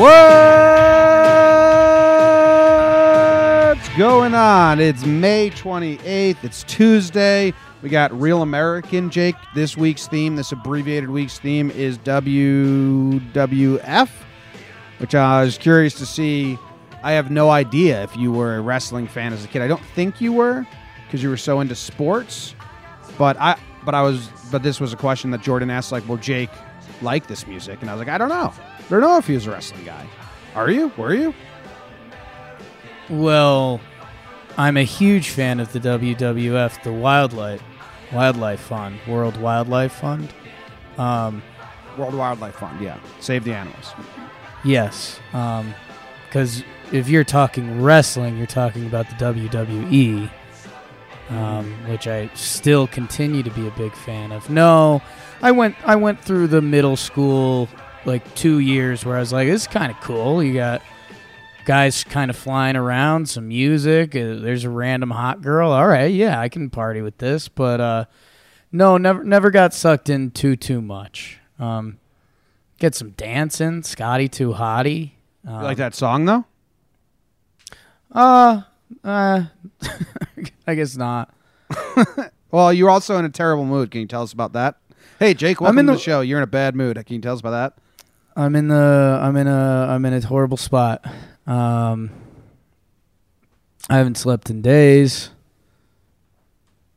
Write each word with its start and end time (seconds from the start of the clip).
What's 0.00 0.16
going 3.98 4.34
on? 4.34 4.80
It's 4.80 5.04
May 5.04 5.50
28th. 5.50 6.42
It's 6.42 6.62
Tuesday. 6.62 7.52
We 7.82 7.90
got 7.90 8.18
Real 8.18 8.40
American, 8.40 9.10
Jake. 9.10 9.34
This 9.54 9.76
week's 9.76 10.08
theme, 10.08 10.36
this 10.36 10.52
abbreviated 10.52 11.10
week's 11.10 11.38
theme, 11.38 11.70
is 11.72 11.98
WWF, 11.98 13.20
which 14.96 15.14
I 15.14 15.44
was 15.44 15.58
curious 15.58 15.92
to 15.96 16.06
see. 16.06 16.58
I 17.02 17.12
have 17.12 17.30
no 17.30 17.50
idea 17.50 18.02
if 18.02 18.16
you 18.16 18.32
were 18.32 18.56
a 18.56 18.62
wrestling 18.62 19.06
fan 19.06 19.34
as 19.34 19.44
a 19.44 19.48
kid. 19.48 19.60
I 19.60 19.68
don't 19.68 19.84
think 19.94 20.18
you 20.18 20.32
were 20.32 20.66
because 21.04 21.22
you 21.22 21.28
were 21.28 21.36
so 21.36 21.60
into 21.60 21.74
sports. 21.74 22.54
But 23.18 23.38
I, 23.38 23.58
but 23.84 23.94
I 23.94 24.00
was, 24.00 24.30
but 24.50 24.62
this 24.62 24.80
was 24.80 24.94
a 24.94 24.96
question 24.96 25.30
that 25.32 25.42
Jordan 25.42 25.68
asked, 25.68 25.92
like, 25.92 26.08
"Will 26.08 26.16
Jake 26.16 26.48
like 27.02 27.26
this 27.26 27.46
music?" 27.46 27.82
And 27.82 27.90
I 27.90 27.92
was 27.92 27.98
like, 27.98 28.08
"I 28.08 28.16
don't 28.16 28.30
know. 28.30 28.54
I 28.96 29.00
don't 29.00 29.02
know 29.02 29.18
if 29.18 29.26
he 29.26 29.34
was 29.34 29.46
a 29.46 29.50
wrestling 29.50 29.84
guy. 29.84 30.06
Are 30.54 30.70
you? 30.70 30.92
Were 30.96 31.14
you?" 31.14 31.34
Well, 33.08 33.80
I'm 34.56 34.76
a 34.76 34.82
huge 34.84 35.30
fan 35.30 35.60
of 35.60 35.72
the 35.72 35.80
WWF, 35.80 36.82
the 36.82 36.92
Wildlife 36.92 37.62
Wildlife 38.12 38.60
Fund, 38.60 38.98
World 39.06 39.36
Wildlife 39.36 39.92
Fund. 39.92 40.28
Um, 40.98 41.42
World 41.96 42.14
Wildlife 42.14 42.56
Fund, 42.56 42.80
yeah. 42.80 42.98
Save 43.20 43.44
the 43.44 43.54
animals. 43.54 43.92
yes, 44.64 45.18
because 46.28 46.64
if 46.92 47.08
you're 47.08 47.24
talking 47.24 47.80
wrestling, 47.80 48.36
you're 48.36 48.46
talking 48.46 48.86
about 48.86 49.08
the 49.08 49.14
WWE, 49.16 50.30
um, 51.30 51.72
which 51.88 52.06
I 52.06 52.28
still 52.34 52.86
continue 52.86 53.42
to 53.42 53.50
be 53.50 53.66
a 53.66 53.70
big 53.72 53.92
fan 53.94 54.32
of. 54.32 54.50
No, 54.50 55.02
I 55.42 55.52
went 55.52 55.76
I 55.84 55.96
went 55.96 56.20
through 56.20 56.48
the 56.48 56.60
middle 56.60 56.96
school 56.96 57.68
like 58.04 58.34
two 58.34 58.58
years 58.58 59.04
where 59.04 59.16
I 59.16 59.20
was 59.20 59.32
like, 59.32 59.48
this 59.48 59.62
is 59.62 59.66
kind 59.68 59.90
of 59.92 60.00
cool. 60.00 60.42
You 60.42 60.54
got 60.54 60.82
guys 61.66 62.02
kind 62.04 62.30
of 62.30 62.36
flying 62.36 62.76
around, 62.76 63.28
some 63.28 63.48
music. 63.48 64.14
Uh, 64.16 64.36
there's 64.36 64.64
a 64.64 64.70
random 64.70 65.10
hot 65.10 65.42
girl. 65.42 65.70
All 65.72 65.86
right, 65.86 66.12
yeah, 66.12 66.40
I 66.40 66.48
can 66.48 66.70
party 66.70 67.02
with 67.02 67.18
this. 67.18 67.48
But 67.48 67.80
uh, 67.80 68.04
no, 68.72 68.96
never 68.98 69.22
never 69.24 69.50
got 69.50 69.74
sucked 69.74 70.08
in 70.08 70.30
too 70.30 70.56
too 70.56 70.80
much. 70.80 71.38
Um, 71.58 71.98
get 72.78 72.94
some 72.94 73.10
dancing, 73.10 73.82
Scotty 73.82 74.28
too 74.28 74.52
hottie. 74.54 75.12
You 75.44 75.52
like 75.52 75.78
that 75.78 75.94
song 75.94 76.24
though? 76.24 76.44
Uh, 78.12 78.62
uh, 79.04 79.44
I 80.66 80.74
guess 80.74 80.96
not. 80.96 81.32
Well, 82.52 82.72
you're 82.72 82.90
also 82.90 83.16
in 83.16 83.24
a 83.24 83.28
terrible 83.28 83.64
mood. 83.64 83.92
Can 83.92 84.00
you 84.00 84.08
tell 84.08 84.22
us 84.22 84.32
about 84.32 84.54
that? 84.54 84.74
Hey, 85.20 85.34
Jake, 85.34 85.60
welcome 85.60 85.78
in 85.78 85.86
to 85.86 85.92
the- 85.92 85.96
the 85.98 86.02
show. 86.02 86.20
You're 86.20 86.38
in 86.40 86.42
a 86.42 86.48
bad 86.48 86.74
mood. 86.74 86.96
Can 87.06 87.14
you 87.14 87.22
tell 87.22 87.34
us 87.34 87.38
about 87.38 87.50
that? 87.52 87.78
I'm 88.36 88.54
in 88.56 88.68
the 88.68 89.18
I'm 89.20 89.36
in 89.36 89.46
a 89.46 89.86
I'm 89.90 90.04
in 90.04 90.12
a 90.12 90.20
horrible 90.20 90.56
spot. 90.56 91.04
Um, 91.46 92.10
I 93.88 93.96
haven't 93.96 94.16
slept 94.16 94.50
in 94.50 94.62
days, 94.62 95.30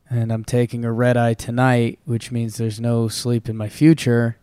and 0.08 0.32
I'm 0.32 0.44
taking 0.44 0.84
a 0.84 0.92
red 0.92 1.16
eye 1.16 1.34
tonight, 1.34 1.98
which 2.04 2.30
means 2.30 2.56
there's 2.56 2.80
no 2.80 3.08
sleep 3.08 3.48
in 3.48 3.56
my 3.56 3.68
future. 3.68 4.38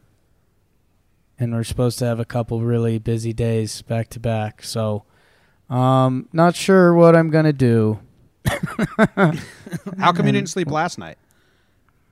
And 1.39 1.53
we're 1.53 1.63
supposed 1.63 1.97
to 1.99 2.05
have 2.05 2.19
a 2.19 2.25
couple 2.25 2.61
really 2.61 2.99
busy 2.99 3.33
days 3.33 3.81
back 3.81 4.09
to 4.09 4.19
back, 4.19 4.61
so 4.61 5.05
um, 5.71 6.29
not 6.33 6.55
sure 6.55 6.93
what 6.93 7.15
I'm 7.15 7.31
gonna 7.31 7.53
do. 7.53 7.99
How 8.47 10.11
come 10.11 10.25
you 10.25 10.31
didn't 10.33 10.49
sleep 10.49 10.69
last 10.69 10.99
night? 10.99 11.17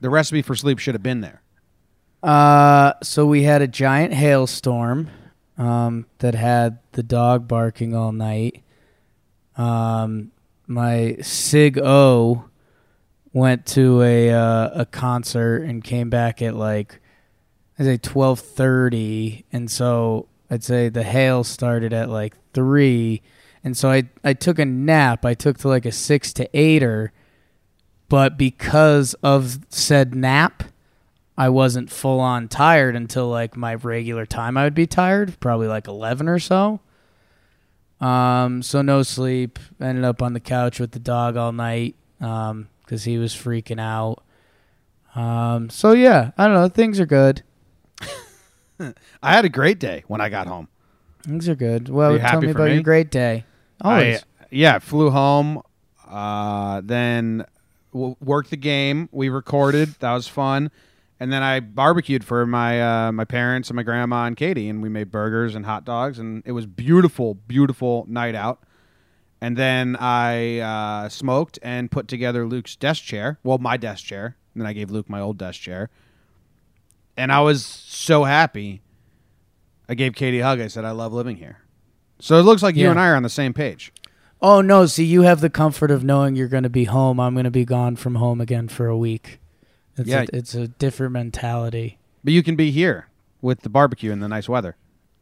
The 0.01 0.09
recipe 0.09 0.41
for 0.41 0.55
sleep 0.55 0.79
should 0.79 0.95
have 0.95 1.03
been 1.03 1.21
there. 1.21 1.41
Uh, 2.21 2.93
so 3.01 3.25
we 3.25 3.43
had 3.43 3.61
a 3.61 3.67
giant 3.67 4.13
hailstorm 4.13 5.09
um, 5.57 6.05
that 6.19 6.35
had 6.35 6.79
the 6.93 7.03
dog 7.03 7.47
barking 7.47 7.95
all 7.95 8.11
night. 8.11 8.63
Um, 9.55 10.31
my 10.67 11.17
Sig 11.21 11.77
O 11.77 12.45
went 13.33 13.65
to 13.67 14.01
a 14.01 14.31
uh, 14.31 14.69
a 14.81 14.85
concert 14.85 15.63
and 15.63 15.83
came 15.83 16.09
back 16.09 16.41
at 16.41 16.55
like 16.55 16.99
I 17.77 17.83
say 17.83 17.97
twelve 17.97 18.39
thirty, 18.39 19.45
and 19.51 19.69
so 19.69 20.27
I'd 20.49 20.63
say 20.63 20.89
the 20.89 21.03
hail 21.03 21.43
started 21.43 21.93
at 21.93 22.09
like 22.09 22.35
three, 22.53 23.21
and 23.63 23.77
so 23.77 23.89
I 23.89 24.03
I 24.23 24.33
took 24.33 24.59
a 24.59 24.65
nap. 24.65 25.25
I 25.25 25.33
took 25.33 25.57
to 25.59 25.67
like 25.67 25.85
a 25.85 25.91
six 25.91 26.33
to 26.33 26.49
eighter, 26.57 27.13
but 28.09 28.37
because 28.37 29.13
of 29.15 29.59
said 29.69 30.15
nap. 30.15 30.63
I 31.39 31.47
wasn't 31.47 31.89
full 31.89 32.19
on 32.19 32.49
tired 32.49 32.97
until 32.97 33.29
like 33.29 33.55
my 33.55 33.75
regular 33.75 34.25
time 34.25 34.57
I 34.57 34.65
would 34.65 34.75
be 34.75 34.85
tired, 34.85 35.39
probably 35.39 35.67
like 35.67 35.87
11 35.87 36.27
or 36.27 36.37
so. 36.37 36.81
Um, 38.01 38.61
so 38.61 38.81
no 38.81 39.03
sleep. 39.03 39.57
Ended 39.79 40.03
up 40.03 40.21
on 40.21 40.33
the 40.33 40.41
couch 40.41 40.79
with 40.81 40.91
the 40.91 40.99
dog 40.99 41.37
all 41.37 41.53
night 41.53 41.95
um, 42.19 42.67
cuz 42.87 43.05
he 43.05 43.17
was 43.17 43.33
freaking 43.33 43.79
out. 43.79 44.21
Um, 45.15 45.69
so 45.69 45.93
yeah, 45.93 46.31
I 46.37 46.45
don't 46.45 46.55
know, 46.55 46.67
things 46.67 46.99
are 46.99 47.05
good. 47.05 47.41
I 48.79 49.33
had 49.33 49.45
a 49.45 49.49
great 49.49 49.79
day 49.79 50.03
when 50.07 50.19
I 50.21 50.27
got 50.29 50.47
home. 50.47 50.67
Things 51.23 51.47
are 51.47 51.55
good. 51.55 51.87
Well, 51.89 52.15
Are 52.15 52.19
tell 52.19 52.41
me 52.41 52.51
about 52.51 52.67
me? 52.67 52.73
your 52.75 52.83
great 52.83 53.11
day. 53.11 53.45
Always. 53.81 54.19
I, 54.19 54.45
yeah, 54.51 54.79
flew 54.79 55.09
home. 55.09 55.61
Uh, 56.09 56.81
then 56.83 57.45
w- 57.93 58.15
worked 58.23 58.49
the 58.49 58.57
game. 58.57 59.09
We 59.11 59.29
recorded. 59.29 59.95
That 59.99 60.13
was 60.13 60.27
fun. 60.27 60.71
And 61.19 61.33
then 61.33 61.43
I 61.43 61.59
barbecued 61.59 62.23
for 62.23 62.45
my 62.45 63.07
uh, 63.07 63.11
my 63.11 63.25
parents 63.25 63.69
and 63.69 63.75
my 63.75 63.83
grandma 63.83 64.25
and 64.25 64.37
Katie, 64.37 64.69
and 64.69 64.81
we 64.81 64.87
made 64.87 65.11
burgers 65.11 65.53
and 65.53 65.65
hot 65.65 65.83
dogs, 65.83 66.17
and 66.17 66.41
it 66.45 66.53
was 66.53 66.65
beautiful, 66.65 67.33
beautiful 67.33 68.05
night 68.07 68.35
out. 68.35 68.63
And 69.41 69.57
then 69.57 69.95
I 69.99 70.59
uh, 70.59 71.09
smoked 71.09 71.59
and 71.61 71.91
put 71.91 72.07
together 72.07 72.45
Luke's 72.45 72.75
desk 72.75 73.03
chair. 73.03 73.39
Well, 73.43 73.57
my 73.57 73.77
desk 73.77 74.05
chair. 74.05 74.37
And 74.53 74.61
then 74.61 74.67
I 74.67 74.73
gave 74.73 74.91
Luke 74.91 75.09
my 75.09 75.19
old 75.19 75.37
desk 75.37 75.61
chair. 75.61 75.89
And 77.15 77.31
I 77.31 77.41
was 77.41 77.65
so 77.65 78.23
happy. 78.25 78.81
I 79.87 79.93
gave 79.93 80.13
Katie 80.15 80.39
a 80.39 80.43
hug. 80.43 80.61
I 80.61 80.67
said, 80.67 80.85
"I 80.85 80.91
love 80.91 81.13
living 81.13 81.37
here." 81.37 81.59
So 82.19 82.37
it 82.37 82.43
looks 82.43 82.63
like 82.63 82.75
you 82.75 82.89
and 82.89 82.99
I 82.99 83.07
are 83.07 83.15
on 83.15 83.23
the 83.23 83.29
same 83.29 83.53
page. 83.53 83.91
oh 84.41 84.61
no, 84.61 84.85
see 84.85 85.03
you 85.03 85.23
have 85.23 85.41
the 85.41 85.49
comfort 85.49 85.91
of 85.91 86.03
knowing 86.03 86.35
you're 86.35 86.47
going 86.47 86.63
to 86.63 86.69
be 86.69 86.85
home. 86.85 87.19
I'm 87.19 87.33
going 87.33 87.43
to 87.43 87.51
be 87.51 87.65
gone 87.65 87.97
from 87.97 88.15
home 88.15 88.39
again 88.39 88.69
for 88.69 88.87
a 88.87 88.97
week. 88.97 89.39
It's 89.99 90.09
Yeah. 90.09 90.21
a, 90.21 90.27
it's 90.35 90.55
a 90.55 90.67
different 90.67 91.13
mentality. 91.13 91.97
But 92.23 92.33
you 92.33 92.43
can 92.43 92.55
be 92.55 92.71
here 92.71 93.07
with 93.41 93.61
the 93.61 93.69
barbecue 93.69 94.11
and 94.11 94.21
the 94.21 94.27
nice 94.27 94.49
weather. 94.49 94.75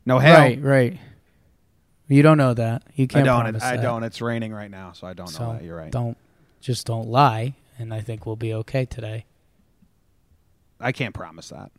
No 0.06 0.20
hail. 0.20 0.36
Right, 0.40 0.62
right. 0.62 1.00
You 2.08 2.22
don't 2.24 2.38
know 2.38 2.54
that. 2.54 2.84
You 2.96 3.08
can't 3.08 3.26
don't. 3.26 3.42
promise 3.42 3.64
I 3.64 3.76
that. 3.76 3.82
don't. 3.84 4.04
It's 4.04 4.22
raining 4.22 4.54
right 4.54 4.72
now, 4.72 4.94
so 4.94 5.06
I 5.08 5.14
don't 5.14 5.28
so 5.28 5.46
know 5.48 5.54
that. 5.54 5.64
You're 5.64 5.76
right. 5.76 5.92
Don't 5.92 6.18
just 6.62 6.88
don't 6.88 7.08
lie, 7.10 7.56
and 7.78 7.94
I 7.94 8.00
think 8.02 8.26
we'll 8.26 8.38
be 8.38 8.54
okay 8.54 8.86
today. 8.86 9.26
I 10.80 10.92
can't 10.92 11.14
promise 11.14 11.50
that. 11.50 11.72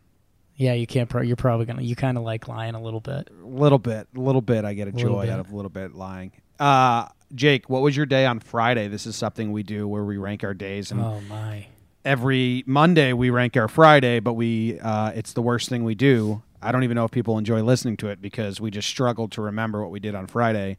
Yeah, 0.55 0.73
you 0.73 0.85
can't. 0.85 1.09
Pro- 1.09 1.21
you're 1.21 1.35
probably 1.37 1.65
gonna. 1.65 1.81
You 1.81 1.95
kind 1.95 2.17
of 2.17 2.23
like 2.23 2.47
lying 2.47 2.75
a 2.75 2.81
little 2.81 2.99
bit. 2.99 3.29
A 3.41 3.45
little 3.47 3.79
bit. 3.79 4.07
A 4.15 4.19
little 4.19 4.41
bit. 4.41 4.65
I 4.65 4.73
get 4.73 4.87
a 4.87 4.91
Little 4.91 5.13
joy 5.15 5.21
bit. 5.23 5.29
out 5.31 5.39
of 5.39 5.51
a 5.51 5.55
little 5.55 5.69
bit 5.69 5.95
lying. 5.95 6.31
Uh, 6.59 7.07
Jake, 7.33 7.69
what 7.69 7.81
was 7.81 7.95
your 7.95 8.05
day 8.05 8.25
on 8.25 8.39
Friday? 8.39 8.87
This 8.89 9.05
is 9.07 9.15
something 9.15 9.51
we 9.51 9.63
do 9.63 9.87
where 9.87 10.03
we 10.03 10.17
rank 10.17 10.43
our 10.43 10.53
days, 10.53 10.91
and 10.91 10.99
Oh 11.01 11.21
my. 11.29 11.67
Every 12.05 12.63
Monday 12.65 13.13
we 13.13 13.29
rank 13.29 13.57
our 13.57 13.67
Friday, 13.67 14.19
but 14.19 14.33
we 14.33 14.79
uh, 14.79 15.11
it's 15.11 15.33
the 15.33 15.41
worst 15.41 15.69
thing 15.69 15.83
we 15.83 15.95
do. 15.95 16.41
I 16.61 16.71
don't 16.71 16.83
even 16.83 16.95
know 16.95 17.05
if 17.05 17.11
people 17.11 17.37
enjoy 17.37 17.61
listening 17.63 17.97
to 17.97 18.09
it 18.09 18.21
because 18.21 18.59
we 18.59 18.71
just 18.71 18.87
struggled 18.87 19.31
to 19.33 19.41
remember 19.41 19.81
what 19.81 19.91
we 19.91 19.99
did 19.99 20.15
on 20.15 20.27
Friday. 20.27 20.77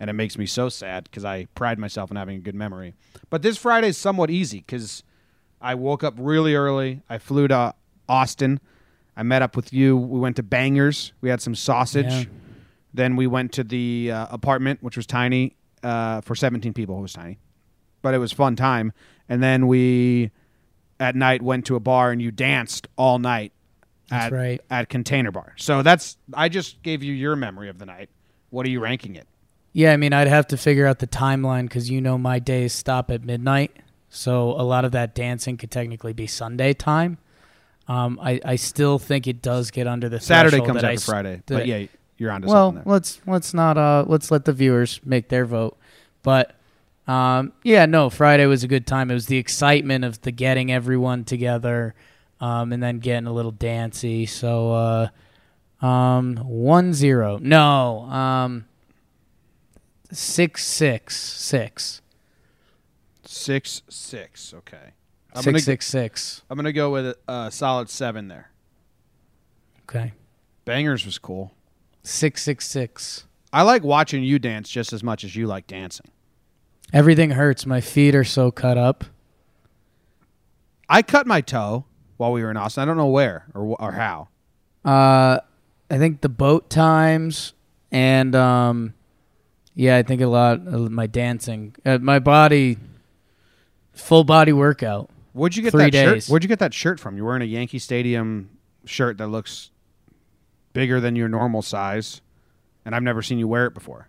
and 0.00 0.08
it 0.08 0.12
makes 0.12 0.38
me 0.38 0.46
so 0.46 0.68
sad 0.68 1.04
because 1.04 1.24
I 1.24 1.46
pride 1.54 1.78
myself 1.78 2.10
on 2.10 2.16
having 2.16 2.36
a 2.36 2.40
good 2.40 2.54
memory. 2.54 2.94
But 3.30 3.42
this 3.42 3.56
Friday 3.56 3.88
is 3.88 3.98
somewhat 3.98 4.30
easy 4.30 4.58
because 4.58 5.02
I 5.60 5.74
woke 5.74 6.04
up 6.04 6.14
really 6.16 6.54
early. 6.54 7.02
I 7.10 7.18
flew 7.18 7.48
to 7.48 7.74
Austin. 8.08 8.60
I 9.16 9.24
met 9.24 9.42
up 9.42 9.56
with 9.56 9.72
you. 9.72 9.96
We 9.96 10.20
went 10.20 10.36
to 10.36 10.42
Bangers. 10.44 11.12
We 11.20 11.28
had 11.28 11.40
some 11.40 11.56
sausage. 11.56 12.06
Yeah. 12.06 12.24
Then 12.94 13.16
we 13.16 13.26
went 13.26 13.52
to 13.52 13.64
the 13.64 14.12
uh, 14.12 14.28
apartment, 14.30 14.82
which 14.82 14.96
was 14.96 15.04
tiny 15.06 15.56
uh, 15.82 16.20
for 16.20 16.34
17 16.36 16.72
people. 16.72 16.98
It 16.98 17.02
was 17.02 17.12
tiny, 17.12 17.38
but 18.00 18.14
it 18.14 18.18
was 18.18 18.32
fun 18.32 18.54
time. 18.56 18.92
And 19.28 19.42
then 19.42 19.66
we 19.66 20.30
at 21.00 21.14
night 21.14 21.42
went 21.42 21.66
to 21.66 21.76
a 21.76 21.80
bar 21.80 22.10
and 22.10 22.20
you 22.20 22.30
danced 22.30 22.88
all 22.96 23.18
night 23.18 23.52
That's 24.10 24.26
at 24.26 24.32
right. 24.32 24.60
at 24.70 24.88
Container 24.88 25.30
Bar. 25.30 25.54
So 25.56 25.82
that's 25.82 26.16
I 26.34 26.48
just 26.48 26.82
gave 26.82 27.02
you 27.02 27.12
your 27.12 27.36
memory 27.36 27.68
of 27.68 27.78
the 27.78 27.86
night. 27.86 28.10
What 28.50 28.66
are 28.66 28.70
you 28.70 28.80
ranking 28.80 29.16
it? 29.16 29.26
Yeah, 29.72 29.92
I 29.92 29.96
mean, 29.96 30.12
I'd 30.12 30.28
have 30.28 30.46
to 30.48 30.56
figure 30.56 30.86
out 30.86 30.98
the 30.98 31.06
timeline 31.06 31.64
because 31.64 31.90
you 31.90 32.00
know 32.00 32.18
my 32.18 32.38
days 32.38 32.72
stop 32.72 33.10
at 33.10 33.22
midnight, 33.22 33.76
so 34.08 34.50
a 34.52 34.64
lot 34.64 34.84
of 34.84 34.92
that 34.92 35.14
dancing 35.14 35.56
could 35.56 35.70
technically 35.70 36.12
be 36.12 36.26
Sunday 36.26 36.72
time. 36.72 37.18
Um, 37.86 38.18
I, 38.20 38.40
I 38.44 38.56
still 38.56 38.98
think 38.98 39.26
it 39.26 39.40
does 39.40 39.70
get 39.70 39.86
under 39.86 40.08
the 40.08 40.20
Saturday 40.20 40.60
comes 40.60 40.82
that 40.82 40.84
I 40.84 40.94
after 40.94 41.04
Friday, 41.04 41.42
but 41.46 41.66
yeah, 41.66 41.86
you're 42.16 42.30
on 42.30 42.42
to 42.42 42.48
well, 42.48 42.68
something 42.68 42.84
there. 42.84 42.92
let's 42.92 43.20
let's 43.26 43.54
not 43.54 43.78
uh 43.78 44.04
let's 44.06 44.30
let 44.30 44.44
the 44.44 44.52
viewers 44.52 45.00
make 45.04 45.28
their 45.28 45.46
vote. 45.46 45.78
But 46.22 46.54
um, 47.08 47.52
yeah, 47.62 47.86
no, 47.86 48.10
Friday 48.10 48.46
was 48.46 48.62
a 48.62 48.68
good 48.68 48.86
time. 48.86 49.10
It 49.10 49.14
was 49.14 49.26
the 49.26 49.38
excitement 49.38 50.04
of 50.04 50.20
the 50.20 50.30
getting 50.30 50.70
everyone 50.70 51.24
together, 51.24 51.94
um, 52.40 52.72
and 52.72 52.82
then 52.82 52.98
getting 52.98 53.26
a 53.26 53.32
little 53.32 53.50
dancey. 53.50 54.26
So 54.26 55.10
uh, 55.82 55.84
um, 55.84 56.36
one 56.36 56.92
zero. 56.92 57.38
No, 57.40 58.02
um, 58.02 58.66
six 60.12 60.64
six 60.64 61.16
six 61.16 62.02
Six 63.30 63.82
six. 63.90 64.54
Okay, 64.54 64.94
I'm 65.34 65.42
six 65.42 65.46
gonna 65.46 65.58
six 65.60 65.86
six. 65.86 66.42
I'm 66.48 66.56
gonna 66.56 66.72
go 66.72 66.90
with 66.90 67.14
a, 67.28 67.50
solid 67.50 67.90
seven 67.90 68.28
there. 68.28 68.50
Okay, 69.82 70.12
Bangers 70.64 71.04
was 71.04 71.18
cool. 71.18 71.52
six 72.02 72.42
six 72.42 72.66
six. 72.66 73.26
I 73.52 73.62
like 73.62 73.84
watching 73.84 74.22
you 74.22 74.38
dance 74.38 74.70
just 74.70 74.94
as 74.94 75.02
much 75.02 75.24
as 75.24 75.36
you 75.36 75.46
like 75.46 75.66
dancing. 75.66 76.06
Everything 76.92 77.30
hurts. 77.30 77.66
My 77.66 77.80
feet 77.80 78.14
are 78.14 78.24
so 78.24 78.50
cut 78.50 78.78
up. 78.78 79.04
I 80.88 81.02
cut 81.02 81.26
my 81.26 81.40
toe 81.40 81.84
while 82.16 82.32
we 82.32 82.42
were 82.42 82.50
in 82.50 82.56
Austin. 82.56 82.82
I 82.82 82.86
don't 82.86 82.96
know 82.96 83.06
where 83.06 83.46
or 83.54 83.76
or 83.80 83.92
how. 83.92 84.28
Uh, 84.84 85.40
I 85.90 85.98
think 85.98 86.22
the 86.22 86.28
boat 86.28 86.70
times 86.70 87.52
and 87.90 88.34
um, 88.34 88.94
yeah, 89.74 89.96
I 89.96 90.02
think 90.02 90.20
a 90.22 90.26
lot 90.26 90.66
of 90.66 90.90
my 90.90 91.06
dancing, 91.06 91.74
uh, 91.84 91.98
my 91.98 92.18
body, 92.18 92.78
full 93.92 94.24
body 94.24 94.52
workout. 94.52 95.10
Where'd 95.32 95.56
you 95.56 95.62
get 95.62 95.72
Three 95.72 95.84
that 95.84 95.92
days. 95.92 96.24
shirt? 96.24 96.32
Where'd 96.32 96.42
you 96.42 96.48
get 96.48 96.58
that 96.58 96.74
shirt 96.74 96.98
from? 96.98 97.16
You're 97.16 97.26
wearing 97.26 97.42
a 97.42 97.46
Yankee 97.46 97.78
Stadium 97.78 98.50
shirt 98.86 99.18
that 99.18 99.28
looks 99.28 99.70
bigger 100.72 101.00
than 101.00 101.16
your 101.16 101.28
normal 101.28 101.62
size, 101.62 102.20
and 102.84 102.94
I've 102.94 103.02
never 103.02 103.22
seen 103.22 103.38
you 103.38 103.46
wear 103.46 103.66
it 103.66 103.74
before. 103.74 104.08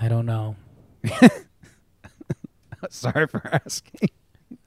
I 0.00 0.08
don't 0.08 0.26
know. 0.26 0.56
Sorry 2.90 3.26
for 3.26 3.42
asking. 3.52 4.10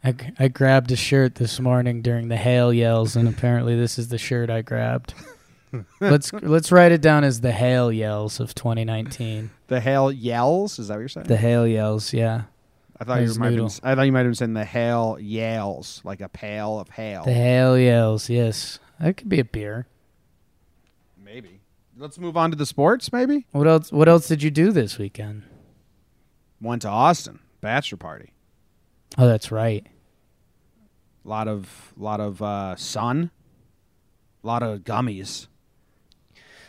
I, 0.03 0.15
I 0.37 0.47
grabbed 0.47 0.91
a 0.91 0.95
shirt 0.95 1.35
this 1.35 1.59
morning 1.59 2.01
during 2.01 2.27
the 2.27 2.37
hail 2.37 2.71
yells, 2.71 3.15
and 3.15 3.27
apparently 3.27 3.75
this 3.75 3.97
is 3.97 4.09
the 4.09 4.17
shirt 4.17 4.49
I 4.49 4.61
grabbed. 4.61 5.13
let's 5.99 6.31
let's 6.33 6.71
write 6.71 6.91
it 6.91 7.01
down 7.01 7.23
as 7.23 7.41
the 7.41 7.51
hail 7.51 7.91
yells 7.91 8.39
of 8.39 8.53
2019. 8.55 9.49
The 9.67 9.79
hail 9.79 10.11
yells. 10.11 10.79
Is 10.79 10.87
that 10.87 10.95
what 10.95 10.99
you're 10.99 11.09
saying? 11.09 11.27
The 11.27 11.37
hail 11.37 11.67
yells, 11.67 12.13
yeah. 12.13 12.43
I 12.99 13.03
thought 13.03 13.21
you 13.21 13.33
might. 13.35 13.53
Have 13.53 13.55
been. 13.55 13.69
I 13.83 13.95
thought 13.95 14.03
you 14.03 14.11
might 14.11 14.19
have 14.19 14.27
been 14.27 14.35
saying 14.35 14.53
the 14.53 14.63
hail 14.63 15.17
yells, 15.19 16.01
like 16.03 16.21
a 16.21 16.29
pail 16.29 16.79
of 16.79 16.89
hail. 16.89 17.25
The 17.25 17.33
hail 17.33 17.77
yells, 17.77 18.29
yes. 18.29 18.79
That 18.99 19.17
could 19.17 19.27
be 19.27 19.39
a 19.39 19.45
beer. 19.45 19.87
Maybe. 21.21 21.61
Let's 21.97 22.17
move 22.17 22.37
on 22.37 22.51
to 22.51 22.57
the 22.57 22.65
sports. 22.65 23.11
Maybe. 23.11 23.45
What 23.51 23.67
else? 23.67 23.91
What 23.91 24.07
else 24.07 24.27
did 24.27 24.43
you 24.43 24.51
do 24.51 24.71
this 24.71 24.97
weekend? 24.97 25.43
Went 26.61 26.83
to 26.83 26.89
Austin 26.89 27.39
bachelor 27.65 27.97
party. 27.97 28.31
Oh, 29.17 29.27
that's 29.27 29.51
right. 29.51 29.87
A 31.25 31.27
lot 31.27 31.47
of 31.47 31.93
lot 31.97 32.19
of 32.19 32.41
uh, 32.41 32.75
sun. 32.75 33.31
A 34.43 34.47
lot 34.47 34.61
of 34.61 34.81
gummies. 34.81 35.47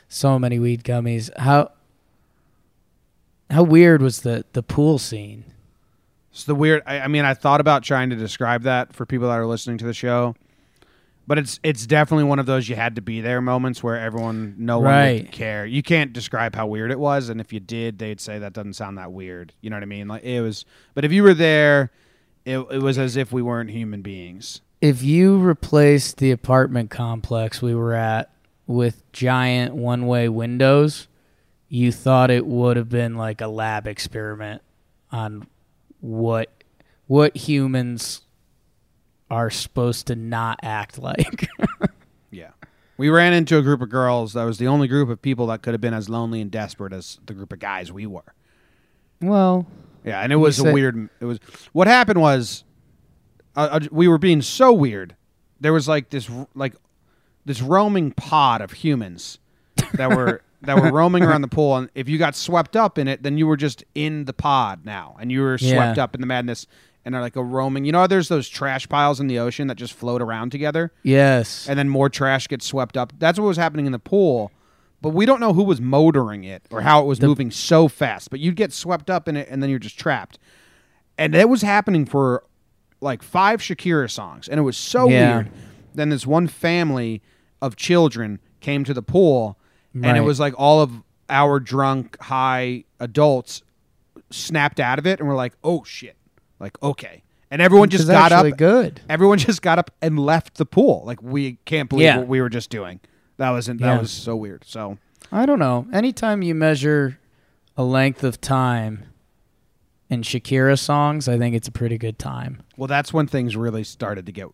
So 0.09 0.39
many 0.39 0.59
weed 0.59 0.85
gummies. 0.85 1.37
How 1.37 1.73
how 3.51 3.63
weird 3.63 4.01
was 4.01 4.23
the 4.23 4.45
the 4.55 4.63
pool 4.63 4.99
scene? 4.99 5.45
It's 6.31 6.45
the 6.45 6.55
weird. 6.55 6.83
I, 6.87 7.01
I 7.01 7.09
mean, 7.09 7.25
I 7.25 7.35
thought 7.35 7.61
about 7.61 7.83
trying 7.83 8.11
to 8.11 8.17
describe 8.17 8.63
that 8.63 8.95
for 8.95 9.05
people 9.05 9.29
that 9.29 9.39
are 9.39 9.47
listening 9.47 9.79
to 9.79 9.85
the 9.87 9.95
show, 9.95 10.35
but 11.27 11.39
it's 11.39 11.59
it's 11.63 11.87
definitely 11.87 12.25
one 12.25 12.39
of 12.39 12.47
those 12.47 12.69
you 12.69 12.77
had 12.77 12.97
to 12.97 13.03
be 13.03 13.21
there 13.21 13.41
moments 13.41 13.83
where 13.83 13.99
everyone, 13.99 14.55
no 14.59 14.79
one 14.79 14.87
Right. 14.93 15.23
would 15.23 15.33
care. 15.33 15.67
You 15.67 15.83
can't 15.83 16.13
describe 16.13 16.55
how 16.55 16.67
weird 16.67 16.91
it 16.91 16.99
was, 16.99 17.29
and 17.29 17.41
if 17.41 17.53
you 17.53 17.61
did, 17.61 17.99
they'd 17.99 18.21
say 18.21 18.39
that 18.39 18.53
doesn't 18.53 18.75
sound 18.75 18.99
that 18.99 19.13
weird. 19.13 19.53
You 19.61 19.71
know 19.71 19.77
what 19.77 19.83
I 19.83 19.87
mean? 19.87 20.09
Like 20.09 20.23
it 20.25 20.41
was. 20.41 20.65
But 20.95 21.05
if 21.05 21.13
you 21.13 21.23
were 21.23 21.35
there, 21.35 21.91
it 22.45 22.59
it 22.71 22.83
was 22.83 22.99
as 22.99 23.17
if 23.17 23.33
we 23.33 23.43
weren't 23.43 23.71
human 23.71 24.03
beings. 24.03 24.61
If 24.81 25.03
you 25.03 25.39
replaced 25.39 26.19
the 26.19 26.31
apartment 26.31 26.91
complex 26.91 27.63
we 27.63 27.75
were 27.75 27.95
at 27.95 28.31
with 28.67 29.11
giant 29.13 29.75
one-way 29.75 30.29
windows, 30.29 31.09
you 31.69 31.91
thought 31.91 32.31
it 32.31 32.47
would 32.47 32.77
have 32.77 32.89
been 32.91 33.17
like 33.17 33.41
a 33.41 33.49
lab 33.49 33.87
experiment 33.87 34.61
on 35.11 35.47
what 36.01 36.51
what 37.07 37.37
humans 37.37 38.21
are 39.31 39.51
supposed 39.51 40.07
to 40.09 40.17
not 40.17 40.59
act 40.63 40.99
like. 41.03 41.49
Yeah. 42.31 42.51
We 42.99 43.09
ran 43.11 43.33
into 43.35 43.59
a 43.59 43.63
group 43.63 43.83
of 43.83 43.91
girls 43.91 44.33
that 44.35 44.45
was 44.45 44.59
the 44.59 44.67
only 44.69 44.89
group 44.89 45.09
of 45.11 45.21
people 45.21 45.47
that 45.49 45.63
could 45.63 45.75
have 45.75 45.81
been 45.81 45.95
as 45.95 46.09
lonely 46.09 46.41
and 46.41 46.51
desperate 46.51 46.93
as 46.93 47.19
the 47.27 47.35
group 47.35 47.53
of 47.53 47.59
guys 47.59 47.93
we 47.93 48.07
were. 48.07 48.35
well, 49.21 49.67
Yeah, 50.05 50.21
and 50.21 50.33
it 50.33 50.37
was 50.37 50.59
a 50.59 50.73
weird. 50.73 51.09
It 51.21 51.25
was 51.25 51.39
what 51.73 51.87
happened 51.89 52.21
was, 52.21 52.65
uh, 53.57 53.69
uh, 53.73 53.81
we 53.91 54.09
were 54.09 54.19
being 54.19 54.43
so 54.43 54.73
weird. 54.73 55.15
There 55.61 55.73
was 55.73 55.89
like 55.89 56.11
this, 56.11 56.31
like 56.55 56.75
this 57.45 57.61
roaming 57.63 58.13
pod 58.13 58.61
of 58.61 58.73
humans 58.73 59.39
that 59.95 60.11
were 60.11 60.43
that 60.63 60.81
were 60.81 60.91
roaming 60.91 61.23
around 61.23 61.43
the 61.43 61.49
pool, 61.49 61.77
and 61.77 61.91
if 61.95 62.09
you 62.09 62.19
got 62.19 62.35
swept 62.35 62.77
up 62.77 62.99
in 62.99 63.09
it, 63.09 63.23
then 63.23 63.37
you 63.39 63.47
were 63.47 63.57
just 63.57 63.85
in 63.95 64.25
the 64.25 64.33
pod 64.33 64.85
now, 64.87 65.17
and 65.21 65.31
you 65.31 65.41
were 65.43 65.59
swept 65.59 65.97
Yeah. 65.99 66.05
up 66.05 66.15
in 66.15 66.21
the 66.21 66.27
madness, 66.27 66.67
and 67.07 67.15
are 67.15 67.23
like 67.23 67.37
a 67.37 67.43
roaming. 67.43 67.87
You 67.87 67.93
know, 67.93 68.01
how 68.01 68.07
there's 68.07 68.29
those 68.29 68.49
trash 68.49 68.87
piles 68.89 69.21
in 69.21 69.29
the 69.29 69.39
ocean 69.39 69.69
that 69.69 69.77
just 69.77 69.95
float 69.95 70.21
around 70.21 70.51
together, 70.51 70.93
yes. 71.03 71.67
and 71.69 71.79
then 71.79 71.89
more 71.89 72.11
trash 72.11 72.49
gets 72.49 72.67
swept 72.67 72.97
up. 72.99 73.13
That's 73.19 73.39
what 73.39 73.47
was 73.47 73.57
happening 73.57 73.87
in 73.87 73.93
the 73.93 73.99
pool. 73.99 74.51
But 75.03 75.11
we 75.11 75.25
don't 75.25 75.39
know 75.41 75.53
who 75.53 75.63
was 75.63 75.81
motoring 75.81 76.43
it 76.45 76.65
or 76.71 76.81
how 76.81 77.01
it 77.03 77.07
was 77.07 77.21
moving 77.23 77.51
so 77.51 77.87
fast. 77.87 78.29
But 78.31 78.41
you'd 78.41 78.57
get 78.57 78.73
swept 78.73 79.09
up 79.09 79.29
in 79.29 79.37
it 79.37 79.47
and 79.49 79.63
then 79.63 79.71
you're 79.71 79.79
just 79.79 79.99
trapped. 79.99 80.39
And 81.17 81.33
that 81.35 81.49
was 81.49 81.63
happening 81.63 82.07
for 82.07 82.43
like 83.01 83.23
five 83.23 83.61
Shakira 83.61 84.11
songs. 84.11 84.49
And 84.49 84.59
it 84.59 84.63
was 84.63 84.77
so 84.77 85.09
Yeah. 85.09 85.35
weird. 85.37 85.51
Then 85.95 86.09
this 86.09 86.27
one 86.27 86.49
family 86.49 87.23
of 87.63 87.77
children 87.77 88.41
came 88.61 88.85
to 88.85 88.95
the 88.95 89.03
pool 89.03 89.59
and 89.95 90.17
it 90.17 90.23
was 90.23 90.41
like 90.41 90.55
all 90.59 90.81
of 90.81 90.91
our 91.29 91.61
drunk, 91.61 92.19
high 92.23 92.85
adults 92.99 93.63
snapped 94.31 94.81
out 94.81 94.99
of 94.99 95.07
it 95.07 95.21
and 95.21 95.29
were 95.29 95.35
like, 95.37 95.53
oh 95.63 95.85
shit. 95.85 96.16
Like, 96.59 96.81
okay. 96.83 97.23
And 97.51 97.63
everyone 97.63 97.89
just 97.91 98.03
Which 98.09 98.15
is 98.15 98.19
got 98.19 98.33
up. 98.33 98.57
good. 98.57 99.01
Everyone 99.09 99.39
just 99.49 99.63
got 99.63 99.79
up 99.79 99.91
and 100.03 100.19
left 100.19 100.57
the 100.57 100.67
pool. 100.67 101.03
Like 101.07 101.23
we 101.23 101.59
can't 101.65 101.89
believe 101.89 102.05
Yeah. 102.05 102.19
what 102.19 102.29
we 102.29 102.41
were 102.41 102.49
just 102.49 102.71
doing. 102.71 103.01
That 103.37 103.51
was 103.51 103.67
that 103.67 103.79
Yeah. 103.81 103.99
was 104.01 104.11
so 104.11 104.35
weird. 104.37 104.65
So 104.67 104.99
I 105.31 105.47
don't 105.47 105.59
know. 105.59 105.87
Anytime 105.93 106.43
you 106.43 106.55
measure 106.55 107.19
a 107.77 107.85
length 107.85 108.25
of 108.25 108.41
time 108.41 109.05
in 110.09 110.23
Shakira 110.23 110.79
songs, 110.79 111.29
I 111.29 111.37
think 111.39 111.55
it's 111.55 111.69
a 111.69 111.73
pretty 111.73 111.99
good 111.99 112.19
time. 112.19 112.63
well, 112.77 112.87
that's 112.89 113.13
when 113.13 113.27
things 113.27 113.57
really 113.57 113.85
started 113.85 114.27
to 114.27 114.33
get 114.33 114.49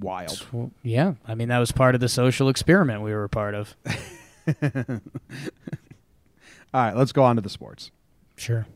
wild. 0.00 0.46
Well, 0.52 0.70
yeah, 0.82 1.14
I 1.26 1.34
mean 1.34 1.48
that 1.48 1.58
was 1.58 1.72
part 1.72 1.94
of 1.96 2.00
the 2.00 2.08
social 2.08 2.48
experiment 2.48 3.02
we 3.02 3.12
were 3.12 3.24
a 3.24 3.28
part 3.28 3.54
of. 3.54 3.74
All 6.72 6.80
right, 6.84 6.94
let's 6.96 7.10
go 7.12 7.24
on 7.24 7.34
to 7.36 7.42
the 7.42 7.48
sports. 7.50 7.90
Sure. 8.36 8.66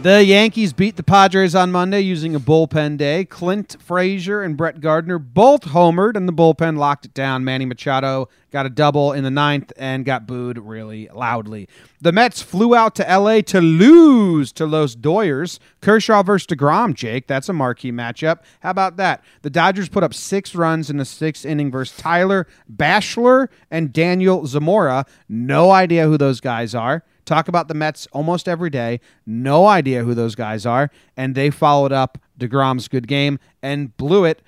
The 0.00 0.24
Yankees 0.24 0.72
beat 0.72 0.94
the 0.94 1.02
Padres 1.02 1.56
on 1.56 1.72
Monday 1.72 1.98
using 1.98 2.36
a 2.36 2.38
bullpen 2.38 2.98
day. 2.98 3.24
Clint 3.24 3.76
Frazier 3.80 4.42
and 4.42 4.56
Brett 4.56 4.80
Gardner 4.80 5.18
both 5.18 5.62
homered, 5.62 6.16
and 6.16 6.28
the 6.28 6.32
bullpen 6.32 6.78
locked 6.78 7.06
it 7.06 7.14
down. 7.14 7.42
Manny 7.42 7.64
Machado 7.64 8.28
got 8.52 8.64
a 8.64 8.70
double 8.70 9.12
in 9.12 9.24
the 9.24 9.30
ninth 9.30 9.72
and 9.76 10.04
got 10.04 10.24
booed 10.24 10.56
really 10.56 11.08
loudly. 11.12 11.68
The 12.00 12.12
Mets 12.12 12.40
flew 12.40 12.76
out 12.76 12.94
to 12.94 13.10
L.A. 13.10 13.42
to 13.42 13.60
lose 13.60 14.52
to 14.52 14.66
Los 14.66 14.94
Doyers. 14.94 15.58
Kershaw 15.80 16.22
versus 16.22 16.46
DeGrom, 16.46 16.94
Jake. 16.94 17.26
That's 17.26 17.48
a 17.48 17.52
marquee 17.52 17.90
matchup. 17.90 18.42
How 18.60 18.70
about 18.70 18.98
that? 18.98 19.24
The 19.42 19.50
Dodgers 19.50 19.88
put 19.88 20.04
up 20.04 20.14
six 20.14 20.54
runs 20.54 20.90
in 20.90 20.98
the 20.98 21.04
sixth 21.04 21.44
inning 21.44 21.72
versus 21.72 21.96
Tyler 21.96 22.46
Bashlor 22.72 23.48
and 23.68 23.92
Daniel 23.92 24.46
Zamora. 24.46 25.06
No 25.28 25.72
idea 25.72 26.06
who 26.06 26.16
those 26.16 26.40
guys 26.40 26.72
are 26.72 27.02
talk 27.28 27.48
about 27.48 27.68
the 27.68 27.74
Mets 27.74 28.08
almost 28.12 28.48
every 28.48 28.70
day. 28.70 29.00
No 29.26 29.66
idea 29.66 30.02
who 30.02 30.14
those 30.14 30.34
guys 30.34 30.66
are. 30.66 30.90
And 31.16 31.34
they 31.34 31.50
followed 31.50 31.92
up 31.92 32.18
DeGrom's 32.38 32.88
good 32.88 33.06
game 33.06 33.38
and 33.62 33.96
blew 33.96 34.24
it. 34.24 34.42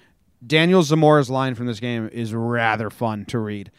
Daniel 0.44 0.82
Zamora's 0.82 1.30
line 1.30 1.54
from 1.54 1.66
this 1.66 1.80
game 1.80 2.08
is 2.12 2.34
rather 2.34 2.90
fun 2.90 3.24
to 3.26 3.38
read. 3.38 3.70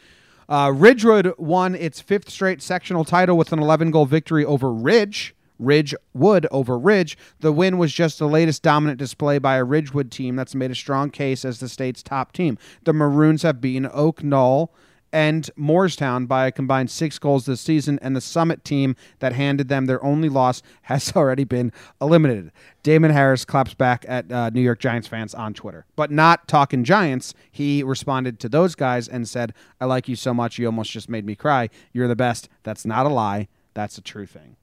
Uh, 0.47 0.71
Ridgewood 0.75 1.33
won 1.37 1.75
its 1.75 2.01
fifth 2.01 2.29
straight 2.29 2.61
sectional 2.61 3.05
title 3.05 3.37
with 3.37 3.51
an 3.51 3.59
11 3.59 3.91
goal 3.91 4.05
victory 4.05 4.45
over 4.45 4.71
Ridge. 4.71 5.33
Ridgewood 5.57 6.47
over 6.51 6.77
Ridge. 6.77 7.17
The 7.39 7.51
win 7.51 7.77
was 7.77 7.93
just 7.93 8.19
the 8.19 8.27
latest 8.27 8.63
dominant 8.63 8.99
display 8.99 9.37
by 9.37 9.55
a 9.55 9.63
Ridgewood 9.63 10.11
team 10.11 10.35
that's 10.35 10.55
made 10.55 10.71
a 10.71 10.75
strong 10.75 11.09
case 11.09 11.45
as 11.45 11.59
the 11.59 11.69
state's 11.69 12.03
top 12.03 12.33
team. 12.33 12.57
The 12.83 12.93
Maroons 12.93 13.43
have 13.43 13.61
beaten 13.61 13.89
Oak 13.93 14.23
Knoll 14.23 14.73
and 15.13 15.49
Moorestown 15.57 16.27
by 16.27 16.47
a 16.47 16.51
combined 16.51 16.89
six 16.89 17.19
goals 17.19 17.45
this 17.45 17.61
season, 17.61 17.99
and 18.01 18.15
the 18.15 18.21
Summit 18.21 18.63
team 18.63 18.95
that 19.19 19.33
handed 19.33 19.67
them 19.67 19.85
their 19.85 20.03
only 20.03 20.29
loss 20.29 20.61
has 20.83 21.13
already 21.15 21.43
been 21.43 21.71
eliminated. 22.01 22.51
Damon 22.83 23.11
Harris 23.11 23.45
claps 23.45 23.73
back 23.73 24.05
at 24.07 24.31
uh, 24.31 24.49
New 24.49 24.61
York 24.61 24.79
Giants 24.79 25.07
fans 25.07 25.33
on 25.33 25.53
Twitter, 25.53 25.85
but 25.95 26.11
not 26.11 26.47
talking 26.47 26.83
Giants. 26.83 27.33
He 27.51 27.83
responded 27.83 28.39
to 28.39 28.49
those 28.49 28.75
guys 28.75 29.07
and 29.07 29.27
said, 29.27 29.53
I 29.79 29.85
like 29.85 30.07
you 30.07 30.15
so 30.15 30.33
much, 30.33 30.57
you 30.57 30.65
almost 30.65 30.91
just 30.91 31.09
made 31.09 31.25
me 31.25 31.35
cry. 31.35 31.69
You're 31.93 32.07
the 32.07 32.15
best. 32.15 32.49
That's 32.63 32.85
not 32.85 33.05
a 33.05 33.09
lie, 33.09 33.47
that's 33.73 33.97
a 33.97 34.01
true 34.01 34.25
thing. 34.25 34.55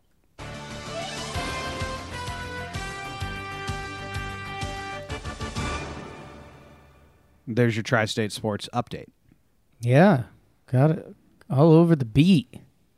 There's 7.50 7.76
your 7.76 7.83
Tri 7.83 8.05
State 8.05 8.31
Sports 8.31 8.69
update. 8.75 9.07
Yeah, 9.81 10.25
got 10.71 10.91
it 10.91 11.15
all 11.51 11.73
over 11.73 11.97
the 11.97 12.05
beat. 12.05 12.53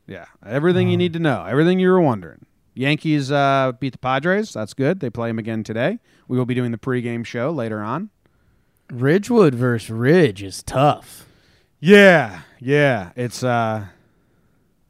Yeah, 0.07 0.25
everything 0.45 0.89
you 0.89 0.97
need 0.97 1.13
to 1.13 1.19
know, 1.19 1.45
everything 1.45 1.79
you 1.79 1.89
were 1.89 2.01
wondering. 2.01 2.45
Yankees 2.73 3.31
uh, 3.31 3.73
beat 3.79 3.91
the 3.93 3.97
Padres. 3.97 4.53
That's 4.53 4.73
good. 4.73 4.99
They 4.99 5.09
play 5.09 5.29
them 5.29 5.39
again 5.39 5.63
today. 5.63 5.99
We 6.27 6.37
will 6.37 6.45
be 6.45 6.55
doing 6.55 6.71
the 6.71 6.77
pregame 6.77 7.25
show 7.25 7.51
later 7.51 7.81
on. 7.81 8.09
Ridgewood 8.91 9.55
versus 9.55 9.89
Ridge 9.89 10.43
is 10.43 10.63
tough. 10.63 11.25
Yeah, 11.79 12.41
yeah. 12.59 13.11
It's 13.15 13.43
uh, 13.43 13.85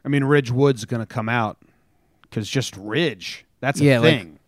I 0.03 0.07
mean, 0.07 0.23
Ridgewood's 0.23 0.85
gonna 0.85 1.05
come 1.05 1.29
out 1.29 1.57
because 2.23 2.49
just 2.49 2.75
Ridge. 2.77 3.45
That's 3.59 3.79
a 3.79 3.83
Yeah, 3.83 3.99
like- 3.99 4.17
thing. 4.19 4.39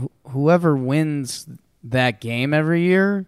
Wh- 0.00 0.30
whoever 0.30 0.76
wins 0.76 1.46
that 1.84 2.20
game 2.20 2.52
every 2.54 2.82
year, 2.82 3.26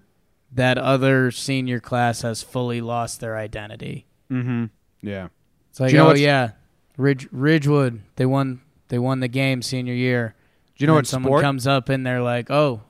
that 0.52 0.78
other 0.78 1.30
senior 1.30 1.78
class 1.80 2.22
has 2.22 2.42
fully 2.42 2.80
lost 2.80 3.20
their 3.20 3.36
identity. 3.36 4.06
Mm-hmm. 4.30 4.64
Yeah. 5.02 5.28
It's 5.70 5.80
like, 5.80 5.92
you 5.92 5.98
know 5.98 6.10
oh 6.10 6.14
yeah, 6.14 6.52
Ridge 6.96 7.28
Ridgewood, 7.32 8.02
they 8.16 8.26
won 8.26 8.60
they 8.88 8.98
won 8.98 9.20
the 9.20 9.28
game 9.28 9.62
senior 9.62 9.94
year. 9.94 10.34
Do 10.76 10.82
you 10.82 10.86
know 10.86 10.94
what 10.94 11.06
someone 11.06 11.30
sport? 11.30 11.42
comes 11.42 11.66
up 11.66 11.88
and 11.88 12.06
they're 12.06 12.22
like, 12.22 12.50
oh, 12.50 12.82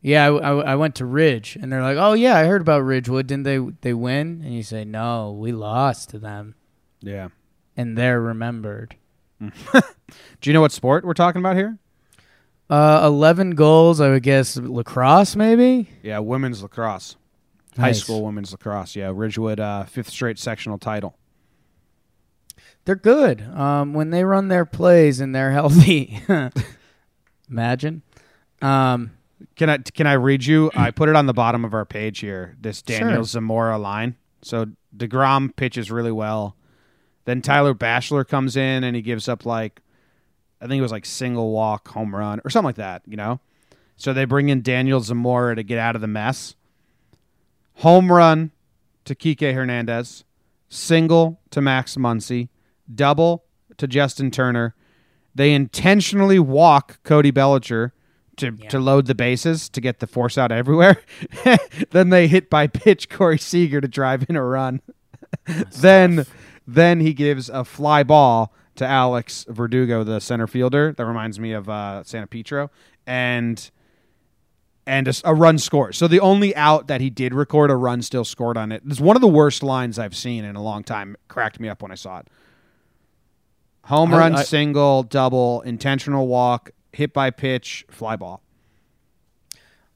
yeah, 0.00 0.26
I, 0.26 0.36
I, 0.36 0.50
I 0.72 0.76
went 0.76 0.94
to 0.96 1.04
Ridge, 1.04 1.58
and 1.60 1.72
they're 1.72 1.82
like, 1.82 1.96
oh 1.96 2.12
yeah, 2.12 2.36
I 2.36 2.44
heard 2.44 2.60
about 2.60 2.80
Ridgewood. 2.80 3.26
Didn't 3.26 3.44
they 3.44 3.58
they 3.80 3.94
win? 3.94 4.42
And 4.44 4.54
you 4.54 4.62
say, 4.62 4.84
no, 4.84 5.32
we 5.32 5.52
lost 5.52 6.10
to 6.10 6.18
them, 6.18 6.54
yeah. 7.00 7.28
and 7.76 7.96
they're 7.96 8.20
remembered. 8.20 8.96
Do 9.40 9.82
you 10.44 10.52
know 10.52 10.60
what 10.60 10.72
sport 10.72 11.04
we're 11.04 11.14
talking 11.14 11.40
about 11.40 11.56
here? 11.56 11.78
Uh, 12.70 13.02
eleven 13.04 13.52
goals, 13.52 14.00
I 14.00 14.10
would 14.10 14.22
guess 14.22 14.56
lacrosse 14.56 15.36
maybe. 15.36 15.88
Yeah, 16.02 16.20
women's 16.20 16.62
lacrosse. 16.62 17.16
High 17.78 17.92
school 17.92 18.22
women's 18.24 18.52
lacrosse. 18.52 18.96
Yeah, 18.96 19.12
Ridgewood 19.14 19.60
uh, 19.60 19.84
fifth 19.84 20.10
straight 20.10 20.38
sectional 20.38 20.78
title. 20.78 21.16
They're 22.84 22.96
good. 22.96 23.42
Um, 23.42 23.94
when 23.94 24.10
they 24.10 24.24
run 24.24 24.48
their 24.48 24.64
plays 24.64 25.20
and 25.20 25.34
they're 25.34 25.52
healthy. 25.52 26.20
Imagine. 27.50 28.02
Um, 28.60 29.12
Can 29.56 29.70
I 29.70 29.78
can 29.78 30.06
I 30.06 30.14
read 30.14 30.44
you? 30.44 30.70
I 30.74 30.90
put 30.92 31.08
it 31.08 31.16
on 31.16 31.26
the 31.26 31.32
bottom 31.34 31.64
of 31.64 31.74
our 31.74 31.84
page 31.84 32.18
here. 32.20 32.56
This 32.60 32.82
Daniel 32.82 33.16
Sure. 33.18 33.24
Zamora 33.24 33.78
line. 33.78 34.16
So 34.42 34.66
Degrom 34.96 35.54
pitches 35.54 35.90
really 35.90 36.12
well. 36.12 36.56
Then 37.24 37.42
Tyler 37.42 37.74
Bashlor 37.74 38.26
comes 38.26 38.56
in 38.56 38.84
and 38.84 38.96
he 38.96 39.02
gives 39.02 39.28
up 39.28 39.44
like, 39.44 39.80
I 40.60 40.66
think 40.66 40.78
it 40.78 40.82
was 40.82 40.92
like 40.92 41.04
single 41.06 41.52
walk 41.52 41.88
home 41.88 42.14
run 42.14 42.40
or 42.44 42.50
something 42.50 42.66
like 42.66 42.76
that. 42.76 43.02
You 43.06 43.16
know. 43.16 43.40
So 43.96 44.12
they 44.12 44.24
bring 44.24 44.48
in 44.48 44.62
Daniel 44.62 45.00
Zamora 45.00 45.56
to 45.56 45.62
get 45.62 45.78
out 45.78 45.94
of 45.94 46.00
the 46.00 46.06
mess. 46.06 46.54
Home 47.78 48.10
run 48.10 48.50
to 49.04 49.14
Kike 49.14 49.54
Hernandez. 49.54 50.24
Single 50.68 51.40
to 51.50 51.60
Max 51.60 51.96
Muncy. 51.96 52.48
Double 52.92 53.44
to 53.76 53.86
Justin 53.86 54.30
Turner. 54.30 54.74
They 55.34 55.52
intentionally 55.52 56.38
walk 56.38 57.02
Cody 57.04 57.30
Bellinger 57.30 57.92
to, 58.36 58.56
Yeah. 58.58 58.68
to 58.68 58.78
load 58.78 59.06
the 59.06 59.14
bases 59.14 59.68
to 59.70 59.80
get 59.80 60.00
the 60.00 60.06
force 60.06 60.36
out 60.36 60.50
everywhere. 60.50 60.96
then 61.90 62.10
they 62.10 62.26
hit 62.26 62.50
by 62.50 62.66
pitch 62.66 63.08
Corey 63.08 63.38
Seager 63.38 63.80
to 63.80 63.88
drive 63.88 64.26
in 64.28 64.36
a 64.36 64.42
run. 64.44 64.80
then 65.76 66.26
then 66.66 67.00
he 67.00 67.14
gives 67.14 67.48
a 67.48 67.64
fly 67.64 68.02
ball 68.02 68.52
to 68.74 68.86
Alex 68.86 69.46
Verdugo, 69.48 70.04
the 70.04 70.20
center 70.20 70.46
fielder. 70.46 70.92
That 70.92 71.06
reminds 71.06 71.40
me 71.40 71.52
of 71.52 71.68
uh, 71.68 72.02
Santa 72.04 72.26
Petro. 72.26 72.70
And 73.06 73.70
and 74.88 75.20
a 75.22 75.34
run 75.34 75.58
scored. 75.58 75.94
So 75.94 76.08
the 76.08 76.18
only 76.18 76.56
out 76.56 76.86
that 76.88 77.02
he 77.02 77.10
did 77.10 77.34
record, 77.34 77.70
a 77.70 77.76
run 77.76 78.00
still 78.00 78.24
scored 78.24 78.56
on 78.56 78.72
it. 78.72 78.82
It's 78.86 79.00
one 79.00 79.16
of 79.16 79.20
the 79.20 79.28
worst 79.28 79.62
lines 79.62 79.98
I've 79.98 80.16
seen 80.16 80.44
in 80.44 80.56
a 80.56 80.62
long 80.62 80.82
time. 80.82 81.12
It 81.12 81.20
cracked 81.28 81.60
me 81.60 81.68
up 81.68 81.82
when 81.82 81.92
I 81.92 81.94
saw 81.94 82.20
it. 82.20 82.28
Home 83.84 84.12
I- 84.14 84.18
run, 84.18 84.34
I- 84.36 84.42
single, 84.44 85.02
double, 85.02 85.60
intentional 85.60 86.26
walk, 86.26 86.70
hit 86.92 87.12
by 87.12 87.30
pitch, 87.30 87.84
fly 87.90 88.16
ball. 88.16 88.42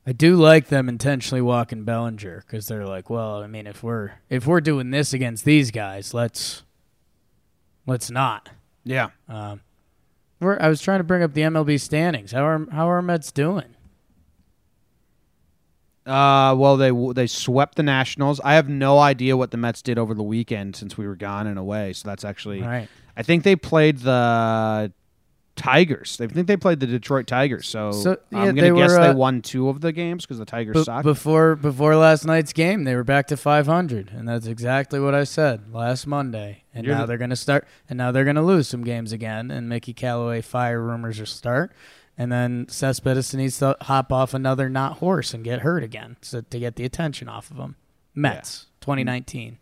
I 0.07 0.13
do 0.13 0.37
like 0.37 0.67
them 0.69 0.89
intentionally 0.89 1.41
walking 1.41 1.85
Bellinger 1.85 2.43
because 2.47 2.67
they're 2.67 2.87
like, 2.87 3.09
well, 3.09 3.43
I 3.43 3.47
mean, 3.47 3.67
if 3.67 3.83
we're 3.83 4.13
if 4.29 4.47
we're 4.47 4.61
doing 4.61 4.91
this 4.91 5.13
against 5.15 5.45
these 5.45 5.71
guys, 5.71 6.13
let's 6.13 6.65
let's 7.87 8.11
not. 8.11 8.51
Yeah. 8.85 9.11
Um, 9.29 9.61
we're, 10.41 10.59
I 10.61 10.69
was 10.69 10.83
trying 10.83 10.99
to 10.99 11.05
bring 11.05 11.23
up 11.23 11.35
the 11.35 11.43
MLB 11.43 11.81
standings. 11.81 12.33
How 12.33 12.45
are 12.45 12.67
how 12.73 12.91
are 12.91 13.01
Mets 13.01 13.31
doing? 13.31 13.77
Uh, 16.07 16.55
well, 16.59 16.77
they 16.77 16.91
they 17.15 17.27
swept 17.27 17.77
the 17.77 17.83
Nationals. 17.83 18.41
I 18.43 18.55
have 18.55 18.69
no 18.69 18.99
idea 18.99 19.37
what 19.37 19.51
the 19.53 19.57
Mets 19.57 19.83
did 19.83 19.99
over 19.99 20.15
the 20.15 20.23
weekend 20.23 20.75
since 20.77 20.97
we 20.99 21.07
were 21.07 21.15
gone 21.17 21.47
and 21.47 21.59
away. 21.59 21.93
So 21.93 22.09
that's 22.09 22.25
actually, 22.25 22.61
All 22.63 22.69
right. 22.69 22.89
I 23.17 23.23
think 23.23 23.45
they 23.45 23.55
played 23.57 23.99
the 23.99 24.93
Tigers. 25.55 26.19
I 26.21 26.27
think 26.29 26.47
they 26.47 26.57
played 26.57 26.81
the 26.81 26.87
Detroit 26.87 27.27
Tigers. 27.27 27.69
So, 27.69 27.93
So, 27.93 28.17
yeah, 28.31 28.39
I'm 28.39 28.55
gonna 28.55 28.75
guess 28.75 28.91
were, 28.93 28.99
they 28.99 29.09
uh, 29.09 29.15
won 29.15 29.43
two 29.43 29.69
of 29.69 29.83
the 29.83 29.93
games 29.93 30.25
because 30.25 30.39
the 30.39 30.47
Tigers 30.47 30.75
Be- 30.75 30.85
suck. 30.85 31.03
before 31.05 31.57
before 31.57 31.95
last 31.95 32.25
night's 32.25 32.55
game, 32.55 32.85
they 32.85 32.95
were 32.97 33.05
back 33.05 33.27
to 33.29 33.37
500, 33.37 34.11
and 34.13 34.27
that's 34.27 34.47
exactly 34.47 34.99
what 34.99 35.15
I 35.15 35.25
said 35.25 35.73
last 35.73 36.07
Monday. 36.07 36.65
And 36.75 36.87
You're 36.87 36.95
now 36.95 37.03
the- 37.03 37.09
they're 37.09 37.19
gonna 37.19 37.37
start, 37.37 37.69
and 37.89 37.99
now 37.99 38.11
they're 38.11 38.25
gonna 38.25 38.43
lose 38.43 38.67
some 38.67 38.83
games 38.83 39.13
again. 39.13 39.51
And 39.51 39.69
Mickey 39.69 39.93
Callaway 39.93 40.41
fire 40.41 40.81
rumors 40.81 41.19
will 41.19 41.27
start, 41.27 41.73
and 42.19 42.31
then 42.31 42.67
Cespedes 42.69 43.35
needs 43.35 43.59
to 43.59 43.77
hop 43.83 44.13
off 44.13 44.35
another 44.35 44.69
not 44.69 44.99
horse 44.99 45.33
and 45.35 45.43
get 45.45 45.61
hurt 45.61 45.83
again, 45.83 46.17
so 46.21 46.41
to 46.43 46.59
get 46.59 46.77
the 46.77 46.85
attention 46.85 47.29
off 47.29 47.51
of 47.51 47.57
him. 47.57 47.77
Mets 48.15 48.67
2019. 48.83 49.59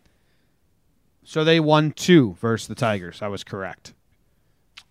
so 1.23 1.43
they 1.43 1.59
won 1.59 1.91
two 1.91 2.35
versus 2.41 2.67
the 2.67 2.75
Tigers. 2.75 3.21
I 3.21 3.27
was 3.27 3.43
correct. 3.43 3.93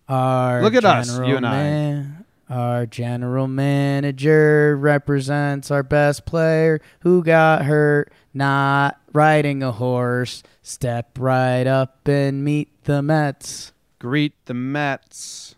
Our 0.08 0.62
Look 0.62 0.74
at 0.74 0.84
us, 0.84 1.18
you 1.18 1.36
and 1.36 1.46
I. 1.46 2.06
Our 2.48 2.86
general 2.86 3.46
manager 3.46 4.76
represents 4.76 5.70
our 5.70 5.84
best 5.84 6.26
player 6.26 6.80
who 7.00 7.22
got 7.22 7.64
hurt 7.64 8.12
not 8.34 9.00
riding 9.12 9.62
a 9.62 9.70
horse. 9.70 10.42
Step 10.62 11.16
right 11.18 11.66
up 11.66 12.08
and 12.08 12.42
meet 12.44 12.84
the 12.84 13.02
Mets. 13.02 13.72
Greet 14.00 14.32
the 14.46 14.54
Mets. 14.54 15.54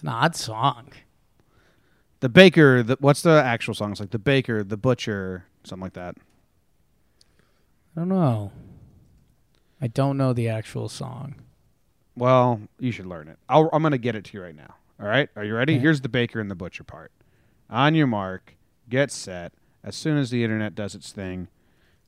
It's 0.00 0.04
an 0.06 0.14
odd 0.14 0.34
song. 0.34 0.92
The 2.20 2.30
Baker. 2.30 2.82
The, 2.82 2.96
what's 3.00 3.20
the 3.20 3.42
actual 3.44 3.74
song? 3.74 3.90
It's 3.90 4.00
like 4.00 4.12
the 4.12 4.18
Baker, 4.18 4.64
the 4.64 4.78
Butcher, 4.78 5.44
something 5.62 5.82
like 5.82 5.92
that. 5.92 6.16
I 7.94 8.00
don't 8.00 8.08
know. 8.08 8.50
I 9.78 9.88
don't 9.88 10.16
know 10.16 10.32
the 10.32 10.48
actual 10.48 10.88
song. 10.88 11.34
Well, 12.16 12.62
you 12.78 12.92
should 12.92 13.04
learn 13.04 13.28
it. 13.28 13.36
I'll, 13.46 13.68
I'm 13.74 13.82
going 13.82 13.92
to 13.92 13.98
get 13.98 14.14
it 14.14 14.24
to 14.24 14.38
you 14.38 14.42
right 14.42 14.56
now. 14.56 14.74
All 14.98 15.06
right? 15.06 15.28
Are 15.36 15.44
you 15.44 15.54
ready? 15.54 15.74
Okay. 15.74 15.82
Here's 15.82 16.00
the 16.00 16.08
baker 16.08 16.40
and 16.40 16.50
the 16.50 16.54
butcher 16.54 16.82
part. 16.82 17.12
On 17.68 17.94
your 17.94 18.06
mark, 18.06 18.56
get 18.88 19.10
set. 19.10 19.52
As 19.84 19.94
soon 19.94 20.16
as 20.16 20.30
the 20.30 20.42
internet 20.42 20.74
does 20.74 20.94
its 20.94 21.12
thing, 21.12 21.48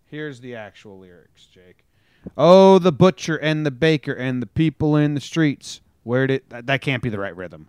here's 0.07 0.41
the 0.41 0.55
actual 0.55 0.99
lyrics, 0.99 1.45
Jake. 1.45 1.85
Oh, 2.39 2.79
the 2.79 2.91
butcher 2.91 3.37
and 3.37 3.67
the 3.67 3.71
baker 3.71 4.15
and 4.15 4.41
the 4.41 4.47
people 4.47 4.97
in 4.97 5.13
the 5.13 5.21
streets. 5.21 5.83
Where 6.05 6.27
did 6.27 6.45
that, 6.49 6.67
that 6.69 6.81
can't 6.81 7.03
be 7.03 7.11
the 7.11 7.19
right 7.19 7.37
rhythm? 7.37 7.69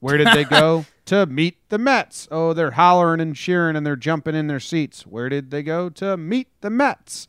Where 0.00 0.18
did 0.18 0.28
they 0.28 0.44
go? 0.44 0.84
to 1.06 1.24
meet 1.26 1.56
the 1.68 1.78
Mets. 1.78 2.28
Oh, 2.30 2.52
they're 2.52 2.72
hollering 2.72 3.20
and 3.20 3.34
cheering 3.34 3.76
and 3.76 3.86
they're 3.86 3.96
jumping 3.96 4.34
in 4.34 4.48
their 4.48 4.60
seats. 4.60 5.06
Where 5.06 5.28
did 5.28 5.50
they 5.50 5.62
go? 5.62 5.88
To 5.90 6.16
meet 6.16 6.48
the 6.60 6.70
Mets. 6.70 7.26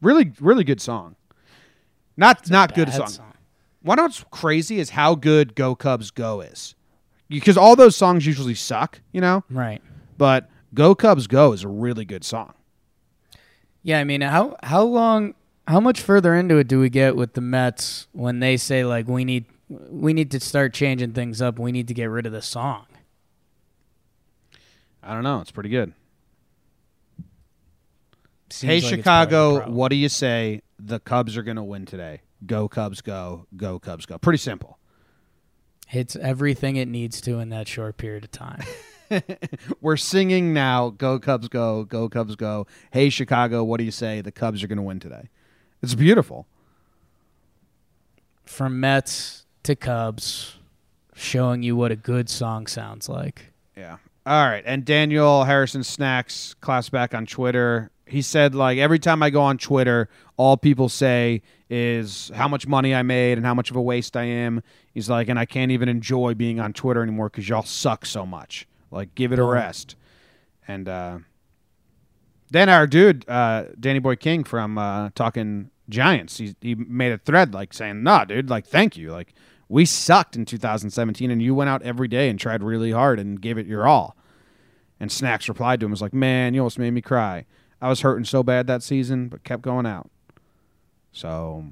Really, 0.00 0.32
really 0.38 0.64
good 0.64 0.80
song. 0.80 1.16
Not 2.16 2.48
not 2.50 2.74
good 2.74 2.92
song. 2.92 3.08
song. 3.08 3.32
Why 3.82 3.96
what's 3.96 4.24
crazy 4.30 4.78
is 4.78 4.90
how 4.90 5.14
good 5.14 5.54
Go 5.54 5.74
Cubs 5.74 6.10
Go 6.10 6.40
is. 6.40 6.74
Because 7.28 7.56
all 7.56 7.74
those 7.74 7.96
songs 7.96 8.26
usually 8.26 8.54
suck, 8.54 9.00
you 9.12 9.20
know? 9.20 9.42
Right. 9.50 9.82
But 10.16 10.48
Go 10.74 10.94
Cubs 10.94 11.26
Go 11.26 11.52
is 11.52 11.64
a 11.64 11.68
really 11.68 12.04
good 12.04 12.22
song. 12.22 12.52
Yeah, 13.82 13.98
I 13.98 14.04
mean, 14.04 14.20
how 14.20 14.56
how 14.62 14.82
long, 14.82 15.34
how 15.66 15.80
much 15.80 16.00
further 16.00 16.34
into 16.34 16.58
it 16.58 16.68
do 16.68 16.78
we 16.80 16.90
get 16.90 17.16
with 17.16 17.32
the 17.32 17.40
Mets 17.40 18.06
when 18.12 18.40
they 18.40 18.56
say 18.56 18.84
like 18.84 19.08
we 19.08 19.24
need 19.24 19.46
we 19.90 20.12
need 20.12 20.30
to 20.32 20.40
start 20.40 20.74
changing 20.74 21.12
things 21.12 21.40
up, 21.40 21.58
we 21.58 21.72
need 21.72 21.88
to 21.88 21.94
get 21.94 22.06
rid 22.06 22.26
of 22.26 22.32
the 22.32 22.42
song? 22.42 22.86
I 25.02 25.14
don't 25.14 25.24
know. 25.24 25.40
It's 25.40 25.50
pretty 25.50 25.68
good. 25.68 25.92
Seems 28.50 28.68
hey, 28.68 28.80
like 28.80 28.98
it's 28.98 29.04
part 29.04 29.24
of 29.24 29.30
the 29.30 29.36
Chicago, 29.36 29.70
what 29.70 29.88
do 29.88 29.96
you 29.96 30.08
say? 30.08 30.62
The 30.78 31.00
Cubs 31.00 31.36
are 31.36 31.42
going 31.42 31.56
to 31.56 31.62
win 31.62 31.86
today. 31.86 32.20
Go 32.46 32.68
Cubs 32.68 33.00
Go. 33.00 33.46
Go 33.56 33.78
Cubs 33.78 34.06
Go. 34.06 34.18
Pretty 34.18 34.38
simple. 34.38 34.78
It's 35.92 36.16
everything 36.16 36.76
it 36.76 36.88
needs 36.88 37.20
to 37.22 37.38
in 37.38 37.50
that 37.50 37.68
short 37.68 37.96
period 37.96 38.24
of 38.24 38.30
time. 38.30 38.62
We're 39.80 39.96
singing 39.96 40.54
now. 40.54 40.90
Go 40.90 41.18
Cubs 41.18 41.48
Go. 41.48 41.84
Go 41.84 42.08
Cubs 42.08 42.36
Go. 42.36 42.66
Hey, 42.90 43.10
Chicago, 43.10 43.64
what 43.64 43.78
do 43.78 43.84
you 43.84 43.90
say? 43.90 44.20
The 44.20 44.32
Cubs 44.32 44.62
are 44.62 44.66
going 44.66 44.76
to 44.76 44.82
win 44.82 45.00
today. 45.00 45.28
It's 45.82 45.94
beautiful. 45.94 46.46
From 48.44 48.80
Mets 48.80 49.43
to 49.64 49.76
Cubs, 49.76 50.56
showing 51.14 51.62
you 51.62 51.76
what 51.76 51.90
a 51.92 51.96
good 51.96 52.28
song 52.28 52.66
sounds 52.66 53.08
like. 53.08 53.52
Yeah. 53.76 53.98
All 54.26 54.46
right. 54.46 54.62
And 54.64 54.84
Damon 54.84 55.46
Harrison 55.46 55.84
Snacks, 55.84 56.54
class 56.54 56.88
back 56.88 57.14
on 57.14 57.26
Twitter. 57.26 57.90
He 58.06 58.22
said, 58.22 58.54
like, 58.54 58.78
every 58.78 58.98
time 58.98 59.22
I 59.22 59.30
go 59.30 59.42
on 59.42 59.58
Twitter, 59.58 60.08
all 60.36 60.56
people 60.56 60.88
say 60.88 61.42
is 61.70 62.30
how 62.34 62.48
much 62.48 62.66
money 62.66 62.94
I 62.94 63.02
made 63.02 63.38
and 63.38 63.46
how 63.46 63.54
much 63.54 63.70
of 63.70 63.76
a 63.76 63.82
waste 63.82 64.16
I 64.16 64.24
am. 64.24 64.62
He's 64.92 65.08
like, 65.08 65.28
and 65.28 65.38
I 65.38 65.46
can't 65.46 65.72
even 65.72 65.88
enjoy 65.88 66.34
being 66.34 66.60
on 66.60 66.72
Twitter 66.72 67.02
anymore 67.02 67.28
because 67.28 67.48
y'all 67.48 67.62
suck 67.62 68.06
so 68.06 68.24
much. 68.26 68.66
Like, 68.90 69.14
give 69.14 69.32
it 69.32 69.38
a 69.38 69.44
rest. 69.44 69.96
And 70.68 70.88
uh, 70.88 71.18
then 72.50 72.68
our 72.68 72.86
dude, 72.86 73.28
uh, 73.28 73.64
Danny 73.78 73.98
Boy 73.98 74.16
King 74.16 74.44
from 74.44 74.78
uh, 74.78 75.10
Talking 75.14 75.70
Giants, 75.88 76.36
he, 76.38 76.54
he 76.60 76.74
made 76.74 77.12
a 77.12 77.18
thread 77.18 77.52
like 77.52 77.72
saying, 77.72 78.02
nah, 78.02 78.24
dude, 78.24 78.48
like, 78.48 78.66
thank 78.66 78.96
you. 78.96 79.12
Like, 79.12 79.34
we 79.74 79.84
sucked 79.84 80.36
in 80.36 80.44
2017 80.44 81.32
and 81.32 81.42
you 81.42 81.52
went 81.52 81.68
out 81.68 81.82
every 81.82 82.06
day 82.06 82.30
and 82.30 82.38
tried 82.38 82.62
really 82.62 82.92
hard 82.92 83.18
and 83.18 83.40
gave 83.40 83.58
it 83.58 83.66
your 83.66 83.88
all. 83.88 84.16
And 85.00 85.10
Snacks 85.10 85.48
replied 85.48 85.80
to 85.80 85.86
him 85.86 85.90
was 85.90 86.00
like, 86.00 86.14
"Man, 86.14 86.54
you 86.54 86.60
almost 86.60 86.78
made 86.78 86.92
me 86.92 87.00
cry. 87.00 87.44
I 87.82 87.88
was 87.88 88.02
hurting 88.02 88.24
so 88.24 88.44
bad 88.44 88.68
that 88.68 88.84
season, 88.84 89.26
but 89.26 89.42
kept 89.42 89.62
going 89.62 89.84
out." 89.84 90.08
So, 91.10 91.64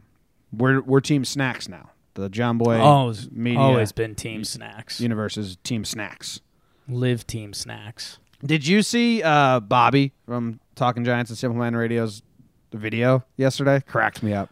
we're 0.52 0.80
we're 0.80 0.98
Team 0.98 1.24
Snacks 1.24 1.68
now. 1.68 1.90
The 2.14 2.28
Jomboy 2.28 2.80
always, 2.80 3.30
Media 3.30 3.60
always 3.60 3.92
been 3.92 4.16
Team 4.16 4.42
Snacks. 4.42 5.00
Universe 5.00 5.36
is 5.36 5.56
Team 5.62 5.84
Snacks. 5.84 6.40
Live 6.88 7.24
Team 7.24 7.54
Snacks. 7.54 8.18
Did 8.44 8.66
you 8.66 8.82
see 8.82 9.22
uh, 9.22 9.60
Bobby 9.60 10.12
from 10.26 10.58
Talking 10.74 11.04
Giants 11.04 11.30
and 11.30 11.38
Simple 11.38 11.60
Man 11.60 11.76
Radio's 11.76 12.24
video 12.72 13.24
yesterday? 13.36 13.80
Cracked 13.86 14.24
me 14.24 14.32
up. 14.32 14.50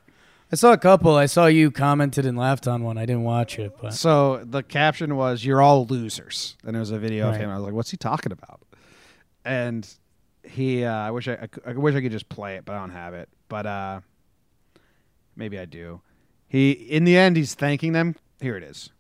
I 0.53 0.57
saw 0.57 0.73
a 0.73 0.79
couple. 0.79 1.15
I 1.15 1.27
saw 1.27 1.47
you 1.47 1.71
commented 1.71 2.27
and 2.27 2.37
laughed 2.37 2.67
on 2.67 2.83
one. 2.83 2.99
I 2.99 3.07
didn't 3.07 3.23
watch 3.23 3.59
it, 3.59 3.73
but 3.81 3.95
So 3.95 4.39
the 4.45 4.63
caption 4.63 5.17
was 5.17 5.45
"You're 5.45 5.63
all 5.63 5.87
losers," 5.87 6.57
and 6.65 6.75
it 6.75 6.79
was 6.81 6.91
a 6.91 6.99
video 6.99 7.27
of 7.29 7.33
Right. 7.35 7.41
him. 7.43 7.51
I 7.51 7.55
was 7.57 7.65
like, 7.65 7.73
"What's 7.73 7.91
he 7.91 7.97
talking 7.97 8.33
about?" 8.33 8.61
And 9.45 9.89
he, 10.43 10.85
uh, 10.85 10.93
I 10.93 11.11
wish 11.13 11.29
I, 11.29 11.35
I, 11.67 11.71
I 11.71 11.73
wish 11.75 11.95
I 11.95 12.01
could 12.01 12.11
just 12.13 12.29
play 12.29 12.57
it, 12.57 12.65
but 12.65 12.75
I 12.75 12.81
don't 12.81 12.91
have 12.91 13.15
it. 13.15 13.29
But 13.49 13.67
uh, 13.67 14.01
maybe 15.37 15.59
I 15.59 15.67
do. 15.67 16.01
He, 16.49 16.73
in 16.73 17.05
the 17.05 17.17
end, 17.17 17.37
he's 17.37 17.55
thanking 17.55 17.93
them. 17.93 18.17
Here 18.41 18.57
it 18.57 18.65
is. 18.65 18.91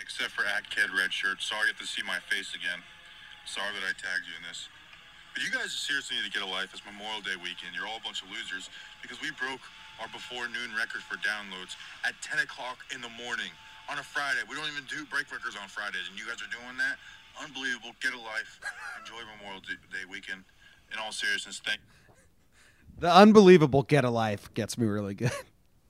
except 0.00 0.30
for 0.32 0.44
at 0.46 0.68
Kid 0.70 0.90
Redshirt. 0.94 1.40
Sorry 1.40 1.62
you 1.62 1.66
have 1.72 1.78
to 1.80 1.86
see 1.86 2.02
my 2.06 2.18
face 2.30 2.54
again. 2.54 2.78
Sorry 3.46 3.72
that 3.74 3.82
I 3.82 3.92
tagged 3.98 4.26
you 4.28 4.36
in 4.38 4.46
this. 4.46 4.68
But 5.34 5.42
you 5.42 5.50
guys 5.50 5.74
seriously 5.74 6.14
need 6.14 6.30
to 6.30 6.30
get 6.30 6.46
a 6.46 6.50
life. 6.50 6.70
It's 6.70 6.86
Memorial 6.86 7.18
Day 7.20 7.34
weekend. 7.42 7.74
You're 7.74 7.90
all 7.90 7.98
a 7.98 8.06
bunch 8.06 8.22
of 8.22 8.30
losers 8.30 8.70
because 9.02 9.18
we 9.18 9.34
broke 9.34 9.60
our 9.98 10.06
before 10.14 10.46
noon 10.46 10.70
record 10.78 11.02
for 11.02 11.18
downloads 11.26 11.74
at 12.06 12.14
10 12.22 12.38
o'clock 12.46 12.78
in 12.94 13.02
the 13.02 13.10
morning 13.18 13.50
on 13.90 13.98
a 13.98 14.06
Friday. 14.06 14.46
We 14.46 14.54
don't 14.54 14.70
even 14.70 14.86
do 14.86 15.02
break 15.10 15.26
records 15.34 15.58
on 15.58 15.66
Fridays, 15.66 16.06
and 16.06 16.14
you 16.14 16.22
guys 16.30 16.38
are 16.38 16.50
doing 16.54 16.78
that. 16.78 17.02
Unbelievable. 17.42 17.98
Get 17.98 18.14
a 18.14 18.22
life. 18.22 18.62
Enjoy 19.02 19.18
Memorial 19.36 19.60
Day 19.60 20.06
weekend. 20.06 20.46
In 20.92 21.02
all 21.02 21.10
seriousness, 21.10 21.60
thank. 21.66 21.80
The 22.98 23.12
unbelievable 23.12 23.82
"Get 23.82 24.04
a 24.04 24.10
Life" 24.10 24.54
gets 24.54 24.78
me 24.78 24.86
really 24.86 25.14
good. 25.14 25.32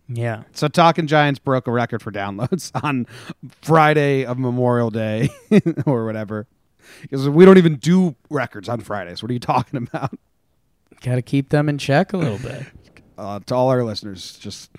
yeah. 0.08 0.44
So 0.52 0.68
Talking 0.68 1.06
Giants 1.06 1.38
broke 1.38 1.66
a 1.66 1.70
record 1.70 2.00
for 2.00 2.10
downloads 2.10 2.70
on 2.82 3.06
Friday 3.60 4.24
of 4.24 4.38
Memorial 4.38 4.88
Day 4.88 5.28
or 5.86 6.06
whatever. 6.06 6.46
Because 7.02 7.28
we 7.28 7.44
don't 7.44 7.58
even 7.58 7.76
do 7.76 8.16
records 8.30 8.68
on 8.68 8.80
Fridays. 8.80 9.22
What 9.22 9.30
are 9.30 9.34
you 9.34 9.40
talking 9.40 9.76
about? 9.76 10.16
Got 11.02 11.16
to 11.16 11.22
keep 11.22 11.50
them 11.50 11.68
in 11.68 11.78
check 11.78 12.12
a 12.12 12.16
little 12.16 12.38
bit. 12.38 12.64
uh, 13.18 13.40
to 13.40 13.54
all 13.54 13.68
our 13.68 13.84
listeners, 13.84 14.36
just 14.38 14.70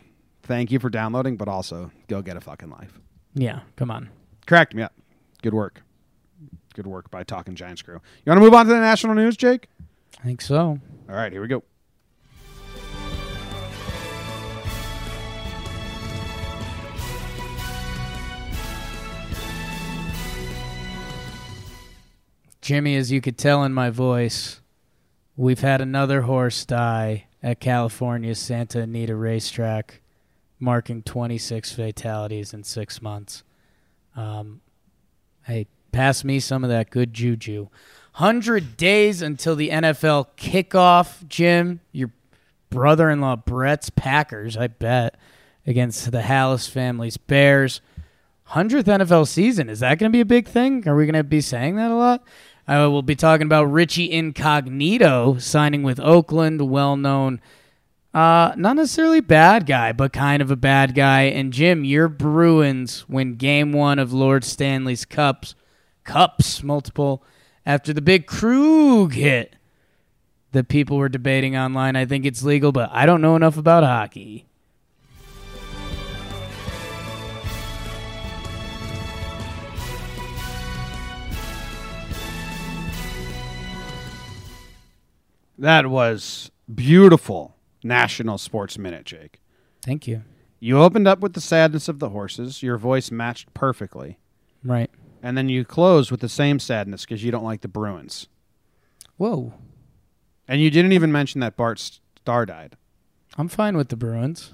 thank 0.44 0.72
you 0.72 0.80
for 0.80 0.90
downloading, 0.90 1.38
but 1.38 1.48
also 1.48 1.92
go 2.08 2.22
get 2.22 2.38
a 2.38 2.42
fucking 2.42 2.70
life. 2.70 3.00
Yeah, 3.34 3.62
come 3.76 3.92
on. 3.92 4.10
Cracked 4.48 4.74
me 4.74 4.84
up. 4.84 4.94
Good 5.42 5.54
work. 5.54 5.82
Good 6.74 6.88
work 6.88 7.10
by 7.12 7.24
Talking 7.24 7.56
Giants 7.56 7.82
crew. 7.82 8.02
You 8.26 8.30
want 8.30 8.40
to 8.40 8.44
move 8.44 8.54
on 8.54 8.66
to 8.66 8.74
the 8.74 8.80
national 8.80 9.16
news, 9.16 9.38
Jake? 9.38 9.68
I 10.20 10.24
think 10.24 10.42
so. 10.42 10.80
All 11.10 11.16
right, 11.16 11.32
here 11.32 11.42
we 11.42 11.48
go. 11.48 11.64
Jimmy, 22.66 22.96
as 22.96 23.12
you 23.12 23.22
could 23.22 23.38
tell 23.38 23.64
in 23.64 23.76
my 23.76 23.92
voice, 23.92 24.60
we've 25.38 25.60
had 25.60 25.82
another 25.82 26.24
horse 26.24 26.66
die 26.66 27.28
at 27.44 27.60
California's 27.60 28.40
Santa 28.40 28.80
Anita 28.80 29.16
racetrack, 29.16 30.02
marking 30.60 31.04
26 31.04 31.74
fatalities 31.74 32.56
in 32.56 32.64
six 32.64 33.04
months. 33.04 33.44
Um, 34.16 34.62
hey, 35.44 35.68
pass 35.92 36.24
me 36.24 36.40
some 36.40 36.64
of 36.64 36.72
that 36.72 36.90
good 36.90 37.14
juju. 37.14 37.68
100 38.16 38.78
days 38.78 39.22
until 39.22 39.56
the 39.56 39.70
NFL 39.70 40.30
kickoff, 40.36 41.28
Jim. 41.28 41.82
Your 41.92 42.10
brother 42.72 43.12
in 43.12 43.22
law 43.22 43.36
Brett's 43.36 43.92
Packers, 43.92 44.58
I 44.58 44.70
bet, 44.70 45.20
against 45.68 46.12
the 46.12 46.22
Halas 46.22 46.68
family's 46.68 47.18
Bears. 47.18 47.82
100th 48.54 48.86
NFL 48.86 49.28
season. 49.28 49.70
Is 49.70 49.82
that 49.82 50.00
going 50.00 50.12
to 50.12 50.16
be 50.16 50.22
a 50.22 50.26
big 50.26 50.48
thing? 50.48 50.88
Are 50.88 50.96
we 50.96 51.06
going 51.06 51.14
to 51.14 51.24
be 51.24 51.42
saying 51.42 51.76
that 51.76 51.92
a 51.92 51.96
lot? 51.96 52.24
Uh, 52.68 52.90
we'll 52.92 53.04
be 53.04 53.16
talking 53.16 53.46
about 53.46 53.66
Richie 53.66 54.12
Incognito 54.12 55.38
signing 55.38 55.84
with 55.84 56.00
Oakland, 56.00 56.70
well 56.70 56.98
known, 56.98 57.40
uh, 58.14 58.54
not 58.56 58.78
necessarily 58.78 59.20
bad 59.20 59.66
guy, 59.66 59.92
but 59.92 60.14
kind 60.14 60.42
of 60.42 60.50
a 60.50 60.56
bad 60.56 60.96
guy. 60.96 61.24
And 61.24 61.54
Jim, 61.54 61.84
your 61.84 62.08
Bruins 62.08 63.08
win 63.08 63.36
game 63.36 63.72
one 63.72 64.00
of 64.00 64.14
Lord 64.14 64.44
Stanley's 64.44 65.06
Cups, 65.06 65.54
Cups, 66.04 66.64
multiple, 66.64 67.24
after 67.66 67.94
the 67.94 68.02
big 68.02 68.26
Krug 68.26 69.14
hit 69.14 69.56
that 70.54 70.70
people 70.70 70.98
were 70.98 71.10
debating 71.10 71.58
online. 71.58 71.96
I 71.96 72.06
think 72.06 72.26
it's 72.26 72.42
legal, 72.42 72.72
but 72.72 72.90
I 72.92 73.06
don't 73.06 73.22
know 73.22 73.36
enough 73.36 73.58
about 73.58 73.84
hockey. 73.84 74.48
That 85.58 85.88
was 85.88 86.52
beautiful 86.74 87.56
National 87.84 88.38
Sports 88.38 88.78
Minute, 88.78 89.06
Jake. 89.06 89.42
Thank 89.84 90.08
you. 90.08 90.24
You 90.60 90.82
opened 90.82 91.08
up 91.08 91.20
with 91.20 91.34
the 91.34 91.42
sadness 91.42 91.88
of 91.88 92.00
the 92.00 92.10
horses. 92.10 92.64
Your 92.64 92.78
voice 92.78 93.12
matched 93.12 93.54
perfectly. 93.54 94.18
Right. 94.64 94.90
And 95.22 95.38
then 95.38 95.50
you 95.50 95.64
closed 95.64 96.12
with 96.12 96.22
the 96.22 96.30
same 96.30 96.60
sadness 96.60 97.06
because 97.06 97.24
you 97.24 97.32
don't 97.32 97.44
like 97.44 97.62
the 97.62 97.68
Bruins. 97.68 98.28
Whoa. 99.18 99.54
And 100.48 100.62
you 100.62 100.70
didn't 100.70 100.92
even 100.92 101.12
mention 101.12 101.42
that 101.42 101.56
Bart 101.56 101.80
Starr 101.80 102.46
died. 102.46 102.78
I'm 103.38 103.48
fine 103.48 103.78
with 103.78 103.90
the 103.90 103.96
Bruins. 103.96 104.54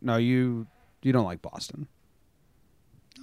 No, 0.00 0.16
you 0.16 0.66
you 1.02 1.12
don't 1.12 1.24
like 1.24 1.42
Boston. 1.42 1.88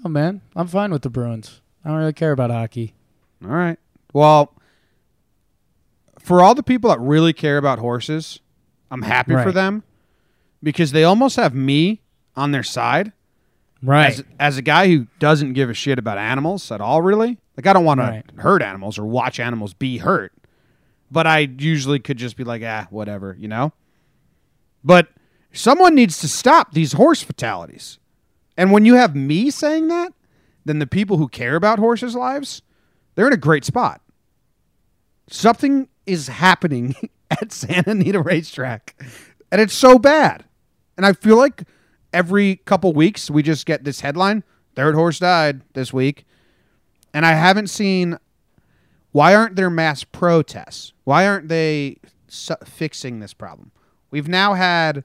Oh 0.04 0.10
man, 0.10 0.42
I'm 0.56 0.68
fine 0.68 0.92
with 0.92 1.02
the 1.02 1.10
Bruins. 1.10 1.62
I 1.84 1.90
don't 1.90 1.98
really 1.98 2.14
care 2.14 2.32
about 2.32 2.50
hockey. 2.50 2.94
All 3.44 3.52
right. 3.52 3.78
Well, 4.14 4.54
for 6.24 6.42
all 6.42 6.56
the 6.56 6.64
people 6.64 6.90
that 6.90 7.00
really 7.00 7.34
care 7.34 7.58
about 7.58 7.80
horses, 7.80 8.40
I'm 8.90 9.02
happy 9.02 9.34
for 9.34 9.52
them 9.52 9.84
because 10.62 10.92
they 10.92 11.04
almost 11.04 11.36
have 11.36 11.54
me 11.54 12.02
on 12.36 12.52
their 12.52 12.64
side. 12.64 13.12
Right. 13.82 14.08
As, 14.14 14.24
as 14.40 14.58
a 14.58 14.62
guy 14.62 14.88
who 14.88 15.08
doesn't 15.20 15.54
give 15.54 15.70
a 15.70 15.74
shit 15.74 16.00
about 16.00 16.18
animals 16.18 16.72
at 16.72 16.80
all, 16.80 17.02
really. 17.02 17.38
Like, 17.58 17.68
I 17.68 17.74
don't 17.74 17.86
want 17.86 18.00
Right. 18.00 18.24
to 18.28 18.42
hurt 18.42 18.62
animals 18.62 18.98
or 18.98 19.06
watch 19.06 19.40
animals 19.40 19.74
be 19.74 19.98
hurt. 19.98 20.32
But 21.12 21.28
I 21.28 21.40
usually 21.60 22.00
could 22.00 22.18
just 22.18 22.38
be 22.38 22.44
like, 22.44 22.62
ah, 22.66 22.88
whatever, 22.90 23.36
you 23.38 23.48
know? 23.48 23.74
But 24.84 25.10
someone 25.52 25.94
needs 25.96 26.20
to 26.20 26.28
stop 26.28 26.74
these 26.74 26.94
horse 26.94 27.22
fatalities. 27.22 28.00
And 28.58 28.72
when 28.72 28.86
you 28.86 28.96
have 28.96 29.16
me 29.16 29.52
saying 29.52 29.90
that, 29.90 30.14
then 30.66 30.80
the 30.80 30.88
people 30.88 31.18
who 31.18 31.28
care 31.28 31.56
about 31.56 31.78
horses' 31.78 32.16
lives, 32.16 32.62
they're 33.16 33.28
in 33.28 33.34
a 33.34 33.38
great 33.38 33.66
spot. 33.66 34.02
Something 35.30 35.88
is 36.06 36.28
happening 36.28 36.96
at 37.32 37.52
Santa 37.52 37.92
Anita 37.92 38.22
Racetrack, 38.22 38.96
and 39.52 39.62
it's 39.62 39.74
so 39.74 39.98
bad. 40.00 40.46
And 40.98 41.06
I 41.06 41.14
feel 41.14 41.38
like 41.38 41.64
every 42.12 42.58
couple 42.58 42.94
weeks 42.94 43.30
we 43.30 43.44
just 43.44 43.66
get 43.66 43.84
this 43.84 44.02
headline: 44.02 44.44
third 44.76 44.96
horse 44.96 45.20
died 45.20 45.62
this 45.74 45.94
week, 45.94 46.26
and 47.14 47.26
I 47.26 47.34
haven't 47.34 47.68
seen. 47.68 48.18
Why 49.12 49.36
aren't 49.36 49.56
there 49.56 49.70
mass 49.70 50.04
protests? 50.04 50.92
Why 51.04 51.28
aren't 51.28 51.48
they 51.48 51.98
su- 52.28 52.56
fixing 52.66 53.20
this 53.20 53.36
problem? 53.36 53.72
We've 54.10 54.28
now 54.28 54.56
had 54.56 55.04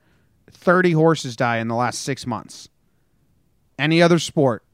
30 0.51 0.93
horses 0.93 1.37
die 1.37 1.59
in 1.59 1.69
the 1.69 1.75
last 1.75 2.01
six 2.01 2.27
months. 2.27 2.71
Any 3.79 4.01
other 4.03 4.19
sport, 4.19 4.65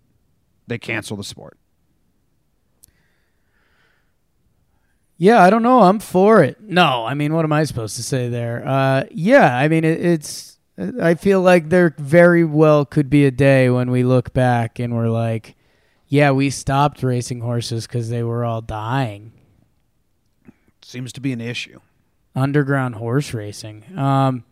they 0.67 0.79
cancel 0.79 1.17
the 1.17 1.25
sport. 1.25 1.59
Yeah, 5.17 5.41
I 5.43 5.51
don't 5.51 5.63
know. 5.63 5.83
I'm 5.83 6.01
for 6.01 6.43
it. 6.43 6.61
No, 6.61 7.05
I 7.05 7.15
mean, 7.15 7.33
what 7.35 7.45
am 7.45 7.53
I 7.53 7.65
supposed 7.65 7.97
to 7.97 8.03
say 8.03 8.29
there? 8.29 8.67
Uh, 8.67 9.05
yeah, 9.11 9.57
I 9.57 9.69
mean, 9.69 9.85
it, 9.85 10.05
it's. 10.05 10.59
I 11.01 11.15
feel 11.15 11.41
like 11.41 11.69
there 11.69 11.95
very 11.99 12.43
well 12.45 12.85
could 12.85 13.09
be 13.09 13.25
a 13.27 13.31
day 13.31 13.71
when 13.71 13.93
we 13.93 14.03
look 14.03 14.33
back 14.33 14.81
and 14.81 14.93
we're 14.95 15.09
like, 15.09 15.55
yeah, 16.09 16.33
we 16.33 16.51
stopped 16.51 17.03
racing 17.05 17.41
horses 17.41 17.87
because 17.87 18.11
they 18.11 18.25
were 18.25 18.45
all 18.45 18.61
dying. 18.61 19.33
Seems 20.83 21.13
to 21.13 21.21
be 21.21 21.33
an 21.33 21.41
issue. 21.41 21.79
Underground 22.35 22.97
horse 22.97 23.33
racing. 23.33 23.85
Um, 23.97 24.45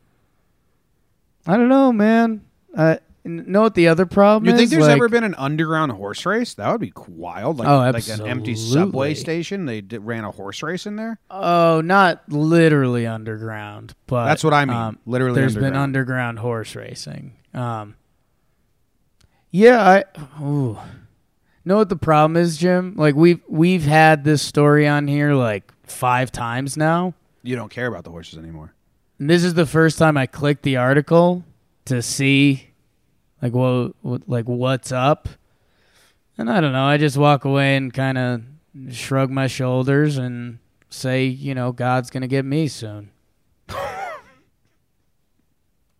I 1.45 1.57
don't 1.57 1.69
know, 1.69 1.93
man. 1.93 2.43
Uh, 2.77 2.97
n- 2.97 3.01
know 3.25 3.61
what 3.63 3.75
the 3.75 3.89
other 3.89 4.05
problem 4.07 4.47
is? 4.47 4.51
You 4.51 4.55
is? 4.55 4.61
think 4.61 4.71
there's 4.71 4.89
Like- 4.89 4.97
ever 4.97 5.09
been 5.09 5.23
an 5.25 5.35
underground 5.37 5.93
horse 5.93 6.27
race? 6.27 6.55
That 6.55 6.71
would 6.73 6.81
be 6.81 6.93
wild. 7.09 7.59
Like, 7.59 7.69
Oh, 7.69 7.79
like 7.91 8.09
an 8.09 8.27
empty 8.27 8.55
subway 8.57 9.11
absolutely. 9.11 9.15
station. 9.15 9.67
They 9.67 9.81
ran 9.99 10.25
a 10.25 10.31
horse 10.33 10.63
race 10.63 10.87
in 10.87 10.97
there. 10.97 11.19
Oh, 11.31 11.81
not 11.83 12.23
literally 12.29 13.07
underground, 13.07 13.95
but 14.07 14.25
That's 14.27 14.43
what 14.43 14.55
I 14.55 14.65
mean. 14.65 14.77
um, 14.77 14.99
Literally 15.07 15.41
there's 15.41 15.55
been 15.55 15.65
underground. 15.77 15.83
underground 15.85 16.39
horse 16.41 16.75
racing. 16.75 17.33
Um, 17.55 17.95
yeah, 19.51 19.81
I 19.81 20.43
ooh. 20.43 20.79
know 21.65 21.77
what 21.77 21.89
the 21.91 21.97
problem 21.97 22.37
is, 22.37 22.57
Jim. 22.57 22.95
Like 22.97 23.15
we've 23.15 23.41
we've 23.49 23.85
had 23.85 24.25
this 24.25 24.43
story 24.43 24.89
on 24.89 25.07
here 25.07 25.35
like 25.35 25.71
five 25.85 26.33
times 26.33 26.77
now, 26.77 27.15
You 27.43 27.55
don't 27.57 27.71
care 27.71 27.87
about 27.87 28.05
the 28.05 28.11
horses 28.11 28.39
anymore. 28.39 28.73
and 29.19 29.29
this 29.29 29.45
is 29.45 29.55
the 29.55 29.67
first 29.67 29.99
time 29.99 30.17
I 30.17 30.27
clicked 30.27 30.63
the 30.63 30.77
article 30.79 31.45
to 31.85 32.01
see 32.03 32.71
like 33.43 33.53
what, 33.53 33.93
what 34.01 34.29
like 34.29 34.47
what's 34.47 34.93
up. 34.93 35.29
And 36.39 36.49
I 36.49 36.61
don't 36.61 36.73
know. 36.73 36.85
I 36.85 36.97
just 36.97 37.19
walk 37.19 37.45
away 37.45 37.77
and 37.77 37.93
kind 37.93 38.17
of 38.17 38.43
shrug 38.91 39.31
my 39.31 39.49
shoulders 39.49 40.17
and 40.17 40.61
say, 40.89 41.27
you 41.27 41.55
know, 41.55 41.73
God's 41.73 42.09
gonna 42.09 42.29
get 42.29 42.45
me 42.45 42.69
soon. 42.69 43.11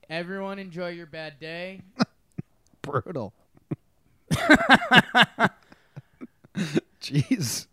Everyone 0.09 0.59
enjoy 0.59 0.91
your 0.91 1.07
bad 1.07 1.41
day. 1.41 1.83
Brutal. 2.83 3.35
Jeez. 7.01 7.67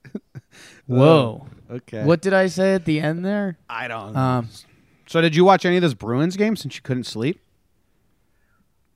Whoa. 0.88 1.46
Okay. 1.70 2.04
What 2.04 2.22
did 2.22 2.34
I 2.34 2.48
say 2.48 2.74
at 2.74 2.86
the 2.86 3.00
end 3.00 3.24
there? 3.24 3.58
I 3.70 3.88
don't. 3.88 4.16
Um, 4.16 4.50
so 5.06 5.22
did 5.22 5.36
you 5.36 5.46
watch 5.46 5.66
any 5.66 5.76
of 5.76 5.82
this 5.82 5.94
Bruins 5.94 6.36
game 6.36 6.56
since 6.56 6.76
you 6.76 6.82
couldn't 6.82 7.04
sleep? 7.04 7.40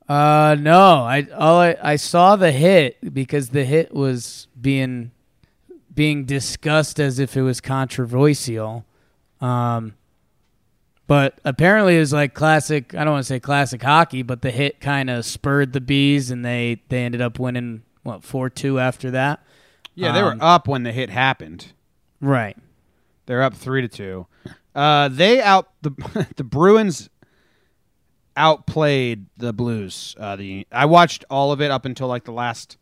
Uh, 0.10 0.56
no. 0.60 1.04
I 1.04 1.28
all 1.36 1.60
I, 1.60 1.76
I 1.82 1.96
saw 1.96 2.36
the 2.36 2.52
hit 2.52 3.13
because 3.13 3.50
the 3.50 3.63
hit 3.66 3.94
was 3.94 4.48
being 4.60 5.12
being 5.94 6.26
discussed 6.26 7.00
as 7.00 7.20
if 7.20 7.38
it 7.38 7.42
was 7.42 7.62
controversial. 7.62 8.86
Um, 9.42 9.94
but 11.06 11.39
apparently 11.44 11.98
it 11.98 12.00
was 12.00 12.13
like 12.13 12.34
classic. 12.34 12.96
I 12.96 13.04
don't 13.04 13.13
want 13.13 13.24
to 13.26 13.28
say 13.28 13.39
classic 13.39 13.82
hockey, 13.84 14.24
but 14.24 14.42
the 14.42 14.52
hit 14.52 14.80
kind 14.80 15.10
of 15.10 15.26
spurred 15.26 15.74
the 15.74 15.82
bees, 15.82 16.32
and 16.32 16.44
they 16.46 16.82
they 16.89 17.04
ended 17.04 17.22
up 17.22 17.39
winning 17.39 17.84
what 18.04 18.24
four 18.24 18.50
two 18.50 18.80
after 18.80 19.12
that. 19.12 19.44
Yeah, 19.96 20.12
they 20.12 20.24
were 20.24 20.32
Um, 20.32 20.42
up 20.42 20.68
when 20.68 20.84
the 20.84 20.92
hit 20.92 21.10
happened. 21.10 21.74
Right. 22.20 22.58
They're 23.26 23.44
up 23.44 23.54
three 23.54 23.82
to 23.82 23.88
two. 23.88 24.28
Uh, 24.74 25.08
they 25.08 25.39
out 25.42 25.70
the 25.82 25.92
the 26.36 26.44
Bruins 26.44 27.10
outplayed 28.36 29.26
the 29.38 29.54
Blues. 29.54 30.15
Uh, 30.19 30.36
the 30.36 30.67
I 30.72 30.86
watched 30.86 31.26
all 31.30 31.52
of 31.52 31.62
it 31.62 31.72
up 31.72 31.86
until 31.86 32.08
like 32.08 32.24
the 32.24 32.32
last 32.32 32.78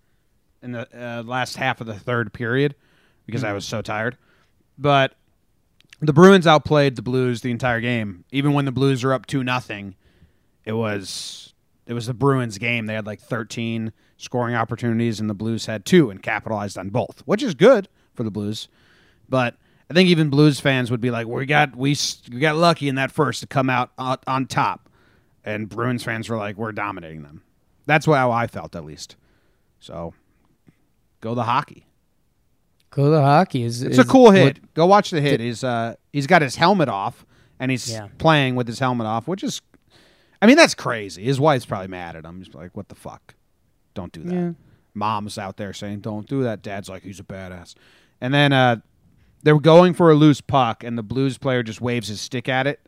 in 0.61 0.71
the 0.71 0.87
uh, 0.93 1.23
last 1.23 1.57
half 1.57 1.81
of 1.81 1.87
the 1.87 1.93
third 1.93 2.33
period 2.33 2.75
because 3.25 3.43
I 3.43 3.53
was 3.53 3.65
so 3.65 3.81
tired. 3.81 4.17
But 4.77 5.15
the 6.01 6.13
Bruins 6.13 6.47
outplayed 6.47 6.95
the 6.95 7.01
Blues 7.01 7.41
the 7.41 7.51
entire 7.51 7.81
game. 7.81 8.25
Even 8.31 8.53
when 8.53 8.65
the 8.65 8.71
Blues 8.71 9.03
were 9.03 9.13
up 9.13 9.25
two 9.25 9.43
nothing, 9.43 9.95
it 10.65 10.73
was 10.73 11.53
it 11.85 11.93
was 11.93 12.07
the 12.07 12.13
Bruins 12.13 12.57
game. 12.57 12.85
They 12.85 12.93
had 12.93 13.05
like 13.05 13.19
thirteen 13.19 13.91
scoring 14.17 14.55
opportunities, 14.55 15.19
and 15.19 15.29
the 15.29 15.33
Blues 15.33 15.65
had 15.65 15.85
two 15.85 16.09
and 16.09 16.21
capitalized 16.21 16.77
on 16.77 16.89
both, 16.89 17.21
which 17.25 17.43
is 17.43 17.53
good 17.53 17.87
for 18.13 18.23
the 18.23 18.31
Blues. 18.31 18.67
But 19.29 19.55
I 19.89 19.93
think 19.93 20.09
even 20.09 20.29
Blues 20.29 20.59
fans 20.59 20.89
would 20.89 21.01
be 21.01 21.11
like, 21.11 21.27
"We 21.27 21.45
got 21.45 21.75
we 21.75 21.95
we 22.31 22.39
got 22.39 22.55
lucky 22.55 22.87
in 22.87 22.95
that 22.95 23.11
first 23.11 23.41
to 23.41 23.47
come 23.47 23.69
out 23.69 23.91
on, 23.97 24.17
on 24.25 24.47
top," 24.47 24.80
and 25.43 25.67
Bruins 25.69 26.03
fans 26.03 26.29
were 26.29 26.37
like, 26.37 26.57
"We're 26.57 26.71
dominating 26.71 27.23
them." 27.23 27.43
That's 27.85 28.05
how 28.05 28.31
I 28.31 28.47
felt 28.47 28.75
at 28.75 28.85
least. 28.85 29.15
So, 29.79 30.13
go 31.19 31.33
the 31.35 31.43
hockey. 31.43 31.87
Go 32.91 33.09
the 33.09 33.21
hockey. 33.21 33.63
Is 33.63 33.81
It's 33.81 33.93
is 33.93 33.99
a 33.99 34.05
cool 34.07 34.25
what- 34.25 34.35
hit. 34.35 34.73
Go 34.73 34.85
watch 34.85 35.09
the 35.11 35.21
hit. 35.21 35.39
He's 35.39 35.63
uh 35.63 35.95
he's 36.13 36.27
got 36.27 36.41
his 36.41 36.55
helmet 36.57 36.89
off 36.89 37.25
and 37.59 37.71
he's 37.71 37.89
Yeah. 37.91 38.07
playing 38.17 38.55
with 38.55 38.67
his 38.67 38.79
helmet 38.79 39.07
off, 39.07 39.27
which 39.27 39.43
is, 39.43 39.61
I 40.41 40.47
mean 40.47 40.57
that's 40.57 40.75
crazy. 40.75 41.23
His 41.23 41.39
wife's 41.39 41.65
probably 41.65 41.87
mad 41.87 42.15
at 42.15 42.25
him. 42.25 42.37
He's 42.43 42.53
like, 42.53 42.75
"What 42.75 42.89
the 42.89 42.95
fuck? 42.95 43.35
Don't 43.93 44.11
do 44.11 44.23
that." 44.23 44.33
Yeah. 44.33 44.51
Mom's 44.93 45.37
out 45.37 45.57
there 45.57 45.71
saying, 45.73 46.01
"Don't 46.01 46.27
do 46.27 46.43
that." 46.43 46.61
Dad's 46.61 46.89
like, 46.89 47.03
"He's 47.03 47.19
a 47.19 47.23
badass." 47.23 47.75
And 48.19 48.33
then 48.33 48.51
uh, 48.53 48.77
they're 49.41 49.57
going 49.59 49.93
for 49.93 50.11
a 50.11 50.15
loose 50.15 50.41
puck, 50.41 50.83
and 50.83 50.97
the 50.97 51.03
Blues 51.03 51.37
player 51.37 51.63
just 51.63 51.79
waves 51.81 52.07
his 52.09 52.19
stick 52.21 52.47
at 52.49 52.67
it 52.67 52.79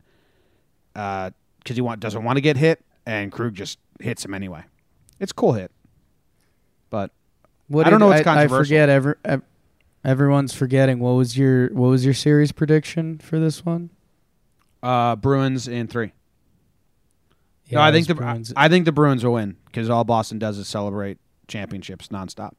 because 1.64 1.78
he 1.78 1.82
want, 1.82 2.00
doesn't 2.00 2.24
want 2.24 2.38
to 2.38 2.42
get 2.42 2.58
hit, 2.58 2.84
and 3.06 3.32
Krug 3.32 3.54
just 3.54 3.80
hits 4.00 4.24
him 4.26 4.34
anyway. 4.34 4.64
It's 5.20 5.32
a 5.32 5.36
cool 5.36 5.54
hit, 5.54 5.72
but 6.90 7.12
What 7.68 7.88
I 7.88 7.90
don't 7.90 8.00
did- 8.00 8.06
know 8.06 8.10
what's 8.12 8.28
I, 8.28 8.44
I 8.44 8.48
forget. 8.48 8.90
Every, 8.90 9.16
ev- 9.24 9.44
everyone's 10.04 10.54
forgetting. 10.54 11.00
What 11.00 11.12
was 11.12 11.38
your 11.38 11.70
What 11.74 11.88
was 11.90 12.04
your 12.06 12.14
series 12.14 12.52
prediction 12.52 13.20
for 13.20 13.40
this 13.40 13.66
one? 13.66 13.90
uh, 14.82 15.16
Bruins 15.16 15.68
in 15.68 15.88
three. 15.88 16.12
Yeah, 17.68 17.78
no, 17.80 17.82
I 17.86 17.92
think 17.94 18.08
the 18.08 18.16
Bruins. 18.16 18.52
I 18.58 18.68
think 18.68 18.84
the 18.86 18.92
Bruins 18.92 19.24
will 19.24 19.34
win 19.34 19.56
because 19.66 19.90
all 19.90 20.04
Boston 20.04 20.38
does 20.40 20.58
is 20.58 20.68
celebrate 20.68 21.18
championships 21.48 22.10
nonstop. 22.10 22.52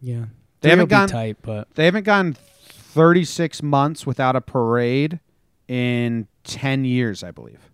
yeah, 0.00 0.26
They 0.62 0.70
haven't 0.70 0.88
gone- 0.88 1.08
tight, 1.08 1.36
but 1.42 1.68
They 1.74 1.84
haven't 1.84 2.04
gone 2.04 2.32
36 2.34 3.62
months 3.62 4.06
without 4.06 4.34
a 4.36 4.40
parade 4.40 5.20
in 5.68 6.26
10 6.44 6.84
years, 6.86 7.22
I 7.22 7.30
believe. 7.30 7.70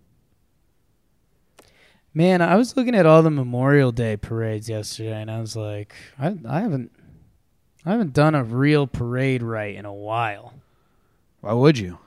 Man, 2.19 2.43
I 2.43 2.57
was 2.57 2.77
looking 2.77 2.97
at 2.97 3.07
all 3.07 3.23
the 3.23 3.31
Memorial 3.31 3.93
Day 3.93 4.17
parades 4.17 4.69
yesterday, 4.69 5.23
and 5.23 5.31
I 5.31 5.41
was 5.41 5.55
like, 5.55 5.95
I 6.19 6.37
I 6.47 6.61
haven't 6.61 6.91
I 7.87 7.93
haven't 7.93 8.13
done 8.13 8.35
a 8.35 8.43
real 8.43 8.89
parade 8.89 9.43
right 9.43 9.75
in 9.75 9.87
a 9.87 9.95
while. 9.95 10.55
Why 11.41 11.53
would 11.53 11.79
you? 11.79 11.99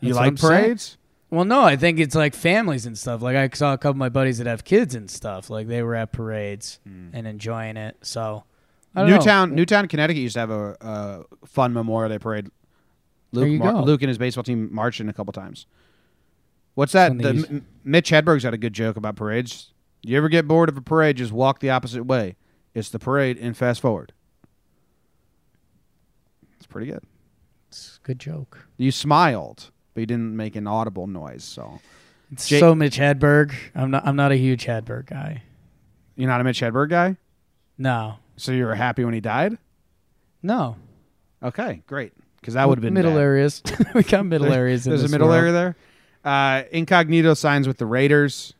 You 0.00 0.10
That's 0.10 0.16
like 0.16 0.28
I'm 0.28 0.36
saying. 0.36 0.62
parades? 0.62 0.96
Well, 1.30 1.44
no, 1.44 1.62
I 1.62 1.76
think 1.76 1.98
it's 1.98 2.14
like 2.14 2.34
families 2.34 2.86
and 2.86 2.96
stuff. 2.96 3.22
Like 3.22 3.36
I 3.36 3.48
saw 3.52 3.72
a 3.72 3.78
couple 3.78 3.90
of 3.90 3.96
my 3.96 4.08
buddies 4.08 4.38
that 4.38 4.46
have 4.46 4.64
kids 4.64 4.94
and 4.94 5.10
stuff. 5.10 5.50
Like 5.50 5.66
they 5.66 5.82
were 5.82 5.96
at 5.96 6.12
parades 6.12 6.78
hmm. 6.86 7.08
and 7.12 7.26
enjoying 7.26 7.76
it. 7.76 7.96
So 8.02 8.44
I 8.94 9.00
don't 9.00 9.10
know. 9.10 9.16
Newtown, 9.16 9.54
Newtown, 9.54 9.88
Connecticut 9.88 10.22
used 10.22 10.34
to 10.34 10.40
have 10.40 10.50
a, 10.50 10.76
a 10.80 11.46
fun 11.46 11.72
Memorial 11.72 12.10
Day 12.10 12.18
parade. 12.20 12.50
Luke, 13.32 13.58
Mar-. 13.58 13.82
Luke 13.82 14.02
and 14.02 14.10
his 14.10 14.18
baseball 14.18 14.44
team 14.44 14.72
marched 14.72 15.00
in 15.00 15.08
a 15.08 15.12
couple 15.12 15.32
times. 15.32 15.66
What's 16.74 16.92
that? 16.92 17.16
The, 17.18 17.28
M- 17.28 17.66
Mitch 17.84 18.10
Hedberg's 18.10 18.44
had 18.44 18.54
a 18.54 18.58
good 18.58 18.72
joke 18.72 18.96
about 18.96 19.16
parades. 19.16 19.72
You 20.02 20.16
ever 20.16 20.28
get 20.28 20.48
bored 20.48 20.68
of 20.68 20.76
a 20.76 20.80
parade? 20.80 21.16
Just 21.18 21.32
walk 21.32 21.60
the 21.60 21.70
opposite 21.70 22.04
way. 22.04 22.36
It's 22.74 22.88
the 22.88 22.98
parade 22.98 23.38
and 23.38 23.56
fast 23.56 23.80
forward. 23.80 24.12
It's 26.56 26.66
pretty 26.66 26.86
good. 26.90 27.02
It's 27.68 27.98
a 28.02 28.06
good 28.06 28.18
joke. 28.18 28.66
You 28.76 28.90
smiled, 28.92 29.70
but 29.94 30.00
you 30.00 30.06
didn't 30.06 30.36
make 30.36 30.56
an 30.56 30.66
audible 30.66 31.06
noise. 31.06 31.44
So 31.44 31.80
It's 32.30 32.48
Jake- 32.48 32.60
so 32.60 32.74
Mitch 32.74 32.96
Hedberg. 32.98 33.54
I'm 33.74 33.90
not. 33.90 34.06
I'm 34.06 34.16
not 34.16 34.32
a 34.32 34.36
huge 34.36 34.64
Hedberg 34.66 35.06
guy. 35.06 35.42
you're 36.16 36.28
not 36.28 36.40
a 36.40 36.44
Mitch 36.44 36.60
Hedberg 36.60 36.90
guy. 36.90 37.16
No, 37.78 38.16
So 38.36 38.52
you 38.52 38.64
were 38.66 38.74
happy 38.74 39.04
when 39.04 39.14
he 39.14 39.20
died. 39.20 39.58
no. 40.42 40.76
Okay, 41.42 41.82
great. 41.88 42.12
Because 42.40 42.54
that 42.54 42.68
would 42.68 42.78
have 42.78 42.82
been 42.82 42.94
middle 42.94 43.12
bad. 43.14 43.20
areas. 43.20 43.62
we 43.94 44.04
got 44.04 44.24
middle 44.26 44.52
areas. 44.52 44.86
In 44.86 44.90
There's 44.90 45.02
a 45.02 45.08
middle 45.08 45.26
world. 45.26 45.40
area 45.40 45.52
there. 45.52 45.76
Uh, 46.24 46.62
Incognito 46.70 47.34
signs 47.34 47.66
with 47.66 47.78
the 47.78 47.86
Raiders. 47.86 48.54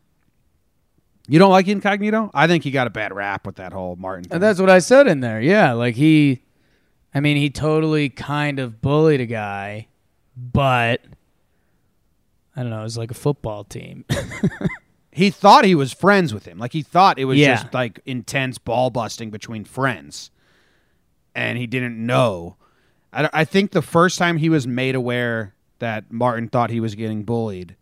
You 1.29 1.39
don't 1.39 1.51
like 1.53 1.69
Incognito? 1.69 2.31
I 2.35 2.47
think 2.49 2.65
he 2.65 2.71
got 2.73 2.87
a 2.87 2.91
bad 2.91 3.15
rap 3.15 3.47
with 3.47 3.57
that 3.57 3.73
whole 3.73 3.97
Martin. 3.97 4.25
Thing. 4.25 4.33
And 4.35 4.43
that's 4.43 4.59
what 4.61 4.69
I 4.69 4.81
said 4.81 5.07
in 5.07 5.21
there. 5.21 5.41
Yeah, 5.41 5.73
like 5.73 5.95
he, 5.95 6.43
I 7.15 7.21
mean, 7.21 7.37
he 7.37 7.49
totally 7.51 8.09
kind 8.09 8.59
of 8.59 8.83
bullied 8.83 9.21
a 9.21 9.27
guy, 9.27 9.87
but 10.37 11.01
I 12.57 12.63
don't 12.63 12.71
know. 12.71 12.81
It 12.81 12.85
was 12.85 12.99
like 12.99 13.13
a 13.13 13.15
football 13.15 13.63
team. 13.65 14.05
he 15.13 15.31
thought 15.31 15.65
he 15.65 15.77
was 15.77 15.93
friends 15.93 16.35
with 16.35 16.45
him. 16.45 16.59
Like 16.59 16.73
he 16.73 16.83
thought 16.83 17.19
it 17.19 17.27
was 17.27 17.39
Yeah. 17.39 17.55
just 17.63 17.73
like 17.73 18.01
intense 18.05 18.59
ball 18.59 18.91
busting 18.91 19.31
between 19.31 19.65
friends, 19.65 20.31
and 21.37 21.57
he 21.57 21.69
didn't 21.69 22.05
know. 22.05 22.57
I, 23.13 23.31
I 23.33 23.45
think 23.45 23.71
the 23.71 23.81
first 23.83 24.19
time 24.19 24.39
he 24.39 24.49
was 24.49 24.67
made 24.67 24.97
aware 24.97 25.55
that 25.83 26.13
Martin 26.13 26.49
thought 26.49 26.71
he 26.71 26.79
was 26.79 26.95
getting 26.95 27.25
bullied 27.25 27.75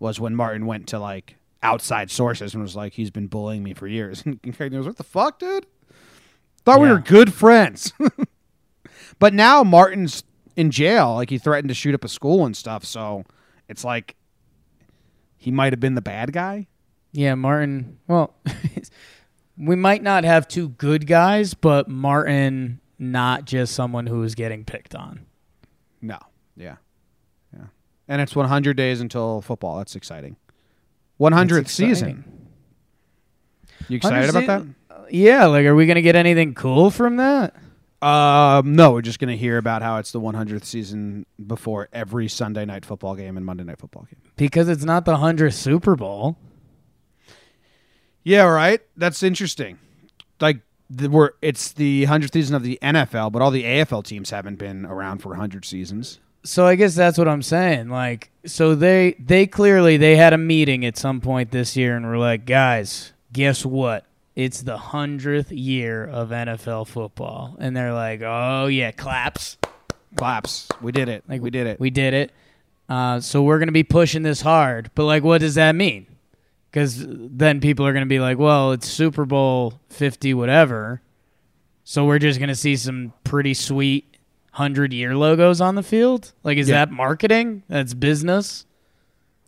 was 0.00 0.18
when 0.18 0.34
Martin 0.34 0.66
went 0.66 0.88
to 0.88 0.98
like 0.98 1.36
outside 1.62 2.10
sources 2.10 2.52
and 2.52 2.62
was 2.62 2.74
like, 2.74 2.94
"He's 2.94 3.10
been 3.10 3.28
bullying 3.28 3.62
me 3.62 3.74
for 3.74 3.86
years." 3.86 4.22
And 4.26 4.40
Incognito 4.42 4.78
was, 4.78 4.86
"What 4.88 4.96
the 4.96 5.04
fuck, 5.04 5.38
dude? 5.38 5.64
Thought 6.64 6.80
we 6.80 6.88
were 6.88 6.98
good 6.98 7.32
friends." 7.32 7.92
but 9.18 9.32
now 9.32 9.62
Martin's 9.62 10.24
in 10.56 10.72
jail. 10.72 11.14
Like 11.14 11.30
he 11.30 11.38
threatened 11.38 11.68
to 11.68 11.74
shoot 11.74 11.94
up 11.94 12.04
a 12.04 12.08
school 12.08 12.44
and 12.44 12.56
stuff. 12.56 12.84
So 12.84 13.24
it's 13.68 13.84
like 13.84 14.16
he 15.36 15.52
might 15.52 15.72
have 15.72 15.80
been 15.80 15.94
the 15.94 16.02
bad 16.02 16.32
guy. 16.32 16.66
yeah, 17.12 17.36
Martin. 17.36 17.98
Well, 18.08 18.34
we 19.56 19.76
might 19.76 20.02
not 20.02 20.24
have 20.24 20.48
two 20.48 20.70
good 20.70 21.06
guys, 21.06 21.54
but 21.54 21.88
Martin, 21.88 22.80
not 22.98 23.44
just 23.44 23.74
someone 23.74 24.08
who 24.08 24.18
was 24.18 24.34
getting 24.34 24.64
picked 24.64 24.94
on. 24.96 25.26
No. 26.02 26.18
Yeah. 26.56 26.76
And 28.08 28.20
it's 28.20 28.36
100 28.36 28.76
days 28.76 29.00
until 29.00 29.40
football. 29.40 29.78
That's 29.78 29.96
exciting. 29.96 30.36
100th 31.20 31.48
That's 31.48 31.72
season. 31.72 32.24
You 33.88 33.96
excited 33.96 34.30
about 34.30 34.46
that? 34.46 34.60
100 34.60 35.10
Yeah, 35.10 35.46
like, 35.46 35.64
are 35.66 35.74
we 35.74 35.86
gonna 35.86 36.02
get 36.02 36.16
anything 36.16 36.54
cool 36.54 36.90
from 36.90 37.16
that? 37.16 37.54
Um, 38.04 38.74
no, 38.74 38.92
we're 38.92 39.00
just 39.00 39.18
going 39.18 39.30
to 39.30 39.36
hear 39.36 39.56
about 39.56 39.80
how 39.80 39.96
it's 39.96 40.12
the 40.12 40.20
100th 40.20 40.64
season 40.64 41.24
before 41.46 41.88
every 41.90 42.28
Sunday 42.28 42.66
night 42.66 42.84
football 42.84 43.14
game 43.14 43.38
and 43.38 43.46
Monday 43.46 43.64
night 43.64 43.78
football 43.78 44.02
game. 44.02 44.20
Because 44.36 44.68
it's 44.68 44.84
not 44.84 45.06
the 45.06 45.16
hundredth 45.16 45.54
Super 45.54 45.96
Bowl. 45.96 46.36
Yeah, 48.22 48.42
right. 48.42 48.82
That's 48.94 49.22
interesting. 49.22 49.78
Like 50.38 50.60
the, 50.90 51.08
we're 51.08 51.30
it's 51.40 51.72
the 51.72 52.04
100th 52.04 52.34
season 52.34 52.54
of 52.54 52.62
the 52.62 52.78
NFL, 52.82 53.32
but 53.32 53.40
all 53.40 53.50
the 53.50 53.64
AFL 53.64 54.04
teams 54.04 54.28
haven't 54.28 54.56
been 54.56 54.84
around 54.84 55.22
for 55.22 55.30
100 55.30 55.64
seasons. 55.64 56.20
So 56.44 56.66
I 56.66 56.74
guess 56.74 56.94
that's 56.94 57.16
what 57.16 57.26
I'm 57.26 57.42
saying. 57.42 57.88
Like, 57.88 58.30
so 58.44 58.74
they 58.74 59.16
they 59.18 59.46
clearly 59.46 59.96
they 59.96 60.16
had 60.16 60.32
a 60.32 60.38
meeting 60.38 60.84
at 60.84 60.96
some 60.98 61.20
point 61.20 61.50
this 61.50 61.76
year 61.76 61.96
and 61.96 62.06
were 62.06 62.18
like, 62.18 62.44
guys, 62.44 63.12
guess 63.32 63.64
what? 63.64 64.04
It's 64.36 64.62
the 64.62 64.76
hundredth 64.76 65.52
year 65.52 66.04
of 66.04 66.30
NFL 66.30 66.88
football, 66.88 67.56
and 67.58 67.76
they're 67.76 67.94
like, 67.94 68.20
oh 68.22 68.66
yeah, 68.66 68.90
claps. 68.90 69.56
Claps. 70.16 70.68
We 70.80 70.92
did 70.92 71.08
it. 71.08 71.24
Like 71.28 71.40
we 71.40 71.50
did 71.50 71.66
it. 71.66 71.80
We 71.80 71.90
did 71.90 72.14
it. 72.14 72.32
Uh, 72.88 73.20
so 73.20 73.42
we're 73.42 73.58
gonna 73.58 73.72
be 73.72 73.82
pushing 73.82 74.22
this 74.22 74.42
hard. 74.42 74.90
But 74.94 75.04
like, 75.04 75.22
what 75.22 75.40
does 75.40 75.54
that 75.54 75.74
mean? 75.74 76.06
Because 76.70 77.04
then 77.08 77.60
people 77.60 77.86
are 77.86 77.92
gonna 77.92 78.06
be 78.06 78.20
like, 78.20 78.38
well, 78.38 78.72
it's 78.72 78.88
Super 78.88 79.24
Bowl 79.24 79.80
fifty, 79.88 80.34
whatever. 80.34 81.00
So 81.84 82.04
we're 82.04 82.18
just 82.18 82.38
gonna 82.38 82.54
see 82.54 82.76
some 82.76 83.12
pretty 83.24 83.54
sweet 83.54 84.13
hundred 84.54 84.92
year 84.92 85.16
logos 85.16 85.60
on 85.60 85.74
the 85.74 85.82
field. 85.82 86.32
Like, 86.42 86.58
is 86.58 86.68
Yeah. 86.68 86.76
that 86.86 86.90
marketing? 86.92 87.62
That's 87.68 87.94
business. 87.94 88.66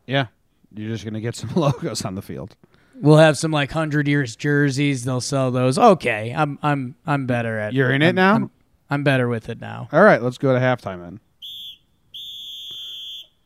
yeah. 0.07 0.27
You're 0.75 0.91
just 0.91 1.05
going 1.05 1.15
to 1.15 1.21
get 1.23 1.35
some 1.35 1.51
logos 1.57 2.05
on 2.05 2.17
the 2.17 2.23
field. 2.23 2.55
We'll 3.01 3.17
have 3.19 3.39
some 3.39 3.51
like 3.51 3.73
hundred 3.73 4.07
years 4.09 4.37
jerseys. 4.37 5.05
They'll 5.05 5.21
sell 5.23 5.51
those. 5.51 5.79
Okay, 5.79 6.35
I'm 6.37 6.59
I'm 6.63 6.95
I'm 7.07 7.27
better 7.27 7.59
at. 7.59 7.73
You're 7.73 7.91
in 7.93 8.03
it 8.03 8.07
I'm- 8.07 8.15
now? 8.15 8.35
I'm, 8.35 8.51
I'm 8.91 9.05
better 9.05 9.27
with 9.29 9.49
it 9.49 9.61
now. 9.61 9.89
All 9.93 10.03
right, 10.03 10.23
let's 10.23 10.39
go 10.39 10.53
to 10.53 10.59
halftime 10.61 11.01
then. 11.01 11.21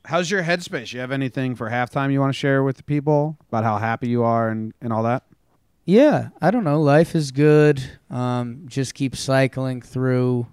How's 0.05 0.31
your 0.31 0.43
headspace? 0.43 0.93
You 0.93 1.01
have 1.01 1.13
anything 1.13 1.55
for 1.55 1.71
halftime 1.71 2.11
you 2.13 2.21
want 2.21 2.33
to 2.35 2.39
share 2.39 2.63
with 2.65 2.77
the 2.79 2.83
people 2.83 3.37
about 3.49 3.65
how 3.65 3.79
happy 3.79 4.09
you 4.09 4.23
are 4.25 4.49
and, 4.49 4.73
and 4.81 4.93
all 4.93 5.03
that? 5.05 5.23
Yeah, 5.85 6.29
I 6.41 6.51
don't 6.51 6.65
know. 6.65 6.81
Life 6.81 7.15
is 7.15 7.31
good. 7.31 7.83
Um, 8.11 8.63
just 8.67 8.95
keep 8.95 9.15
cycling 9.15 9.83
through 9.83 10.47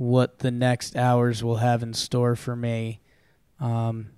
what 0.00 0.38
the 0.38 0.50
next 0.50 0.96
hours 0.96 1.44
will 1.44 1.56
have 1.56 1.82
in 1.82 1.92
store 1.92 2.34
for 2.34 2.56
me. 2.56 3.02
Um, 3.60 4.08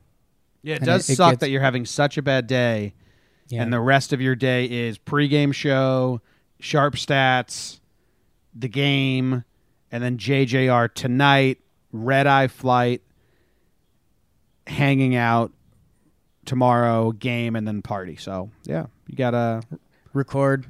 Yeah, 0.63 0.77
it 0.77 0.83
does 0.83 1.11
it- 1.11 1.15
it 1.15 1.17
suck 1.17 1.33
gets- 1.33 1.41
that 1.41 1.51
you're 1.51 1.61
having 1.61 1.85
such 1.85 2.17
a 2.17 2.23
bad 2.23 2.47
day, 2.47 2.95
yeah, 3.49 3.65
and 3.65 3.73
the 3.73 3.81
rest 3.81 4.13
of 4.13 4.21
your 4.21 4.37
day 4.37 4.65
is 4.67 4.97
pregame 4.97 5.53
show, 5.53 6.21
sharp 6.61 6.95
stats, 6.95 7.81
the 8.55 8.69
game, 8.69 9.43
and 9.91 10.05
then 10.05 10.19
JJR 10.19 10.87
tonight, 10.87 11.59
red 11.91 12.29
eye 12.29 12.47
flight, 12.47 13.03
hanging 14.69 15.17
out 15.17 15.51
tomorrow, 16.45 17.11
game, 17.11 17.57
and 17.57 17.67
then 17.67 17.83
party. 17.83 18.15
So 18.15 18.51
yeah, 18.65 18.87
you 19.09 19.17
gotta 19.17 19.63
record. 20.13 20.65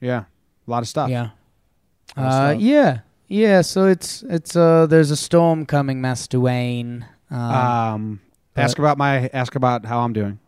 yeah, 0.00 0.24
a 0.66 0.70
lot 0.70 0.82
of 0.82 0.88
stuff. 0.88 1.10
Yeah, 1.10 1.30
uh, 2.16 2.56
yeah, 2.58 3.00
yeah. 3.28 3.60
So 3.60 3.86
it's 3.86 4.22
it's 4.28 4.56
uh, 4.56 4.86
there's 4.86 5.10
a 5.10 5.16
storm 5.16 5.64
coming, 5.66 6.00
Master 6.00 6.40
Wayne. 6.40 7.06
Um, 7.30 7.40
Um, 7.40 8.20
ask 8.56 8.78
about 8.78 8.98
my 8.98 9.28
ask 9.32 9.54
about 9.54 9.84
how 9.84 10.00
I'm 10.00 10.12
doing. 10.12 10.38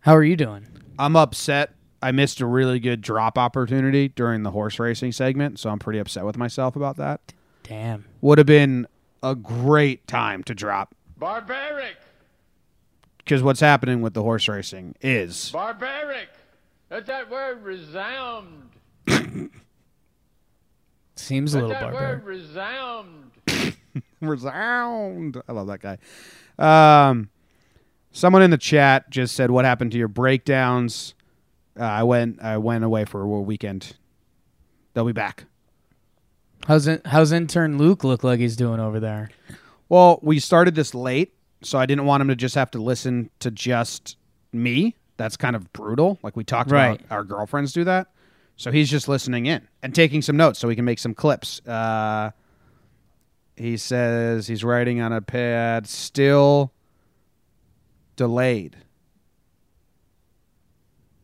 how 0.00 0.14
are 0.16 0.24
you 0.24 0.36
doing? 0.36 0.66
I'm 0.98 1.16
upset. 1.16 1.74
I 2.02 2.12
missed 2.12 2.40
a 2.40 2.46
really 2.46 2.80
good 2.80 3.02
drop 3.02 3.36
opportunity 3.36 4.08
during 4.08 4.42
the 4.42 4.50
horse 4.52 4.78
racing 4.78 5.12
segment, 5.12 5.58
so 5.58 5.68
I'm 5.68 5.78
pretty 5.78 5.98
upset 5.98 6.24
with 6.24 6.38
myself 6.38 6.74
about 6.76 6.96
that. 6.96 7.20
Damn. 7.62 8.06
Would 8.22 8.38
have 8.38 8.46
been 8.46 8.86
a 9.22 9.34
great 9.34 10.06
time 10.06 10.42
to 10.44 10.54
drop 10.54 10.94
Barbaric! 11.18 11.96
because 13.18 13.42
what's 13.42 13.60
happening 13.60 14.00
with 14.00 14.14
the 14.14 14.22
horse 14.22 14.48
racing 14.48 14.94
is 15.02 15.50
Barbaric! 15.50 16.28
Let 16.90 17.04
that 17.06 17.30
word 17.30 17.62
resound. 17.62 18.70
Seems 21.20 21.54
a 21.54 21.58
little 21.58 21.70
that 21.70 21.80
barbaric. 21.82 22.24
word 22.24 22.26
resound. 22.26 23.30
resound. 24.20 25.40
I 25.48 25.52
love 25.52 25.66
that 25.68 25.80
guy. 25.80 25.98
Um, 26.58 27.30
someone 28.12 28.42
in 28.42 28.50
the 28.50 28.58
chat 28.58 29.10
just 29.10 29.34
said, 29.34 29.50
"What 29.50 29.64
happened 29.64 29.92
to 29.92 29.98
your 29.98 30.08
breakdowns?" 30.08 31.14
Uh, 31.78 31.84
I 31.84 32.02
went. 32.02 32.40
I 32.42 32.58
went 32.58 32.84
away 32.84 33.04
for 33.04 33.22
a 33.22 33.26
weekend. 33.26 33.96
They'll 34.94 35.04
be 35.04 35.12
back. 35.12 35.44
How's 36.66 36.86
it, 36.86 37.06
how's 37.06 37.32
intern 37.32 37.78
Luke 37.78 38.04
look 38.04 38.22
like 38.22 38.38
he's 38.40 38.56
doing 38.56 38.80
over 38.80 39.00
there? 39.00 39.30
Well, 39.88 40.18
we 40.22 40.38
started 40.38 40.74
this 40.74 40.94
late, 40.94 41.32
so 41.62 41.78
I 41.78 41.86
didn't 41.86 42.04
want 42.04 42.20
him 42.20 42.28
to 42.28 42.36
just 42.36 42.54
have 42.54 42.70
to 42.72 42.78
listen 42.82 43.30
to 43.40 43.50
just 43.50 44.16
me. 44.52 44.96
That's 45.16 45.36
kind 45.36 45.56
of 45.56 45.72
brutal. 45.72 46.18
Like 46.22 46.36
we 46.36 46.44
talked 46.44 46.70
Right. 46.70 47.00
about, 47.00 47.12
our 47.14 47.24
girlfriends 47.24 47.72
do 47.72 47.84
that. 47.84 48.08
So 48.60 48.70
he's 48.70 48.90
just 48.90 49.08
listening 49.08 49.46
in 49.46 49.66
and 49.82 49.94
taking 49.94 50.20
some 50.20 50.36
notes 50.36 50.58
so 50.58 50.68
we 50.68 50.76
can 50.76 50.84
make 50.84 50.98
some 50.98 51.14
clips. 51.14 51.66
Uh, 51.66 52.32
he 53.56 53.78
says 53.78 54.48
he's 54.48 54.62
writing 54.62 55.00
on 55.00 55.14
a 55.14 55.22
pad, 55.22 55.86
still 55.86 56.70
delayed. 58.16 58.76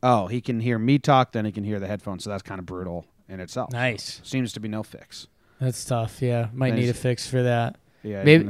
Oh, 0.03 0.29
he 0.29 0.41
can 0.41 0.61
hear 0.61 0.79
me 0.79 0.99
talk, 0.99 1.33
then 1.33 1.45
he 1.45 1.53
can 1.53 1.63
hear 1.63 1.79
the 1.79 1.87
headphones. 1.87 2.25
So 2.25 2.31
that's 2.31 2.43
kind 2.43 2.59
of 2.59 2.65
brutal 2.65 3.05
in 3.29 3.39
itself. 3.41 3.71
Nice. 3.71 4.23
Seems 4.25 4.55
to 4.55 4.61
be 4.61 4.69
no 4.69 4.83
fix. 4.83 5.27
That's 5.61 5.85
tough. 5.85 6.23
Yeah, 6.23 6.49
might 6.55 6.71
Nice. 6.71 6.81
need 6.85 6.89
a 6.89 6.95
fix 6.95 7.29
for 7.29 7.43
that. 7.43 7.77
Yeah, 8.03 8.25
Maybe- 8.25 8.49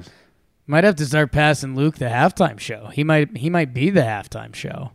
Might 0.68 0.84
have 0.84 0.94
to 0.96 1.06
start 1.06 1.32
passing 1.32 1.74
Luke 1.74 1.96
the 1.96 2.04
halftime 2.04 2.60
show. 2.60 2.86
He 2.92 3.02
might 3.02 3.36
he 3.36 3.50
might 3.50 3.74
be 3.74 3.90
the 3.90 4.02
halftime 4.02 4.54
show. 4.54 4.92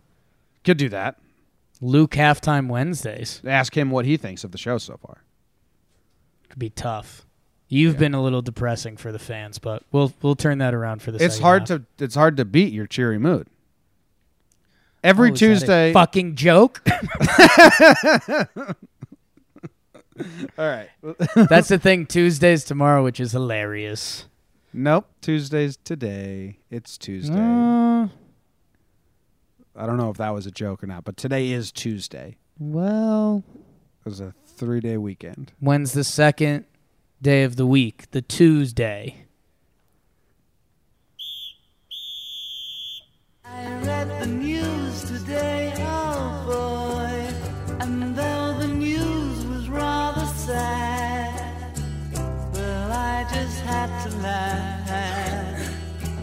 could 0.64 0.78
do 0.78 0.88
that. 0.90 1.18
Luke 1.82 2.12
halftime 2.12 2.68
Wednesdays 2.68 3.42
Ask 3.46 3.76
him 3.76 3.90
what 3.90 4.06
he 4.06 4.16
thinks 4.16 4.44
of 4.44 4.52
the 4.52 4.58
show 4.60 4.78
so 4.78 4.98
far. 4.98 5.24
could 6.50 6.60
be 6.60 6.70
tough. 6.70 7.26
You've 7.68 7.98
been 7.98 8.14
a 8.14 8.22
little 8.22 8.42
depressing 8.42 8.98
for 8.98 9.12
the 9.12 9.20
fans, 9.20 9.58
but 9.58 9.82
we'll 9.92 10.14
we'll 10.22 10.36
turn 10.36 10.58
that 10.60 10.74
around 10.74 11.02
for 11.02 11.12
the. 11.12 11.24
It's 11.24 11.40
hard 11.40 11.68
half. 11.70 11.80
to 11.98 12.04
it's 12.04 12.16
hard 12.16 12.36
to 12.38 12.46
beat 12.46 12.74
your 12.74 12.86
cheery 12.86 13.18
mood. 13.18 13.48
Every 15.04 15.32
Oh, 15.32 15.34
is 15.34 15.40
that 15.40 15.46
a 15.46 15.50
Tuesday. 15.56 15.94
fucking 15.94 16.36
joke. 16.36 16.82
All 20.58 20.68
right. 20.68 20.90
That's 21.36 21.70
the 21.70 21.80
thing. 21.80 22.06
Tuesdays 22.06 22.64
tomorrow, 22.64 23.04
which 23.04 23.20
is 23.20 23.32
hilarious. 23.32 24.26
Nope. 24.74 25.08
Tuesday's 25.22 25.78
today. 25.78 26.60
It's 26.70 26.98
Tuesday. 26.98 27.34
Uh, 27.36 28.08
I 29.76 29.86
don't 29.86 29.98
know 29.98 30.10
if 30.10 30.18
that 30.18 30.32
was 30.34 30.46
a 30.46 30.52
joke 30.52 30.84
or 30.84 30.88
not, 30.88 31.04
but 31.06 31.18
today 31.18 31.52
is 31.52 31.72
Tuesday. 31.72 32.38
well, 32.60 33.44
It 34.06 34.10
was 34.10 34.20
a 34.20 34.34
three 34.46 34.80
day 34.82 34.98
weekend. 34.98 35.54
when's 35.60 35.94
the 35.94 36.04
second 36.04 36.66
day 37.22 37.44
of 37.44 37.56
the 37.56 37.66
week? 37.66 38.12
The 38.12 38.22
Tuesday. 38.22 39.26
I 43.46 43.66
read 43.84 44.22
the 44.22 44.28
news 44.28 45.04
today, 45.04 45.74
oh 45.78 46.44
boy, 46.48 47.76
and 47.84 48.16
though 48.16 48.58
the 48.60 48.68
news 48.68 49.46
was 49.46 49.70
rather 49.70 50.26
sad, 50.26 51.78
well, 52.54 52.92
I 52.92 53.26
just 53.34 53.60
had 53.62 54.04
to 54.10 54.18
laugh. 54.18 55.76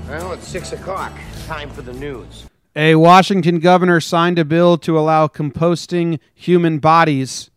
Well, 0.09 0.33
it's 0.33 0.49
six 0.49 0.73
o'clock. 0.73 1.13
Time 1.47 1.71
for 1.71 1.83
the 1.83 1.93
news. 1.93 2.45
A 2.79 2.95
Washington 2.95 3.59
governor 3.59 3.99
signed 3.99 4.39
a 4.39 4.45
bill 4.45 4.79
to 4.79 4.97
allow 4.97 5.27
composting 5.27 6.21
human 6.33 6.79
bodies. 6.79 7.51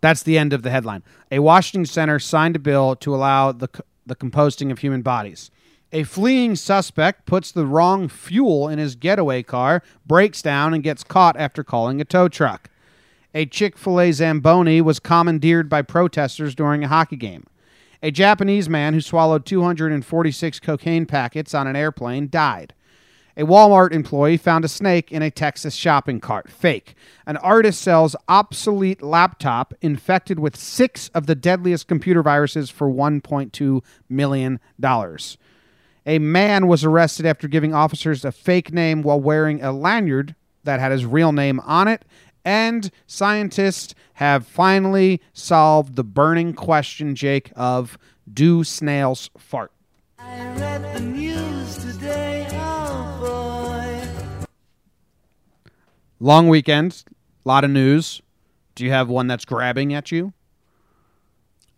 That's 0.00 0.22
the 0.22 0.38
end 0.38 0.54
of 0.54 0.62
the 0.62 0.70
headline. 0.70 1.02
A 1.30 1.40
Washington 1.40 1.84
center 1.84 2.18
signed 2.18 2.56
a 2.56 2.58
bill 2.58 2.96
to 2.96 3.14
allow 3.14 3.52
the, 3.52 3.68
the 4.06 4.16
composting 4.16 4.70
of 4.70 4.78
human 4.78 5.02
bodies. 5.02 5.50
A 5.92 6.04
fleeing 6.04 6.56
suspect 6.56 7.26
puts 7.26 7.52
the 7.52 7.66
wrong 7.66 8.08
fuel 8.08 8.66
in 8.66 8.78
his 8.78 8.94
getaway 8.94 9.42
car, 9.42 9.82
breaks 10.06 10.40
down, 10.40 10.72
and 10.72 10.82
gets 10.82 11.04
caught 11.04 11.36
after 11.36 11.62
calling 11.62 12.00
a 12.00 12.06
tow 12.06 12.28
truck. 12.28 12.70
A 13.34 13.44
Chick 13.44 13.76
fil 13.76 14.00
A 14.00 14.10
Zamboni 14.10 14.80
was 14.80 15.00
commandeered 15.00 15.68
by 15.68 15.82
protesters 15.82 16.54
during 16.54 16.82
a 16.82 16.88
hockey 16.88 17.16
game. 17.16 17.44
A 18.02 18.10
Japanese 18.10 18.70
man 18.70 18.94
who 18.94 19.02
swallowed 19.02 19.44
246 19.44 20.60
cocaine 20.60 21.04
packets 21.04 21.52
on 21.52 21.66
an 21.66 21.76
airplane 21.76 22.30
died. 22.30 22.72
A 23.36 23.42
Walmart 23.42 23.92
employee 23.92 24.36
found 24.36 24.64
a 24.64 24.68
snake 24.68 25.12
in 25.12 25.22
a 25.22 25.30
Texas 25.30 25.74
shopping 25.74 26.20
cart. 26.20 26.50
Fake. 26.50 26.94
An 27.26 27.36
artist 27.38 27.80
sells 27.80 28.16
obsolete 28.28 29.02
laptop 29.02 29.72
infected 29.80 30.38
with 30.38 30.56
six 30.56 31.08
of 31.14 31.26
the 31.26 31.34
deadliest 31.34 31.86
computer 31.86 32.22
viruses 32.22 32.70
for 32.70 32.88
$1.2 32.88 33.82
million. 34.08 34.60
A 36.06 36.18
man 36.18 36.66
was 36.66 36.84
arrested 36.84 37.26
after 37.26 37.46
giving 37.46 37.74
officers 37.74 38.24
a 38.24 38.32
fake 38.32 38.72
name 38.72 39.02
while 39.02 39.20
wearing 39.20 39.62
a 39.62 39.72
lanyard 39.72 40.34
that 40.64 40.80
had 40.80 40.92
his 40.92 41.06
real 41.06 41.32
name 41.32 41.60
on 41.60 41.88
it. 41.88 42.04
And 42.44 42.90
scientists 43.06 43.94
have 44.14 44.46
finally 44.46 45.20
solved 45.32 45.96
the 45.96 46.04
burning 46.04 46.54
question, 46.54 47.14
Jake, 47.14 47.52
of 47.54 47.98
do 48.32 48.64
snails 48.64 49.30
fart? 49.36 49.72
Long 56.22 56.48
weekend, 56.48 57.02
a 57.08 57.48
lot 57.48 57.64
of 57.64 57.70
news. 57.70 58.20
Do 58.74 58.84
you 58.84 58.90
have 58.90 59.08
one 59.08 59.26
that's 59.26 59.46
grabbing 59.46 59.94
at 59.94 60.12
you? 60.12 60.34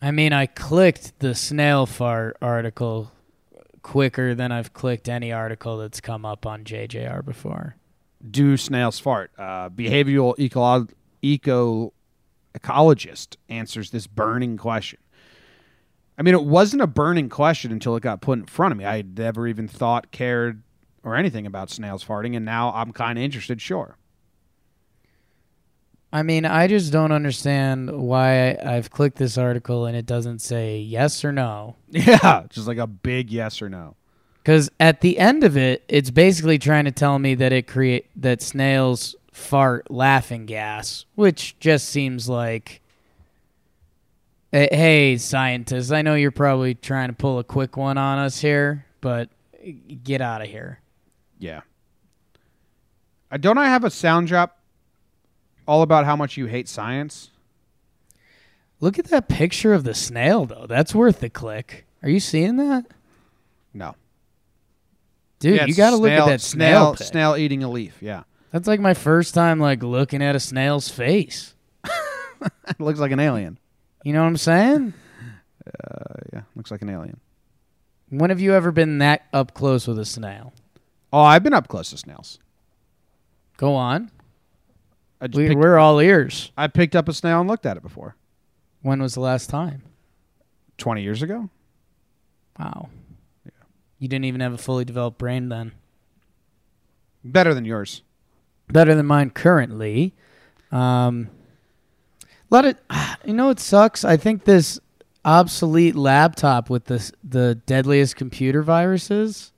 I 0.00 0.10
mean, 0.10 0.32
I 0.32 0.46
clicked 0.46 1.20
the 1.20 1.32
snail 1.32 1.86
fart 1.86 2.36
article 2.42 3.12
quicker 3.82 4.34
than 4.34 4.50
I've 4.50 4.72
clicked 4.72 5.08
any 5.08 5.30
article 5.32 5.78
that's 5.78 6.00
come 6.00 6.24
up 6.24 6.44
on 6.44 6.64
JJR 6.64 7.24
before. 7.24 7.76
Do 8.28 8.56
snails 8.56 8.98
fart? 8.98 9.30
Uh, 9.38 9.68
behavioral 9.70 10.34
eco- 10.38 10.88
eco 11.22 11.92
ecologist 12.58 13.36
answers 13.48 13.90
this 13.90 14.08
burning 14.08 14.56
question. 14.56 14.98
I 16.18 16.22
mean, 16.22 16.34
it 16.34 16.44
wasn't 16.44 16.82
a 16.82 16.86
burning 16.88 17.28
question 17.28 17.70
until 17.70 17.94
it 17.94 18.02
got 18.02 18.20
put 18.20 18.38
in 18.40 18.46
front 18.46 18.72
of 18.72 18.78
me. 18.78 18.84
I 18.84 18.96
had 18.96 19.16
never 19.16 19.46
even 19.46 19.68
thought, 19.68 20.10
cared, 20.10 20.62
or 21.04 21.14
anything 21.14 21.46
about 21.46 21.70
snails 21.70 22.04
farting, 22.04 22.36
and 22.36 22.44
now 22.44 22.72
I'm 22.74 22.92
kind 22.92 23.18
of 23.18 23.24
interested. 23.24 23.60
Sure. 23.60 23.96
I 26.12 26.22
mean, 26.22 26.44
I 26.44 26.66
just 26.66 26.92
don't 26.92 27.10
understand 27.10 27.90
why 27.90 28.54
I've 28.54 28.90
clicked 28.90 29.16
this 29.16 29.38
article 29.38 29.86
and 29.86 29.96
it 29.96 30.04
doesn't 30.04 30.40
say 30.40 30.78
yes 30.78 31.24
or 31.24 31.32
no. 31.32 31.76
Yeah, 31.90 32.44
just 32.50 32.66
like 32.66 32.78
a 32.78 32.86
big 32.86 33.30
yes 33.30 33.62
or 33.62 33.68
no. 33.68 33.96
Because 34.42 34.70
at 34.80 35.00
the 35.00 35.18
end 35.18 35.44
of 35.44 35.56
it, 35.56 35.84
it's 35.88 36.10
basically 36.10 36.58
trying 36.58 36.84
to 36.84 36.90
tell 36.90 37.18
me 37.18 37.34
that 37.36 37.52
it 37.52 37.66
create 37.66 38.06
that 38.16 38.42
snails 38.42 39.14
fart 39.30 39.90
laughing 39.90 40.46
gas, 40.46 41.06
which 41.14 41.58
just 41.60 41.88
seems 41.88 42.28
like, 42.28 42.82
hey, 44.50 45.16
scientists, 45.16 45.90
I 45.92 46.02
know 46.02 46.14
you're 46.14 46.30
probably 46.30 46.74
trying 46.74 47.08
to 47.08 47.14
pull 47.14 47.38
a 47.38 47.44
quick 47.44 47.76
one 47.76 47.96
on 47.98 48.18
us 48.18 48.40
here, 48.40 48.84
but 49.00 49.30
get 50.02 50.20
out 50.20 50.42
of 50.42 50.48
here. 50.48 50.80
Yeah. 51.38 51.60
Don't 53.38 53.58
I 53.58 53.66
have 53.66 53.84
a 53.84 53.90
sound 53.90 54.28
drop 54.28 54.58
all 55.66 55.82
about 55.82 56.04
how 56.04 56.16
much 56.16 56.36
you 56.36 56.46
hate 56.46 56.68
science? 56.68 57.30
Look 58.80 58.98
at 58.98 59.06
that 59.06 59.28
picture 59.28 59.72
of 59.74 59.84
the 59.84 59.94
snail, 59.94 60.44
though. 60.44 60.66
That's 60.68 60.94
worth 60.94 61.20
the 61.20 61.30
click. 61.30 61.86
Are 62.02 62.08
you 62.08 62.18
seeing 62.20 62.56
that, 62.56 62.84
No. 63.72 63.94
dude? 65.38 65.56
Yeah, 65.56 65.66
you 65.66 65.74
got 65.74 65.90
to 65.90 65.96
look 65.96 66.10
at 66.10 66.26
that 66.26 66.40
snail. 66.40 66.96
snail. 66.96 67.06
Snail 67.06 67.36
eating 67.36 67.62
a 67.62 67.70
leaf. 67.70 67.96
Yeah, 68.00 68.24
That's 68.50 68.66
like 68.66 68.80
my 68.80 68.94
first 68.94 69.34
time 69.34 69.60
like 69.60 69.82
looking 69.84 70.20
at 70.22 70.34
a 70.34 70.40
snail's 70.40 70.88
face. 70.88 71.54
it 71.84 71.92
looks 72.80 72.98
like 72.98 73.12
an 73.12 73.20
alien. 73.20 73.58
You 74.02 74.12
know 74.14 74.20
what 74.22 74.28
I'm 74.28 74.36
saying? 74.36 74.94
Uh, 75.64 76.14
yeah, 76.32 76.40
looks 76.56 76.72
like 76.72 76.82
an 76.82 76.90
alien. 76.90 77.20
When 78.10 78.30
have 78.30 78.40
you 78.40 78.52
ever 78.52 78.72
been 78.72 78.98
that 78.98 79.26
up 79.32 79.54
close 79.54 79.86
with 79.86 79.96
a 79.96 80.04
snail? 80.04 80.52
Oh, 81.12 81.20
I've 81.20 81.44
been 81.44 81.52
up 81.54 81.68
close 81.68 81.90
to 81.90 81.96
snails. 81.96 82.40
Go 83.58 83.76
on. 83.76 84.10
I, 85.22 85.28
just 85.28 85.38
We, 85.38 85.48
picked, 85.48 85.60
we're 85.60 85.78
all 85.78 86.00
ears. 86.00 86.50
I 86.56 86.66
picked 86.66 86.96
up 86.96 87.08
a 87.08 87.12
snail 87.12 87.40
and 87.40 87.48
looked 87.48 87.64
at 87.64 87.76
it 87.76 87.82
before. 87.82 88.16
When 88.82 89.00
was 89.00 89.14
the 89.14 89.20
last 89.20 89.48
time? 89.48 89.82
Twenty 90.76 91.02
years 91.02 91.22
ago. 91.22 91.48
Wow. 92.58 92.88
You 94.00 94.08
didn't 94.08 94.24
even 94.24 94.40
have 94.40 94.52
a 94.52 94.58
fully 94.58 94.84
developed 94.84 95.18
brain 95.18 95.48
then. 95.48 95.72
Better 97.22 97.54
than 97.54 97.64
yours. 97.64 98.02
Better 98.66 98.96
than 98.96 99.06
mine 99.06 99.30
currently. 99.30 100.12
Um, 100.72 101.30
let 102.50 102.64
it. 102.64 102.78
You 103.24 103.34
know, 103.34 103.50
it 103.50 103.60
sucks. 103.60 104.04
I 104.04 104.16
think 104.16 104.42
this 104.42 104.80
obsolete 105.24 105.94
laptop 105.94 106.68
with 106.68 106.86
the 106.86 107.12
the 107.22 107.54
deadliest 107.54 108.16
computer 108.16 108.64
viruses. 108.64 109.51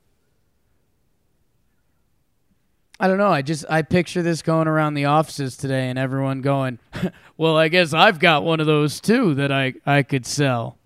I 2.99 3.07
don't 3.07 3.17
know. 3.17 3.31
I 3.31 3.41
just 3.41 3.65
I 3.69 3.81
picture 3.81 4.21
this 4.21 4.41
going 4.41 4.67
around 4.67 4.93
the 4.93 5.05
offices 5.05 5.57
today, 5.57 5.89
and 5.89 5.99
everyone 5.99 6.41
going, 6.41 6.79
"Well, 7.37 7.57
I 7.57 7.67
guess 7.67 7.93
I've 7.93 8.19
got 8.19 8.43
one 8.43 8.59
of 8.59 8.67
those 8.67 9.01
too 9.01 9.33
that 9.35 9.51
I 9.51 9.73
I 9.85 10.03
could 10.03 10.25
sell." 10.25 10.77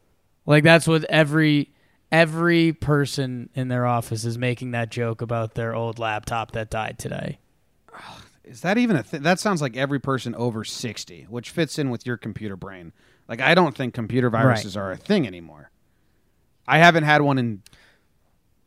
Like 0.45 0.63
that's 0.63 0.87
what 0.87 1.03
every 1.05 1.71
every 2.11 2.73
person 2.73 3.49
in 3.53 3.67
their 3.67 3.85
office 3.85 4.25
is 4.25 4.37
making 4.37 4.71
that 4.71 4.89
joke 4.89 5.21
about 5.21 5.53
their 5.53 5.75
old 5.75 5.99
laptop 5.99 6.51
that 6.51 6.71
died 6.71 6.97
today. 6.97 7.37
Is 8.43 8.61
that 8.61 8.79
even 8.79 8.95
a 8.95 9.03
thing? 9.03 9.21
That 9.21 9.39
sounds 9.39 9.61
like 9.61 9.77
every 9.77 9.99
person 9.99 10.33
over 10.33 10.63
sixty, 10.63 11.27
which 11.29 11.51
fits 11.51 11.77
in 11.77 11.91
with 11.91 12.07
your 12.07 12.17
computer 12.17 12.55
brain. 12.55 12.91
Like 13.27 13.41
I 13.41 13.53
don't 13.53 13.77
think 13.77 13.93
computer 13.93 14.31
viruses 14.31 14.75
are 14.75 14.91
a 14.91 14.97
thing 14.97 15.27
anymore. 15.27 15.69
I 16.67 16.79
haven't 16.79 17.03
had 17.03 17.21
one 17.21 17.37
in. 17.37 17.61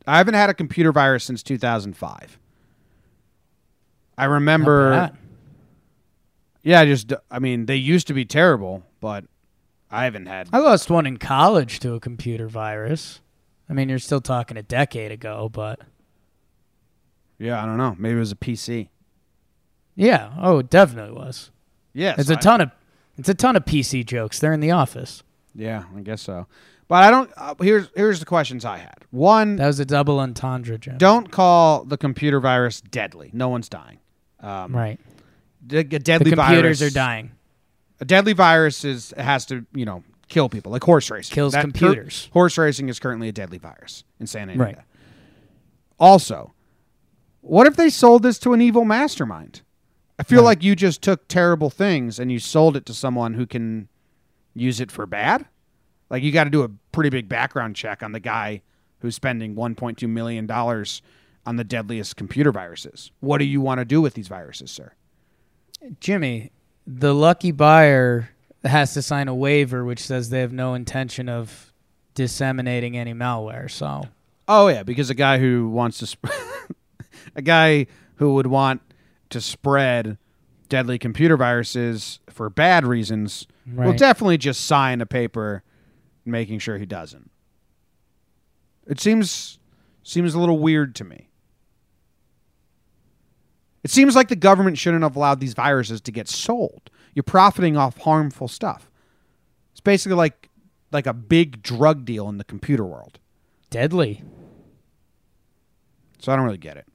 I 0.07 0.17
haven't 0.17 0.35
had 0.35 0.49
a 0.49 0.53
computer 0.53 0.93
virus 0.93 1.25
since 1.25 1.43
two 1.43 1.57
thousand 1.57 1.97
five. 1.97 2.39
I 4.17 4.25
remember. 4.25 5.11
Yeah, 6.61 6.79
I 6.81 6.85
just 6.85 7.11
I 7.29 7.39
mean 7.39 7.65
they 7.65 7.75
used 7.75 8.07
to 8.07 8.13
be 8.13 8.25
terrible, 8.25 8.83
but 9.01 9.25
I 9.91 10.05
haven't 10.05 10.27
had. 10.27 10.49
I 10.53 10.59
lost 10.59 10.89
one 10.89 11.05
in 11.05 11.17
college 11.17 11.79
to 11.81 11.93
a 11.93 11.99
computer 11.99 12.47
virus. 12.47 13.19
I 13.69 13.73
mean, 13.73 13.89
you're 13.89 13.99
still 13.99 14.21
talking 14.21 14.57
a 14.57 14.63
decade 14.63 15.11
ago, 15.11 15.49
but 15.51 15.79
Yeah, 17.37 17.61
I 17.61 17.65
don't 17.65 17.77
know. 17.77 17.95
Maybe 17.97 18.15
it 18.15 18.19
was 18.19 18.31
a 18.31 18.35
PC. 18.35 18.89
yeah, 19.95 20.31
oh, 20.39 20.59
it 20.59 20.69
definitely 20.69 21.15
was. 21.17 21.51
Yes, 21.93 22.19
It's 22.19 22.29
a 22.29 22.33
I- 22.33 22.39
ton 22.39 22.61
of 22.61 22.71
it's 23.17 23.29
a 23.29 23.33
ton 23.35 23.55
of 23.55 23.63
PC 23.65 24.03
jokes. 24.05 24.39
They're 24.39 24.53
in 24.53 24.59
the 24.59 24.71
office. 24.71 25.21
Yeah, 25.53 25.83
I 25.95 26.01
guess 26.01 26.21
so. 26.21 26.47
But 26.87 27.03
I 27.03 27.11
don't. 27.11 27.31
Uh, 27.37 27.53
here's 27.61 27.89
here's 27.95 28.19
the 28.19 28.25
questions 28.25 28.65
I 28.65 28.77
had. 28.77 29.05
One, 29.11 29.57
That 29.57 29.67
was 29.67 29.79
a 29.79 29.85
double 29.85 30.19
entendre 30.19 30.77
joke. 30.79 30.97
don't 30.97 31.29
call 31.31 31.83
the 31.85 31.97
computer 31.97 32.39
virus 32.39 32.81
deadly. 32.81 33.29
No 33.33 33.49
one's 33.49 33.69
dying. 33.69 33.99
Um, 34.43 34.75
right. 34.75 34.99
the- 35.65 35.79
a 35.79 35.83
The 35.83 35.99
deadly 35.99 36.31
computers 36.31 36.79
virus 36.79 36.81
are 36.81 36.93
dying. 36.93 37.31
A 37.99 38.05
deadly 38.05 38.33
virus 38.33 38.83
is 38.83 39.13
has 39.17 39.45
to 39.47 39.65
you 39.73 39.85
know 39.85 40.03
kill 40.27 40.49
people, 40.49 40.71
like 40.71 40.83
horse 40.83 41.09
racing. 41.09 41.33
Kills 41.33 41.53
cur- 41.55 41.61
computers. 41.61 42.29
horse 42.33 42.57
racing 42.57 42.89
is 42.89 42.99
currently 42.99 43.29
a 43.29 43.31
deadly 43.31 43.57
virus 43.57 44.03
in 44.19 44.27
Santa 44.27 44.51
Anita. 44.53 44.63
Right. 44.63 44.77
Also, 45.99 46.53
what 47.41 47.67
if 47.67 47.75
they 47.75 47.89
sold 47.89 48.23
this 48.23 48.39
to 48.39 48.53
an 48.53 48.61
evil 48.61 48.83
mastermind? 48.85 49.61
I 50.19 50.23
feel 50.23 50.39
Right. 50.39 50.45
like 50.45 50.63
you 50.63 50.75
just 50.75 51.01
took 51.01 51.27
terrible 51.27 51.69
things 51.69 52.19
and 52.19 52.31
you 52.31 52.39
sold 52.39 52.75
it 52.75 52.85
to 52.87 52.93
someone 52.93 53.33
who 53.35 53.45
can 53.45 53.87
use 54.53 54.79
it 54.79 54.91
for 54.91 55.05
bad. 55.05 55.45
Like 56.09 56.23
you 56.23 56.31
got 56.31 56.43
to 56.45 56.49
do 56.49 56.63
a 56.63 56.69
pretty 56.91 57.09
big 57.09 57.27
background 57.29 57.75
check 57.75 58.03
on 58.03 58.11
the 58.11 58.19
guy 58.19 58.61
who's 58.99 59.15
spending 59.15 59.55
1.2 59.55 60.07
million 60.07 60.45
dollars 60.45 61.01
on 61.45 61.55
the 61.57 61.63
deadliest 61.63 62.15
computer 62.15 62.51
viruses. 62.51 63.11
What 63.19 63.37
do 63.39 63.45
you 63.45 63.61
want 63.61 63.79
to 63.79 63.85
do 63.85 64.01
with 64.01 64.13
these 64.13 64.27
viruses, 64.27 64.71
sir? 64.71 64.93
Jimmy, 65.99 66.51
the 66.87 67.13
lucky 67.13 67.51
buyer 67.51 68.29
has 68.63 68.93
to 68.93 69.01
sign 69.01 69.27
a 69.27 69.35
waiver 69.35 69.83
which 69.83 69.99
says 69.99 70.29
they 70.29 70.39
have 70.39 70.53
no 70.53 70.73
intention 70.73 71.27
of 71.27 71.73
disseminating 72.13 72.97
any 72.97 73.13
malware. 73.13 73.69
So 73.69 74.07
Oh 74.47 74.67
yeah, 74.67 74.83
because 74.83 75.09
a 75.09 75.15
guy 75.15 75.39
who 75.39 75.69
wants 75.69 75.99
to, 75.99 76.07
sp- 76.07 76.31
a 77.35 77.41
guy 77.41 77.87
who 78.15 78.33
would 78.35 78.47
want 78.47 78.81
to 79.29 79.41
spread 79.41 80.17
deadly 80.69 80.97
computer 80.97 81.37
viruses 81.37 82.19
for 82.29 82.49
bad 82.49 82.85
reasons 82.85 83.47
will 83.65 83.93
definitely 83.93 84.37
just 84.37 84.65
sign 84.65 85.01
a 85.01 85.05
paper 85.05 85.63
making 86.25 86.59
sure 86.59 86.77
he 86.77 86.85
doesn't. 86.85 87.29
It 88.87 88.99
seems 88.99 89.59
seems 90.03 90.33
a 90.33 90.39
little 90.39 90.59
weird 90.59 90.95
to 90.95 91.03
me. 91.03 91.29
It 93.83 93.91
seems 93.91 94.15
like 94.15 94.29
the 94.29 94.35
government 94.35 94.77
shouldn't 94.77 95.03
have 95.03 95.15
allowed 95.15 95.39
these 95.39 95.53
viruses 95.53 95.99
to 96.01 96.11
get 96.11 96.27
sold. 96.29 96.89
You're 97.13 97.23
profiting 97.23 97.75
off 97.77 97.97
harmful 97.97 98.47
stuff. 98.47 98.89
It's 99.71 99.81
basically 99.81 100.15
like 100.15 100.49
like 100.91 101.07
a 101.07 101.13
big 101.13 101.61
drug 101.63 102.05
deal 102.05 102.29
in 102.29 102.37
the 102.37 102.43
computer 102.43 102.85
world. 102.85 103.19
deadly. 103.71 104.23
So 106.19 106.31
I 106.31 106.35
don't 106.35 106.45
really 106.45 106.57
get 106.57 106.77
it. 106.77 106.85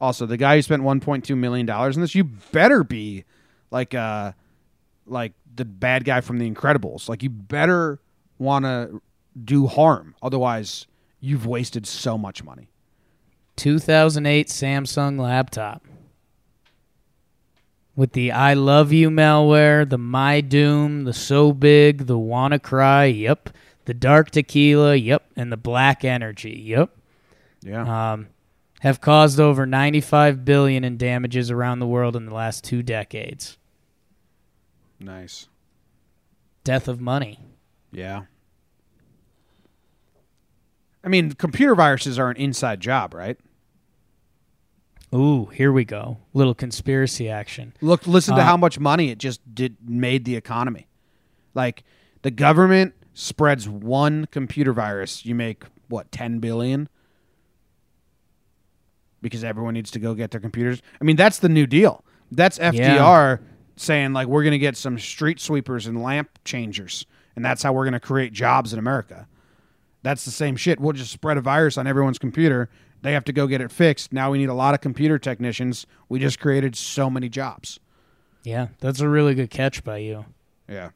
Also, 0.00 0.26
the 0.26 0.36
guy 0.36 0.56
who 0.56 0.62
spent 0.62 0.82
1.2 0.82 1.36
million 1.36 1.66
dollars 1.66 1.96
in 1.96 2.02
this, 2.02 2.14
you 2.14 2.24
better 2.24 2.82
be 2.82 3.24
like 3.70 3.94
uh 3.94 4.32
like 5.06 5.32
the 5.54 5.64
bad 5.64 6.04
guy 6.04 6.20
from 6.20 6.38
The 6.38 6.50
Incredibles. 6.50 7.08
Like 7.08 7.22
you 7.22 7.30
better 7.30 8.00
want 8.38 8.64
to 8.64 9.00
do 9.44 9.66
harm, 9.66 10.14
otherwise 10.22 10.86
you've 11.20 11.46
wasted 11.46 11.86
so 11.86 12.18
much 12.18 12.42
money. 12.42 12.68
2008 13.56 14.48
Samsung 14.48 15.20
laptop 15.20 15.86
with 17.96 18.12
the 18.12 18.32
I 18.32 18.54
love 18.54 18.92
you 18.92 19.10
malware, 19.10 19.88
the 19.88 19.98
My 19.98 20.40
Doom, 20.40 21.04
the 21.04 21.12
So 21.12 21.52
Big, 21.52 22.06
the 22.06 22.18
Wanna 22.18 22.58
Cry, 22.58 23.04
yep, 23.06 23.50
the 23.84 23.94
Dark 23.94 24.30
Tequila, 24.30 24.96
yep, 24.96 25.24
and 25.36 25.52
the 25.52 25.56
Black 25.56 26.04
Energy, 26.04 26.62
yep. 26.64 26.90
Yeah. 27.62 28.12
Um, 28.12 28.28
have 28.80 29.00
caused 29.00 29.40
over 29.40 29.64
95 29.64 30.44
billion 30.44 30.84
in 30.84 30.98
damages 30.98 31.50
around 31.50 31.78
the 31.78 31.86
world 31.86 32.14
in 32.16 32.26
the 32.26 32.34
last 32.34 32.64
two 32.64 32.82
decades. 32.82 33.56
nice. 35.00 35.48
Death 36.64 36.88
of 36.88 37.00
money. 37.00 37.38
Yeah. 37.92 38.22
I 41.02 41.08
mean, 41.08 41.32
computer 41.32 41.74
viruses 41.74 42.18
are 42.18 42.30
an 42.30 42.36
inside 42.38 42.80
job, 42.80 43.12
right? 43.12 43.38
Ooh, 45.14 45.46
here 45.46 45.70
we 45.72 45.84
go. 45.84 46.18
Little 46.32 46.54
conspiracy 46.54 47.28
action. 47.28 47.72
Look, 47.80 48.06
listen 48.06 48.34
to 48.34 48.40
Uh, 48.42 48.44
how 48.44 48.56
much 48.56 48.80
money 48.80 49.10
it 49.10 49.18
just 49.18 49.40
did 49.54 49.76
made 49.86 50.24
the 50.24 50.34
economy. 50.34 50.88
Like 51.54 51.84
the 52.22 52.30
government 52.32 52.94
spreads 53.12 53.68
one 53.68 54.26
computer 54.32 54.72
virus, 54.72 55.24
you 55.24 55.34
make 55.34 55.64
what 55.88 56.10
ten 56.10 56.40
billion 56.40 56.88
because 59.22 59.44
everyone 59.44 59.74
needs 59.74 59.90
to 59.92 59.98
go 59.98 60.14
get 60.14 60.30
their 60.32 60.40
computers. 60.40 60.82
I 61.00 61.04
mean, 61.04 61.16
that's 61.16 61.38
the 61.38 61.48
new 61.48 61.66
deal. 61.66 62.04
That's 62.30 62.58
FDR 62.58 63.40
saying 63.76 64.12
like 64.12 64.26
we're 64.26 64.42
going 64.42 64.52
to 64.52 64.58
get 64.58 64.76
some 64.76 64.98
street 64.98 65.40
sweepers 65.40 65.86
and 65.86 66.02
lamp 66.02 66.38
changers, 66.44 67.06
and 67.36 67.44
that's 67.44 67.62
how 67.62 67.72
we're 67.72 67.84
going 67.84 67.92
to 67.94 68.00
create 68.00 68.32
jobs 68.32 68.72
in 68.72 68.78
America. 68.78 69.28
That's 70.02 70.24
the 70.24 70.30
same 70.30 70.56
shit. 70.56 70.80
We'll 70.80 70.92
just 70.92 71.12
spread 71.12 71.38
a 71.38 71.40
virus 71.40 71.78
on 71.78 71.86
everyone's 71.86 72.18
computer. 72.18 72.68
They 73.04 73.12
have 73.12 73.24
to 73.24 73.34
go 73.34 73.46
get 73.46 73.60
it 73.60 73.70
fixed. 73.70 74.14
Now 74.14 74.30
we 74.30 74.38
need 74.38 74.48
a 74.48 74.54
lot 74.54 74.72
of 74.72 74.80
computer 74.80 75.18
technicians. 75.18 75.86
We 76.08 76.18
just 76.18 76.40
created 76.40 76.74
so 76.74 77.10
many 77.10 77.28
jobs. 77.28 77.78
Yeah, 78.44 78.68
that's 78.80 79.00
a 79.00 79.08
really 79.10 79.34
good 79.34 79.50
catch 79.50 79.84
by 79.84 79.98
you. 79.98 80.24
Yeah. 80.66 80.88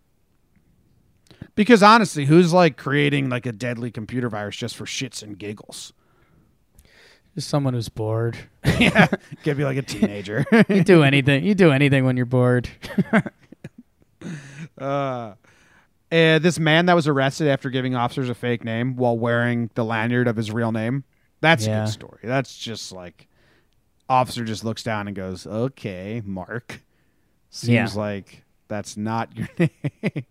Because 1.55 1.83
honestly, 1.83 2.25
who's 2.25 2.51
like 2.51 2.79
creating 2.79 3.29
like 3.29 3.45
a 3.45 3.53
deadly 3.53 3.91
computer 3.91 4.31
virus 4.31 4.57
just 4.57 4.75
for 4.75 4.87
shits 4.87 5.23
and 5.23 5.39
giggles? 5.39 5.93
Just 7.35 7.51
someone 7.51 7.75
who's 7.75 7.91
bored. 7.91 8.39
yeah, 8.79 9.09
could 9.45 9.59
be 9.59 9.65
like 9.65 9.77
a 9.77 9.83
teenager. 9.83 10.47
you 10.71 10.83
do 10.83 11.03
anything. 11.03 11.45
You 11.45 11.55
do 11.55 11.73
anything 11.73 12.07
when 12.07 12.17
you're 12.17 12.25
bored. 12.25 12.71
uh, 13.13 13.23
uh, 14.81 15.35
this 16.11 16.59
man 16.59 16.87
that 16.87 16.95
was 16.95 17.07
arrested 17.07 17.49
after 17.49 17.69
giving 17.69 17.95
officers 17.95 18.31
a 18.31 18.35
fake 18.35 18.65
name 18.65 18.97
while 18.97 19.19
wearing 19.19 19.69
the 19.75 19.85
lanyard 19.85 20.27
of 20.27 20.37
his 20.37 20.51
real 20.51 20.73
name. 20.73 21.05
That's 21.41 21.67
a 21.67 21.71
good 21.71 21.89
story. 21.89 22.21
That's 22.25 22.57
just 22.59 22.93
like 22.93 23.29
officer 24.09 24.45
just 24.45 24.65
looks 24.65 24.83
down 24.83 25.07
and 25.07 25.17
goes, 25.17 25.47
"Okay, 25.47 26.23
Mark." 26.25 26.83
Seems 27.51 27.95
Yeah. 27.95 28.01
like 28.01 28.45
that's 28.69 28.97
not 28.97 29.37
your 29.37 29.49
name. 29.59 30.25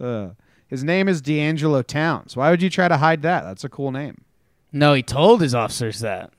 uh, 0.00 0.28
his 0.66 0.84
name 0.84 1.08
is 1.08 1.20
D'Angelo 1.22 1.82
Towns. 1.82 2.36
Why 2.36 2.50
would 2.50 2.62
you 2.62 2.70
try 2.70 2.88
to 2.88 2.96
hide 2.98 3.22
that? 3.22 3.42
That's 3.42 3.64
a 3.64 3.68
cool 3.68 3.90
name. 3.90 4.22
No, 4.72 4.92
he 4.94 5.02
told 5.02 5.40
his 5.40 5.54
officers 5.54 6.00
that. 6.00 6.32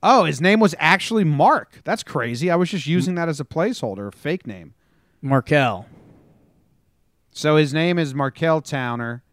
Oh, 0.00 0.24
his 0.24 0.40
name 0.40 0.60
was 0.60 0.76
actually 0.78 1.24
Mark. 1.24 1.80
That's 1.82 2.04
crazy. 2.04 2.50
I 2.52 2.56
was 2.56 2.70
just 2.70 2.86
using 2.86 3.16
that 3.16 3.28
as 3.28 3.40
a 3.40 3.44
placeholder, 3.44 4.06
a 4.08 4.12
fake 4.12 4.46
name. 4.46 4.74
Markel. 5.20 5.86
So 7.32 7.56
his 7.56 7.74
name 7.74 7.98
is 7.98 8.14
Markel 8.14 8.60
Towner. 8.60 9.24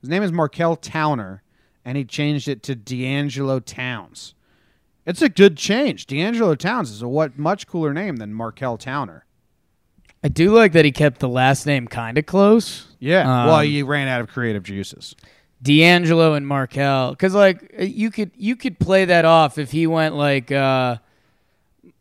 His 0.00 0.10
name 0.10 0.22
is 0.22 0.32
Markel 0.32 0.76
Towner, 0.76 1.42
and 1.84 1.96
he 1.96 2.04
changed 2.04 2.48
it 2.48 2.62
to 2.64 2.74
D'Angelo 2.74 3.60
Towns. 3.60 4.34
It's 5.06 5.22
a 5.22 5.28
good 5.28 5.56
change. 5.56 6.06
D'Angelo 6.06 6.54
Towns 6.54 6.90
is 6.90 7.02
a 7.02 7.08
what 7.08 7.38
much 7.38 7.66
cooler 7.66 7.94
name 7.94 8.16
than 8.16 8.34
Markel 8.34 8.76
Towner. 8.76 9.24
I 10.22 10.28
do 10.28 10.52
like 10.52 10.72
that 10.72 10.84
he 10.84 10.92
kept 10.92 11.20
the 11.20 11.28
last 11.28 11.64
name 11.64 11.86
kind 11.88 12.18
of 12.18 12.26
close. 12.26 12.86
Yeah. 12.98 13.20
Um, 13.20 13.48
well, 13.48 13.60
he 13.60 13.82
ran 13.82 14.08
out 14.08 14.20
of 14.20 14.28
creative 14.28 14.64
juices. 14.64 15.14
D'Angelo 15.62 16.34
and 16.34 16.46
Markel, 16.46 17.10
because 17.10 17.34
like 17.34 17.74
uh, 17.78 17.82
you 17.82 18.10
could 18.10 18.30
you 18.36 18.54
could 18.54 18.78
play 18.78 19.06
that 19.06 19.24
off 19.24 19.58
if 19.58 19.72
he 19.72 19.86
went 19.86 20.14
like 20.14 20.52
uh, 20.52 20.96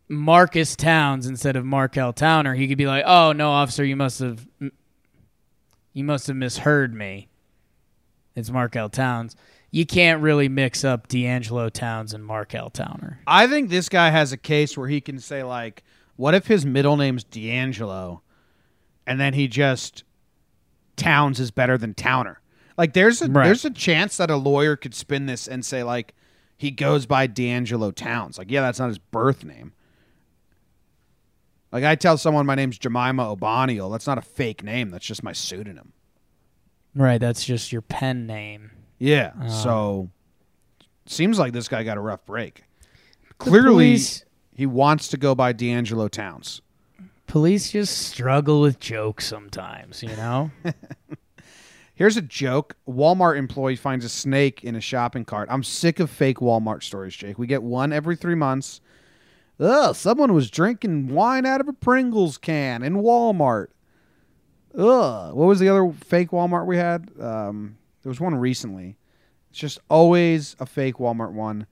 Marcus 0.08 0.76
Towns 0.76 1.26
instead 1.26 1.56
of 1.56 1.66
Markel 1.66 2.14
Towner. 2.14 2.54
He 2.54 2.68
could 2.68 2.78
be 2.78 2.86
like, 2.86 3.04
"Oh 3.08 3.32
no, 3.32 3.50
officer, 3.50 3.84
you 3.84 3.96
must 3.96 4.20
have 4.20 4.46
you 4.60 6.04
must 6.04 6.28
have 6.28 6.36
misheard 6.36 6.94
me. 6.94 7.30
It's 8.38 8.50
Markel 8.50 8.88
Towns." 8.88 9.36
You 9.70 9.86
can't 9.86 10.22
really 10.22 10.48
mix 10.48 10.86
up 10.86 11.10
D'Angelo 11.10 11.68
Towns 11.68 12.14
and 12.14 12.24
Markel 12.26 12.70
Towner. 12.70 13.20
I 13.28 13.48
think 13.48 13.70
this 13.70 13.90
guy 13.90 14.12
has 14.12 14.32
a 14.32 14.38
case 14.38 14.78
where 14.78 14.88
he 14.88 15.02
can 15.02 15.20
say 15.20 15.44
like, 15.44 15.84
what 16.16 16.34
if 16.34 16.48
his 16.48 16.66
middle 16.66 16.96
name's 16.96 17.26
D'Angelo, 17.26 18.22
and 19.06 19.20
then 19.20 19.34
he 19.34 19.50
just 19.50 20.06
Towns 20.96 21.40
is 21.42 21.52
better 21.52 21.78
than 21.78 21.94
Towner. 21.94 22.40
Like 22.78 22.94
there's 22.94 23.22
a 23.22 23.28
Right. 23.30 23.44
there's 23.46 23.66
a 23.66 23.70
chance 23.70 24.16
that 24.18 24.30
a 24.32 24.38
lawyer 24.38 24.76
could 24.78 24.96
spin 24.96 25.26
this 25.26 25.48
and 25.48 25.66
say 25.66 25.84
like 25.84 26.14
he 26.58 26.72
goes 26.72 27.06
by 27.06 27.28
D'Angelo 27.28 27.92
Towns. 27.92 28.38
Like 28.38 28.50
yeah, 28.50 28.62
that's 28.62 28.80
not 28.80 28.88
his 28.88 29.00
birth 29.00 29.44
name. 29.44 29.74
Like 31.72 31.84
I 31.84 31.96
tell 31.96 32.18
someone 32.18 32.46
my 32.46 32.56
name's 32.56 32.78
Jemima 32.78 33.32
O'Boniel, 33.32 33.92
that's 33.92 34.08
not 34.08 34.18
a 34.18 34.22
fake 34.22 34.64
name. 34.64 34.90
That's 34.90 35.06
just 35.06 35.24
my 35.24 35.34
pseudonym. 35.34 35.92
Right, 36.98 37.20
that's 37.20 37.46
just 37.46 37.72
your 37.72 37.84
pen 37.84 38.26
name. 38.26 38.72
Yeah. 38.98 39.32
Um, 39.40 39.50
so 39.50 40.10
seems 41.06 41.38
like 41.38 41.54
this 41.54 41.68
guy 41.68 41.84
got 41.84 41.98
a 41.98 42.02
rough 42.02 42.26
break. 42.26 42.64
Clearly, 43.38 43.70
police- 43.70 44.26
he 44.54 44.66
wants 44.66 45.08
to 45.10 45.18
go 45.18 45.36
by 45.36 45.54
D'Angelo 45.54 46.08
Towns. 46.08 46.62
Police 47.28 47.72
just 47.72 47.96
struggle 48.08 48.62
with 48.62 48.80
jokes 48.80 49.28
sometimes, 49.28 50.02
you 50.02 50.16
know? 50.16 50.50
Here's 51.94 52.18
a 52.18 52.22
joke. 52.22 52.76
Walmart 52.88 53.38
employee 53.38 53.76
finds 53.76 54.04
a 54.06 54.10
snake 54.10 54.64
in 54.64 54.76
a 54.76 54.82
shopping 54.82 55.26
cart. 55.26 55.50
I'm 55.52 55.64
sick 55.64 56.00
of 56.00 56.10
fake 56.10 56.38
Walmart 56.38 56.82
stories, 56.84 57.16
Jake. 57.16 57.38
We 57.38 57.46
get 57.46 57.62
one 57.62 57.94
every 57.94 58.16
three 58.16 58.36
months. 58.36 58.82
Ugh, 59.60 59.96
someone 59.96 60.34
was 60.34 60.50
drinking 60.50 61.10
wine 61.10 61.46
out 61.46 61.60
of 61.62 61.68
a 61.68 61.74
Pringles 61.74 62.38
can 62.38 62.82
in 62.82 62.96
Walmart. 62.98 63.68
Ugh. 64.76 65.34
What 65.34 65.46
was 65.48 65.60
the 65.60 65.70
other 65.70 65.92
fake 66.06 66.30
Walmart 66.32 66.66
we 66.66 66.78
had? 66.78 67.10
Um, 67.20 67.78
there 68.04 68.10
was 68.10 68.20
one 68.20 68.36
recently. 68.36 68.98
It's 69.50 69.60
just 69.60 69.80
always 69.90 70.56
a 70.60 70.66
fake 70.66 70.96
Walmart 70.96 71.32
one. 71.32 71.68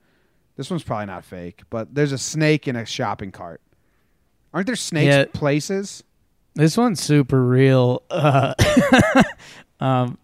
This 0.56 0.70
one's 0.70 0.82
probably 0.82 1.06
not 1.06 1.24
fake, 1.24 1.62
but 1.70 1.94
there's 1.94 2.12
a 2.12 2.18
snake 2.18 2.66
in 2.66 2.76
a 2.76 2.86
shopping 2.86 3.30
cart. 3.30 3.60
Aren't 4.54 4.66
there 4.66 4.76
snakes 4.76 5.14
Yeah. 5.14 5.24
places? 5.32 6.02
This 6.54 6.76
one's 6.78 7.00
super 7.00 7.44
real. 7.44 8.02
Uh, 8.10 8.54
um, 9.80 10.16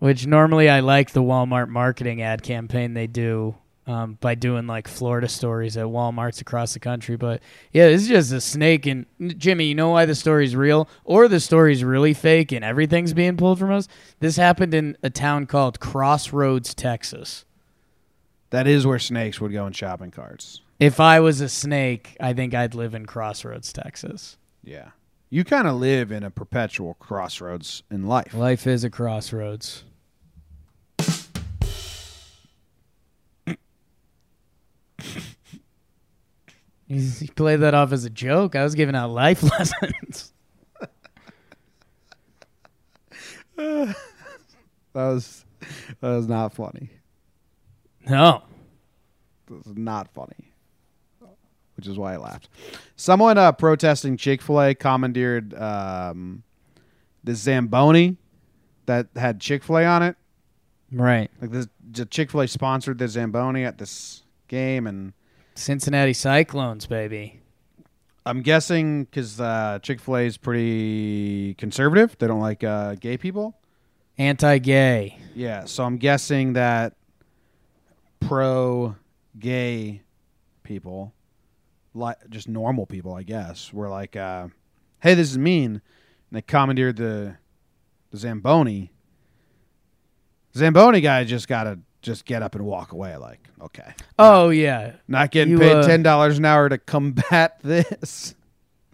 which 0.00 0.26
normally 0.26 0.68
I 0.68 0.80
like 0.80 1.12
the 1.12 1.22
Walmart 1.22 1.68
marketing 1.68 2.20
ad 2.22 2.42
campaign 2.42 2.94
they 2.94 3.06
do 3.06 3.54
um, 3.88 4.18
by 4.20 4.34
doing 4.34 4.66
like 4.66 4.86
Florida 4.86 5.28
stories 5.28 5.76
at 5.76 5.86
Walmarts 5.86 6.40
across 6.40 6.74
the 6.74 6.80
country. 6.80 7.16
But 7.16 7.40
yeah, 7.72 7.88
this 7.88 8.02
is 8.02 8.08
just 8.08 8.32
a 8.32 8.40
snake. 8.40 8.86
And 8.86 9.06
Jimmy, 9.38 9.64
you 9.64 9.74
know 9.74 9.90
why 9.90 10.04
the 10.04 10.14
story's 10.14 10.54
real 10.54 10.88
or 11.04 11.26
the 11.26 11.40
story's 11.40 11.82
really 11.82 12.14
fake 12.14 12.52
and 12.52 12.64
everything's 12.64 13.14
being 13.14 13.36
pulled 13.36 13.58
from 13.58 13.72
us? 13.72 13.88
This 14.20 14.36
happened 14.36 14.74
in 14.74 14.96
a 15.02 15.10
town 15.10 15.46
called 15.46 15.80
Crossroads, 15.80 16.74
Texas. 16.74 17.44
That 18.50 18.66
is 18.66 18.86
where 18.86 18.98
snakes 18.98 19.40
would 19.40 19.52
go 19.52 19.66
in 19.66 19.72
shopping 19.72 20.10
carts. 20.10 20.60
If 20.78 21.00
I 21.00 21.20
was 21.20 21.40
a 21.40 21.48
snake, 21.48 22.16
I 22.20 22.34
think 22.34 22.54
I'd 22.54 22.74
live 22.74 22.94
in 22.94 23.06
Crossroads, 23.06 23.72
Texas. 23.72 24.36
Yeah. 24.62 24.90
You 25.30 25.44
kind 25.44 25.66
of 25.66 25.76
live 25.76 26.12
in 26.12 26.22
a 26.22 26.30
perpetual 26.30 26.94
crossroads 26.94 27.82
in 27.90 28.06
life. 28.06 28.32
Life 28.32 28.66
is 28.66 28.84
a 28.84 28.90
crossroads. 28.90 29.84
You 36.88 37.02
you 37.20 37.28
played 37.36 37.60
that 37.60 37.74
off 37.74 37.92
as 37.92 38.04
a 38.04 38.10
joke. 38.10 38.56
I 38.56 38.64
was 38.64 38.74
giving 38.74 38.94
out 38.94 39.10
life 39.10 39.42
lessons. 39.58 40.32
That 43.56 43.94
was 44.94 45.44
that 46.00 46.08
was 46.08 46.28
not 46.28 46.54
funny. 46.54 46.88
No. 48.08 48.42
That 49.46 49.66
was 49.66 49.76
not 49.76 50.08
funny. 50.14 50.52
Which 51.76 51.86
is 51.86 51.96
why 51.96 52.14
I 52.14 52.16
laughed. 52.16 52.48
Someone 52.96 53.38
uh, 53.38 53.52
protesting 53.52 54.16
Chick 54.16 54.42
Fil 54.42 54.60
A 54.60 54.74
commandeered 54.74 55.54
um, 55.54 56.42
the 57.22 57.34
Zamboni 57.34 58.16
that 58.86 59.08
had 59.14 59.40
Chick 59.40 59.62
Fil 59.62 59.78
A 59.78 59.84
on 59.84 60.02
it. 60.02 60.16
Right. 60.90 61.30
Like 61.40 61.50
this, 61.52 61.68
the 61.92 62.06
Chick 62.06 62.30
Fil 62.32 62.40
A 62.40 62.48
sponsored 62.48 62.98
the 62.98 63.06
Zamboni 63.06 63.64
at 63.64 63.78
this 63.78 64.22
game, 64.48 64.86
and 64.86 65.12
Cincinnati 65.54 66.12
Cyclones, 66.12 66.86
baby. 66.86 67.40
I'm 68.26 68.42
guessing 68.42 69.04
because 69.04 69.40
uh, 69.40 69.78
Chick 69.82 70.00
Fil 70.00 70.16
A 70.16 70.20
is 70.22 70.36
pretty 70.36 71.54
conservative. 71.54 72.16
They 72.18 72.26
don't 72.26 72.40
like 72.40 72.62
uh, 72.62 72.94
gay 72.96 73.16
people. 73.16 73.56
Anti 74.18 74.58
gay. 74.58 75.18
Yeah, 75.34 75.64
so 75.64 75.84
I'm 75.84 75.96
guessing 75.96 76.54
that 76.54 76.94
pro 78.20 78.96
gay 79.38 80.02
people, 80.62 81.14
like 81.94 82.16
just 82.28 82.48
normal 82.48 82.84
people, 82.84 83.14
I 83.14 83.22
guess, 83.22 83.72
were 83.72 83.88
like, 83.88 84.16
uh, 84.16 84.48
"Hey, 85.00 85.14
this 85.14 85.30
is 85.30 85.38
mean," 85.38 85.70
and 85.72 85.80
they 86.32 86.42
commandeered 86.42 86.96
the 86.96 87.36
the 88.10 88.16
Zamboni. 88.18 88.92
Zamboni 90.54 91.00
guy 91.00 91.24
just 91.24 91.48
gotta 91.48 91.78
just 92.02 92.24
get 92.24 92.42
up 92.42 92.54
and 92.54 92.64
walk 92.64 92.92
away. 92.92 93.16
Like, 93.16 93.40
okay, 93.60 93.94
Oh, 94.18 94.50
yeah. 94.50 94.92
not 95.08 95.30
getting 95.30 95.52
You, 95.52 95.58
paid 95.58 95.76
uh, 95.76 95.86
ten 95.86 96.02
dollars 96.02 96.38
an 96.38 96.44
hour 96.44 96.68
to 96.68 96.78
combat 96.78 97.58
this. 97.62 98.34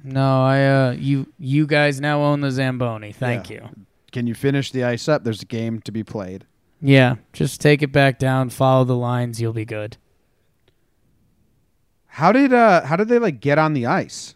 No, 0.03 0.45
I 0.45 0.65
uh 0.67 0.91
you 0.99 1.27
you 1.39 1.67
guys 1.67 2.01
now 2.01 2.21
own 2.23 2.41
the 2.41 2.51
Zamboni. 2.51 3.13
Thank 3.13 3.49
Yeah. 3.51 3.57
you. 3.57 3.85
Can 4.13 4.27
you 4.27 4.35
finish 4.35 4.71
the 4.71 4.85
ice 4.85 5.09
up? 5.09 5.25
There's 5.25 5.43
a 5.43 5.47
game 5.47 5.81
to 5.83 5.91
be 5.93 6.05
played. 6.05 6.45
Yeah, 6.81 7.17
just 7.33 7.61
take 7.61 7.83
it 7.83 7.91
back 7.93 8.19
down, 8.19 8.51
follow 8.51 8.85
the 8.85 8.97
lines, 8.97 9.41
you'll 9.41 9.55
be 9.55 9.65
good. 9.65 9.97
How 12.07 12.31
did 12.33 12.53
uh 12.53 12.85
how 12.85 12.97
did 12.97 13.09
they 13.09 13.19
like 13.19 13.41
get 13.41 13.59
on 13.59 13.73
the 13.73 13.87
ice? 13.87 14.34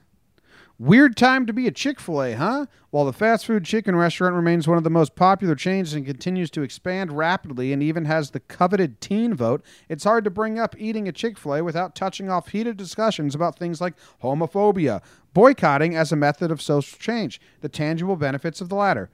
Weird 0.81 1.17
time 1.17 1.45
to 1.47 1.53
be 1.53 1.67
a 1.67 1.73
Chick-fil-A, 1.73 2.35
huh? 2.35 2.67
While 2.91 3.05
the 3.05 3.13
fast 3.13 3.47
food 3.47 3.65
chicken 3.65 3.97
restaurant 3.97 4.37
remains 4.37 4.69
one 4.69 4.79
of 4.79 4.85
the 4.85 4.91
most 4.91 5.17
popular 5.17 5.57
chains 5.57 5.93
and 5.93 6.07
continues 6.07 6.51
to 6.53 6.63
expand 6.63 7.17
rapidly 7.17 7.73
and 7.73 7.83
even 7.83 8.05
has 8.05 8.31
the 8.31 8.39
coveted 8.39 9.01
teen 9.01 9.35
vote, 9.35 9.65
it's 9.89 10.05
hard 10.05 10.23
to 10.23 10.31
bring 10.31 10.57
up 10.57 10.77
eating 10.79 11.09
a 11.09 11.13
Chick-fil-A 11.13 11.65
without 11.65 11.97
touching 11.97 12.31
off 12.31 12.51
heated 12.51 12.77
discussions 12.77 13.35
about 13.35 13.59
things 13.59 13.81
like 13.81 13.95
homophobia, 14.23 15.03
boycotting 15.35 15.97
as 15.97 16.13
a 16.13 16.17
method 16.17 16.53
of 16.53 16.63
social 16.63 16.97
change, 16.97 17.41
the 17.61 17.69
tangible 17.69 18.15
benefits 18.15 18.61
of 18.61 18.69
the 18.69 18.77
latter. 18.77 19.11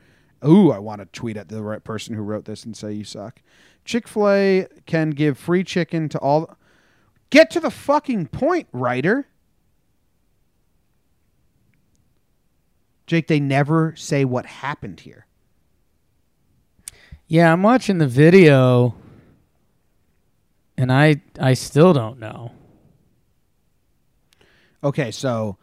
Ooh, 0.47 0.71
I 0.71 0.79
want 0.79 1.01
to 1.01 1.07
tweet 1.07 1.39
at 1.39 1.49
the 1.49 1.63
right 1.63 1.83
person 1.83 2.15
who 2.15 2.21
wrote 2.21 2.45
this 2.45 2.65
and 2.65 2.77
say 2.77 2.93
you 2.93 3.05
suck. 3.05 3.41
Chick-fil-A 3.87 4.67
can 4.85 5.11
give 5.11 5.39
free 5.39 5.65
chicken 5.65 6.11
to 6.11 6.19
all 6.19 6.59
Get 7.31 7.51
to 7.53 7.59
the 7.59 7.71
fucking 7.71 8.27
point, 8.27 8.69
writer. 8.71 9.27
Jake, 13.07 13.27
they 13.27 13.41
never 13.41 13.95
say 13.97 14.25
what 14.25 14.47
happened 14.47 15.01
here. 15.01 15.27
Yeah, 17.27 17.53
I'm 17.53 17.63
watching 17.63 17.99
the 17.99 18.07
video 18.07 18.95
and 20.77 20.93
I 20.93 21.23
I 21.41 21.55
still 21.55 21.93
don't 21.93 22.19
know. 22.19 22.53
Okay, 24.83 25.11
so 25.11 25.57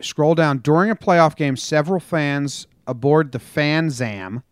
scroll 0.00 0.34
down. 0.34 0.58
During 0.58 0.90
a 0.90 0.96
playoff 0.96 1.36
game, 1.36 1.56
several 1.56 2.00
fans 2.00 2.66
aboard 2.86 3.32
the 3.32 3.38
Fanzam 3.38 4.42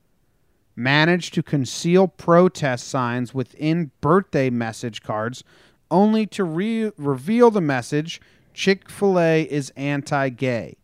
managed 0.77 1.35
to 1.35 1.43
conceal 1.43 2.07
protest 2.07 2.87
signs 2.87 3.35
within 3.35 3.91
birthday 4.01 4.51
message 4.51 5.03
cards, 5.03 5.43
only 5.91 6.27
to 6.27 6.45
re- 6.45 6.93
reveal 6.97 7.51
the 7.51 7.61
message 7.61 8.21
Chick 8.53 8.89
fil 8.89 9.19
A 9.19 9.43
is 9.43 9.71
anti 9.77 10.29
gay. 10.31 10.77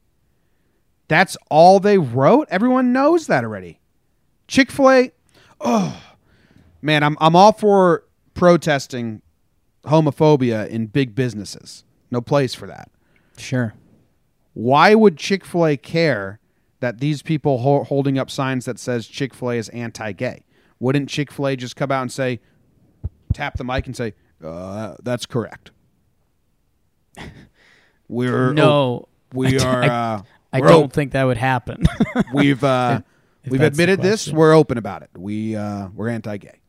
That's 1.12 1.36
all 1.50 1.78
they 1.78 1.98
wrote? 1.98 2.48
Everyone 2.50 2.90
knows 2.90 3.26
that 3.26 3.44
already. 3.44 3.80
Chick 4.48 4.70
fil 4.70 4.90
A, 4.90 5.12
oh, 5.60 6.02
man, 6.80 7.02
I'm, 7.02 7.18
I'm 7.20 7.36
all 7.36 7.52
for 7.52 8.04
protesting 8.32 9.20
homophobia 9.84 10.66
in 10.68 10.86
big 10.86 11.14
businesses. 11.14 11.84
No 12.10 12.22
place 12.22 12.54
for 12.54 12.66
that 12.66 12.90
Sure. 13.36 13.74
why 14.54 14.94
would 14.94 15.18
chick-fil-a 15.18 15.76
care 15.76 16.38
that 16.80 16.98
these 17.00 17.20
people 17.20 17.58
ho- 17.58 17.84
holding 17.84 18.18
up 18.18 18.30
signs 18.30 18.64
that 18.64 18.78
says 18.78 19.06
chick-fil-a 19.06 19.56
is 19.56 19.68
anti-gay 19.70 20.44
wouldn't 20.80 21.08
chick-fil-a 21.10 21.56
just 21.56 21.76
come 21.76 21.90
out 21.92 22.00
and 22.02 22.10
say 22.12 22.40
tap 23.34 23.56
the 23.58 23.64
mic 23.64 23.86
and 23.86 23.94
say 23.96 24.14
uh, 24.42 24.94
that's 25.02 25.26
correct 25.26 25.72
we're 28.08 28.52
No. 28.52 29.08
we 29.32 29.58
I- 29.60 29.64
are 29.64 29.82
I- 29.82 29.88
uh, 29.88 30.22
I 30.53 30.61
we're 30.61 30.68
don't 30.68 30.84
op- 30.84 30.92
think 30.92 31.12
that 31.12 31.24
would 31.24 31.38
happen. 31.38 31.84
we've 32.34 32.62
uh, 32.62 33.00
if 33.44 33.50
we've 33.50 33.61
admitted 33.61 34.00
this 34.00 34.28
we're 34.28 34.55
open 34.55 34.78
about 34.78 35.03
it 35.03 35.11
we 35.16 35.57
uh, 35.57 35.88
we're 35.94 36.09
anti-gay 36.09 36.61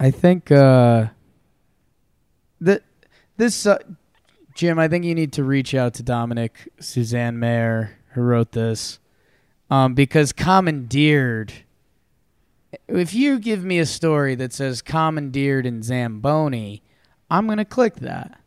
I 0.00 0.10
think 0.10 0.50
uh 0.50 1.06
that 2.60 2.82
this 3.36 3.66
uh, 3.66 3.78
Jim, 4.54 4.78
I 4.78 4.88
think 4.88 5.04
you 5.04 5.14
need 5.14 5.32
to 5.34 5.44
reach 5.44 5.74
out 5.74 5.94
to 5.94 6.02
Dominic 6.02 6.68
Suzanne 6.78 7.38
Mayer 7.38 7.96
who 8.10 8.20
wrote 8.20 8.52
this. 8.52 8.98
Um, 9.70 9.94
because 9.94 10.32
commandeered 10.32 11.52
if 12.88 13.14
you 13.14 13.38
give 13.38 13.64
me 13.64 13.78
a 13.78 13.86
story 13.86 14.34
that 14.34 14.52
says 14.52 14.82
commandeered 14.82 15.66
in 15.66 15.82
Zamboni, 15.82 16.82
I'm 17.30 17.46
gonna 17.46 17.64
click 17.64 17.96
that. 17.96 18.38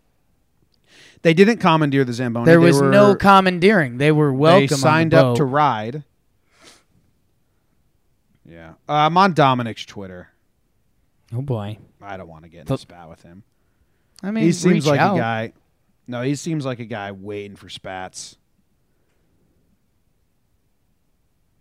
They 1.25 1.33
didn't 1.33 1.57
commandeer 1.57 2.05
the 2.05 2.13
zamboni 2.13 2.45
There 2.45 2.59
was 2.61 2.79
no 2.81 3.15
commandeering. 3.15 3.97
They 3.97 4.11
were 4.11 4.31
welcome. 4.31 4.59
they 4.59 4.63
on 4.65 4.67
the 4.67 4.77
signed 4.77 5.13
up 5.13 5.37
to 5.37 5.43
ride 5.43 6.03
yeah 8.47 8.73
uh, 8.87 8.93
i'm 8.93 9.17
on 9.17 9.33
dominic's 9.33 9.83
twitter 9.85 10.29
Oh 11.33 11.41
boy. 11.41 11.79
i 11.99 12.15
don't 12.15 12.27
want 12.27 12.43
to 12.43 12.49
get 12.49 12.67
in 12.69 12.73
a 12.73 12.77
spat 12.77 13.09
with 13.09 13.23
him 13.23 13.43
I 14.23 14.31
mean 14.31 14.43
he 14.43 14.51
seems 14.51 14.87
like 14.87 14.99
out. 14.99 15.15
a 15.15 15.19
guy. 15.19 15.53
No, 16.07 16.21
he 16.21 16.35
seems 16.35 16.65
like 16.65 16.79
a 16.79 16.85
guy 16.85 17.11
waiting 17.11 17.55
for 17.55 17.69
spats. 17.69 18.37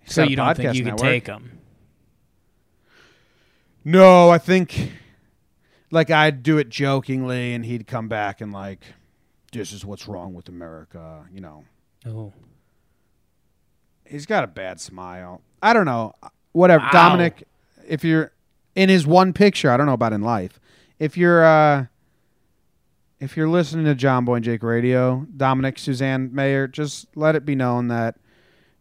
He's 0.01 0.15
So 0.15 0.23
you 0.23 0.37
don't 0.37 0.57
think 0.57 0.75
you 0.75 0.85
can 0.85 0.97
take 0.97 1.25
them? 1.25 1.59
No, 3.85 4.31
I 4.31 4.39
think 4.39 4.93
like 5.91 6.11
I'd 6.11 6.43
do 6.43 6.59
it 6.59 6.69
jokingly, 6.69 7.55
and 7.55 7.65
he'd 7.65 7.87
come 7.87 8.09
back 8.09 8.41
and 8.41 8.53
like, 8.53 8.81
"This 9.59 9.73
is 9.73 9.85
what's 9.85 10.07
wrong 10.09 10.35
with 10.35 10.49
America," 10.49 11.25
you 11.33 11.41
know. 11.41 11.65
Oh. 12.07 12.33
He's 14.07 14.27
got 14.27 14.45
a 14.45 14.47
bad 14.47 14.81
smile. 14.81 15.41
I 15.63 15.73
don't 15.73 15.87
know. 15.87 16.13
Whatever, 16.53 16.85
Wow. 16.85 16.91
Dominic. 16.93 17.45
If 17.89 18.05
you're 18.05 18.33
in 18.75 18.89
his 18.89 19.07
one 19.07 19.33
picture, 19.33 19.71
I 19.71 19.77
don't 19.77 19.87
know 19.87 19.93
about 19.95 20.13
in 20.13 20.21
life. 20.23 20.61
If 20.99 21.17
you're 21.17 21.45
uh 21.45 21.87
if 23.21 23.37
you're 23.37 23.49
listening 23.49 23.87
to 23.87 23.95
Jomboy 23.95 24.37
and 24.37 24.45
Jake 24.45 24.63
Radio, 24.63 25.27
Dominic 25.35 25.79
Suzanne 25.79 26.35
Mayer, 26.35 26.67
just 26.69 27.07
let 27.17 27.35
it 27.35 27.47
be 27.47 27.55
known 27.55 27.89
that 27.89 28.17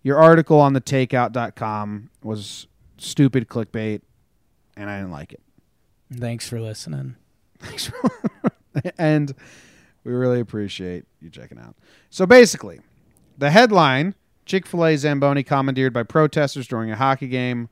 your 0.02 0.18
article 0.18 0.60
on 0.60 0.74
the 0.74 0.82
takeout.com 0.82 2.10
was 2.22 2.68
stupid 2.98 3.48
clickbait 3.48 4.02
and 4.76 4.90
I 4.90 4.98
didn't 4.98 5.12
like 5.12 5.32
it. 5.32 5.42
Thanks 6.14 6.50
for 6.50 6.60
listening. 6.60 7.16
Thanks 7.60 7.86
for 7.86 8.12
and 8.98 9.34
we 10.04 10.14
really 10.14 10.39
appreciate 10.39 11.06
you 11.22 11.30
checking 11.30 11.60
out. 11.60 11.76
So 12.10 12.26
basically, 12.26 12.80
the 13.38 13.51
headline 13.51 14.16
Chick 14.45 14.66
fil 14.66 14.86
A 14.86 14.97
Zamboni 14.97 15.43
commandeered 15.43 15.93
by 15.93 16.04
protesters 16.04 16.68
during 16.68 16.91
a 16.91 16.95
hockey 16.95 17.28
game. 17.28 17.70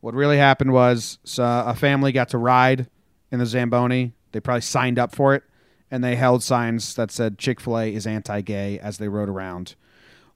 What 0.00 0.14
really 0.14 0.38
happened 0.38 0.72
was 0.72 1.18
so 1.24 1.44
a 1.66 1.74
family 1.74 2.12
got 2.12 2.28
to 2.30 2.38
ride 2.38 2.88
in 3.32 3.38
the 3.38 3.46
Zamboni. 3.46 4.12
They 4.32 4.40
probably 4.40 4.60
signed 4.60 4.98
up 4.98 5.14
for 5.14 5.34
it, 5.34 5.42
and 5.90 6.04
they 6.04 6.16
held 6.16 6.42
signs 6.42 6.94
that 6.94 7.10
said 7.10 7.38
Chick 7.38 7.60
fil 7.60 7.78
A 7.78 7.92
is 7.92 8.06
anti 8.06 8.40
gay 8.40 8.78
as 8.78 8.98
they 8.98 9.08
rode 9.08 9.28
around. 9.28 9.74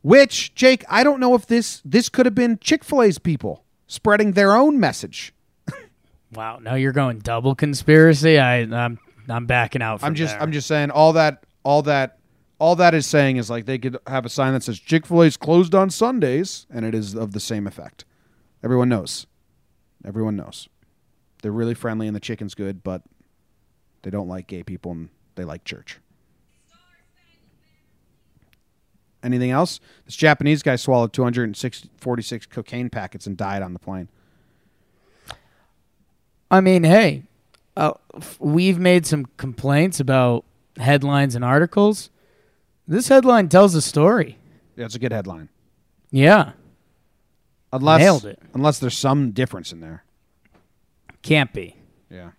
Which, 0.02 0.54
Jake, 0.54 0.84
I 0.88 1.04
don't 1.04 1.20
know 1.20 1.34
if 1.34 1.46
this 1.46 1.82
this 1.84 2.08
could 2.08 2.26
have 2.26 2.34
been 2.34 2.58
Chick 2.58 2.82
fil 2.82 3.02
A's 3.02 3.18
people 3.18 3.64
spreading 3.86 4.32
their 4.32 4.56
own 4.56 4.80
message. 4.80 5.32
Wow, 6.32 6.60
now 6.62 6.76
you're 6.76 6.92
going 6.92 7.18
double 7.18 7.56
conspiracy. 7.56 8.38
I, 8.38 8.58
I'm 8.58 9.00
I'm 9.30 9.46
backing 9.46 9.82
out. 9.82 10.00
From 10.00 10.08
I'm 10.08 10.14
just 10.14 10.34
there. 10.34 10.42
I'm 10.42 10.52
just 10.52 10.66
saying 10.66 10.90
all 10.90 11.12
that 11.14 11.44
all 11.62 11.82
that 11.82 12.18
all 12.58 12.76
that 12.76 12.94
is 12.94 13.06
saying 13.06 13.36
is 13.36 13.50
like 13.50 13.66
they 13.66 13.78
could 13.78 13.98
have 14.06 14.26
a 14.26 14.28
sign 14.28 14.52
that 14.52 14.62
says 14.62 14.78
Chick 14.78 15.06
Fil 15.06 15.22
A 15.22 15.26
is 15.26 15.36
closed 15.36 15.74
on 15.74 15.90
Sundays, 15.90 16.66
and 16.70 16.84
it 16.84 16.94
is 16.94 17.14
of 17.14 17.32
the 17.32 17.40
same 17.40 17.66
effect. 17.66 18.04
Everyone 18.62 18.88
knows. 18.88 19.26
Everyone 20.04 20.36
knows. 20.36 20.68
They're 21.42 21.52
really 21.52 21.74
friendly 21.74 22.06
and 22.06 22.14
the 22.14 22.20
chicken's 22.20 22.54
good, 22.54 22.82
but 22.82 23.02
they 24.02 24.10
don't 24.10 24.28
like 24.28 24.46
gay 24.46 24.62
people 24.62 24.92
and 24.92 25.08
they 25.34 25.44
like 25.44 25.64
church. 25.64 25.98
Anything 29.22 29.50
else? 29.50 29.80
This 30.06 30.16
Japanese 30.16 30.62
guy 30.62 30.76
swallowed 30.76 31.12
246 31.12 32.46
cocaine 32.46 32.88
packets 32.88 33.26
and 33.26 33.36
died 33.36 33.62
on 33.62 33.74
the 33.74 33.78
plane. 33.78 34.08
I 36.50 36.60
mean, 36.60 36.84
hey, 36.84 37.24
uh, 37.76 37.92
we've 38.38 38.78
made 38.78 39.06
some 39.06 39.26
complaints 39.36 40.00
about 40.00 40.44
headlines 40.76 41.34
and 41.34 41.44
articles. 41.44 42.10
This 42.86 43.08
headline 43.08 43.48
tells 43.48 43.74
a 43.74 43.82
story. 43.82 44.38
Yeah, 44.76 44.84
it's 44.86 44.94
a 44.94 44.98
good 44.98 45.12
headline. 45.12 45.48
Yeah, 46.10 46.52
Unless 47.72 48.00
Nailed 48.00 48.24
it. 48.24 48.38
unless 48.52 48.80
there's 48.80 48.98
some 48.98 49.30
difference 49.30 49.72
in 49.72 49.80
there. 49.80 50.02
can't 51.22 51.52
be. 51.52 51.76
Yeah. 52.10 52.30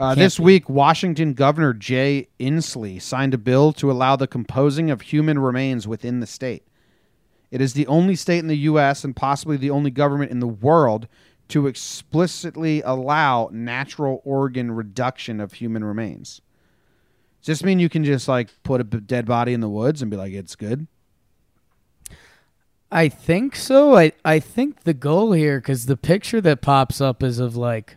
Uh, 0.00 0.14
this 0.14 0.38
be. 0.38 0.44
week, 0.44 0.68
Washington 0.70 1.34
Governor 1.34 1.74
Jay 1.74 2.28
Inslee 2.40 3.00
signed 3.00 3.34
a 3.34 3.38
bill 3.38 3.74
to 3.74 3.90
allow 3.90 4.16
the 4.16 4.26
composing 4.26 4.90
of 4.90 5.02
human 5.02 5.38
remains 5.38 5.86
within 5.86 6.20
the 6.20 6.26
state. 6.26 6.66
It 7.50 7.60
is 7.60 7.74
the 7.74 7.86
only 7.86 8.16
state 8.16 8.38
in 8.38 8.46
the 8.46 8.56
U.S. 8.58 9.04
and 9.04 9.14
possibly 9.14 9.58
the 9.58 9.68
only 9.68 9.90
government 9.90 10.30
in 10.30 10.40
the 10.40 10.46
world 10.48 11.06
to 11.52 11.66
explicitly 11.66 12.80
allow 12.82 13.48
natural 13.52 14.22
organic 14.24 14.74
reduction 14.76 15.38
of 15.40 15.52
human 15.54 15.84
remains. 15.84 16.40
Does 17.40 17.58
this 17.58 17.64
mean 17.64 17.78
you 17.78 17.88
can 17.88 18.04
just 18.04 18.26
like 18.28 18.50
put 18.62 18.80
a 18.80 18.84
dead 18.84 19.26
body 19.26 19.52
in 19.52 19.60
the 19.60 19.68
woods 19.68 20.00
and 20.00 20.10
be 20.10 20.16
like, 20.16 20.32
it's 20.32 20.56
good? 20.56 20.86
I 22.90 23.08
think 23.08 23.56
so. 23.56 23.96
I 23.96 24.12
I 24.24 24.38
think 24.38 24.84
the 24.84 24.94
goal 24.94 25.32
here, 25.32 25.58
because 25.58 25.86
the 25.86 25.96
picture 25.96 26.40
that 26.42 26.60
pops 26.60 27.00
up 27.00 27.22
is 27.22 27.38
of 27.38 27.56
like 27.56 27.96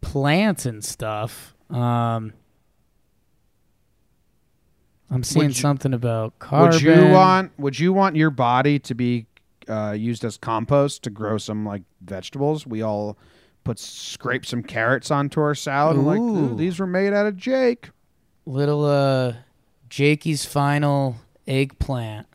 plants 0.00 0.66
and 0.66 0.84
stuff. 0.84 1.54
Um, 1.70 2.32
I'm 5.10 5.22
seeing 5.22 5.48
you- 5.48 5.54
something 5.54 5.92
about 5.94 6.38
carbon. 6.38 6.72
Would 6.72 6.82
you 6.82 7.08
want 7.12 7.58
Would 7.58 7.78
you 7.78 7.92
want 7.92 8.16
your 8.16 8.30
body 8.30 8.78
to 8.80 8.94
be 8.94 9.26
uh, 9.68 9.92
used 9.92 10.24
as 10.24 10.36
compost 10.36 11.02
to 11.04 11.10
grow 11.10 11.38
some 11.38 11.64
like 11.64 11.82
vegetables? 12.00 12.66
We 12.66 12.82
all 12.82 13.16
put 13.64 13.78
scrape 13.78 14.46
some 14.46 14.62
carrots 14.62 15.10
onto 15.10 15.40
our 15.40 15.54
salad. 15.54 15.96
and 15.96 16.06
like 16.06 16.20
Ooh. 16.20 16.52
"Ooh, 16.52 16.56
these 16.56 16.78
were 16.78 16.86
made 16.86 17.12
out 17.12 17.26
of 17.26 17.36
Jake. 17.36 17.90
little 18.46 18.84
uh, 18.84 19.34
Jakey's 19.90 20.44
final 20.44 21.16
eggplant? 21.46 22.26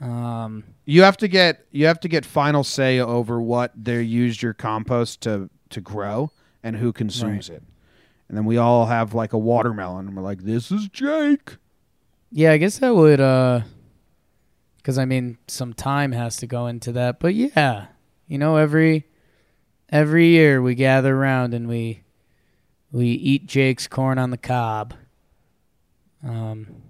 Um, 0.00 0.64
You 0.84 1.02
have 1.02 1.16
to 1.18 1.28
get 1.28 1.64
you 1.70 1.86
have 1.86 2.00
to 2.00 2.08
get 2.08 2.24
final 2.26 2.64
say 2.64 2.98
over 3.00 3.40
what 3.40 3.72
they 3.76 4.02
used 4.02 4.42
your 4.42 4.54
compost 4.54 5.20
to 5.22 5.48
to 5.70 5.80
grow 5.80 6.30
and 6.62 6.76
who 6.76 6.92
consumes 6.92 7.48
it. 7.48 7.62
And 8.28 8.36
then 8.36 8.44
we 8.44 8.56
all 8.56 8.86
have 8.86 9.14
like 9.14 9.32
a 9.32 9.38
watermelon, 9.38 10.08
and 10.08 10.16
we're 10.16 10.22
like, 10.22 10.42
"This 10.42 10.70
is 10.72 10.88
Jake." 10.88 11.56
Yeah, 12.32 12.52
I 12.52 12.56
guess 12.58 12.78
that 12.80 12.94
would 12.94 13.20
uh 13.20 13.60
cuz 14.86 14.98
I 14.98 15.04
mean 15.04 15.38
some 15.48 15.74
time 15.74 16.12
has 16.12 16.36
to 16.36 16.46
go 16.46 16.68
into 16.68 16.92
that. 16.92 17.18
But 17.18 17.34
yeah, 17.34 17.86
you 18.28 18.38
know 18.38 18.56
every 18.56 19.06
every 19.90 20.28
year 20.28 20.62
we 20.62 20.76
gather 20.76 21.16
around 21.16 21.54
and 21.54 21.66
we 21.66 22.04
we 22.92 23.08
eat 23.08 23.46
Jake's 23.46 23.88
corn 23.88 24.16
on 24.16 24.30
the 24.30 24.38
cob. 24.38 24.94
Um 26.22 26.82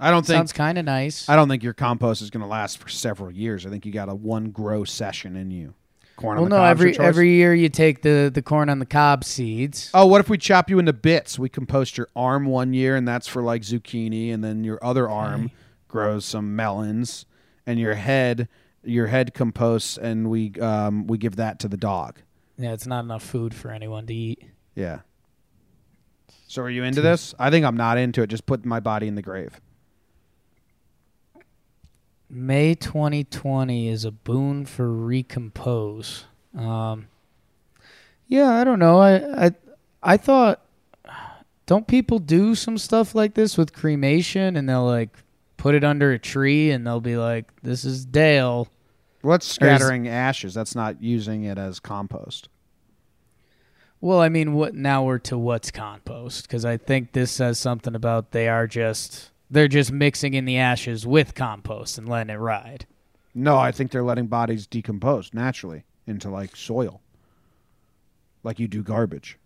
I 0.00 0.10
don't 0.10 0.26
think 0.26 0.36
sounds 0.38 0.52
kind 0.52 0.78
of 0.78 0.84
nice. 0.84 1.28
I 1.28 1.36
don't 1.36 1.48
think 1.48 1.62
your 1.62 1.74
compost 1.74 2.22
is 2.22 2.30
going 2.30 2.40
to 2.40 2.48
last 2.48 2.78
for 2.78 2.88
several 2.88 3.30
years. 3.30 3.64
I 3.64 3.70
think 3.70 3.86
you 3.86 3.92
got 3.92 4.08
a 4.08 4.14
one 4.16 4.50
grow 4.50 4.82
session 4.82 5.36
in 5.36 5.52
you. 5.52 5.74
Corn 6.16 6.36
well, 6.36 6.44
on 6.46 6.50
the 6.50 6.56
no, 6.58 6.64
every 6.64 6.98
every 6.98 7.30
year 7.30 7.54
you 7.54 7.68
take 7.68 8.02
the 8.02 8.28
the 8.34 8.42
corn 8.42 8.68
on 8.68 8.80
the 8.80 8.86
cob 8.86 9.22
seeds. 9.22 9.90
Oh, 9.94 10.06
what 10.06 10.20
if 10.20 10.28
we 10.28 10.38
chop 10.38 10.68
you 10.68 10.80
into 10.80 10.92
bits? 10.92 11.38
We 11.38 11.48
compost 11.48 11.96
your 11.96 12.08
arm 12.16 12.46
one 12.46 12.74
year, 12.74 12.96
and 12.96 13.06
that's 13.06 13.28
for 13.28 13.42
like 13.42 13.62
zucchini, 13.62 14.34
and 14.34 14.42
then 14.42 14.64
your 14.64 14.84
other 14.84 15.08
arm 15.08 15.52
grows 15.92 16.24
some 16.24 16.56
melons, 16.56 17.26
and 17.64 17.78
your 17.78 17.94
head, 17.94 18.48
your 18.82 19.06
head 19.06 19.34
composts, 19.34 19.96
and 19.96 20.28
we 20.28 20.52
um, 20.60 21.06
we 21.06 21.18
give 21.18 21.36
that 21.36 21.60
to 21.60 21.68
the 21.68 21.76
dog. 21.76 22.18
Yeah, 22.58 22.72
it's 22.72 22.86
not 22.86 23.04
enough 23.04 23.22
food 23.22 23.54
for 23.54 23.70
anyone 23.70 24.06
to 24.06 24.14
eat. 24.14 24.42
Yeah. 24.74 25.00
So 26.48 26.62
are 26.62 26.70
you 26.70 26.82
into 26.82 27.00
this? 27.00 27.34
I 27.38 27.50
think 27.50 27.64
I'm 27.64 27.76
not 27.76 27.96
into 27.96 28.22
it. 28.22 28.26
Just 28.26 28.46
put 28.46 28.64
my 28.64 28.80
body 28.80 29.06
in 29.06 29.14
the 29.14 29.22
grave. 29.22 29.60
May 32.28 32.74
2020 32.74 33.88
is 33.88 34.04
a 34.04 34.10
boon 34.10 34.64
for 34.66 34.90
recompose. 34.90 36.24
Um, 36.56 37.08
yeah, 38.26 38.50
I 38.50 38.64
don't 38.64 38.78
know. 38.78 39.00
I, 39.00 39.46
I 39.46 39.50
I 40.02 40.16
thought, 40.16 40.62
don't 41.66 41.86
people 41.86 42.18
do 42.18 42.54
some 42.54 42.78
stuff 42.78 43.14
like 43.14 43.34
this 43.34 43.56
with 43.56 43.72
cremation, 43.72 44.56
and 44.56 44.68
they'll 44.68 44.84
like 44.84 45.10
put 45.62 45.76
it 45.76 45.84
under 45.84 46.10
a 46.10 46.18
tree, 46.18 46.72
and 46.72 46.84
they'll 46.84 47.00
be 47.00 47.16
like, 47.16 47.46
"This 47.62 47.84
is 47.84 48.04
Dale." 48.04 48.66
What's 49.20 49.46
Or 49.46 49.68
is- 49.68 49.78
scattering 49.78 50.08
ashes? 50.08 50.54
That's 50.54 50.74
not 50.74 51.00
using 51.00 51.44
it 51.44 51.56
as 51.56 51.78
compost. 51.78 52.48
Well, 54.00 54.18
I 54.18 54.28
mean, 54.28 54.54
what 54.54 54.74
now 54.74 55.04
we're 55.04 55.18
to 55.20 55.38
what's 55.38 55.70
compost? 55.70 56.48
Because 56.48 56.64
I 56.64 56.76
think 56.76 57.12
this 57.12 57.30
says 57.30 57.60
something 57.60 57.94
about 57.94 58.32
they 58.32 58.48
are 58.48 58.66
just 58.66 59.30
they're 59.48 59.68
just 59.68 59.92
mixing 59.92 60.34
in 60.34 60.46
the 60.46 60.56
ashes 60.58 61.06
with 61.06 61.36
compost 61.36 61.96
and 61.96 62.08
letting 62.08 62.34
it 62.34 62.38
ride. 62.38 62.86
No, 63.32 63.56
I 63.56 63.70
think 63.70 63.92
they're 63.92 64.02
letting 64.02 64.26
bodies 64.26 64.66
decompose 64.66 65.32
naturally 65.32 65.84
into 66.08 66.28
like 66.28 66.56
soil, 66.56 67.00
like 68.42 68.58
you 68.58 68.66
do 68.66 68.82
garbage. 68.82 69.38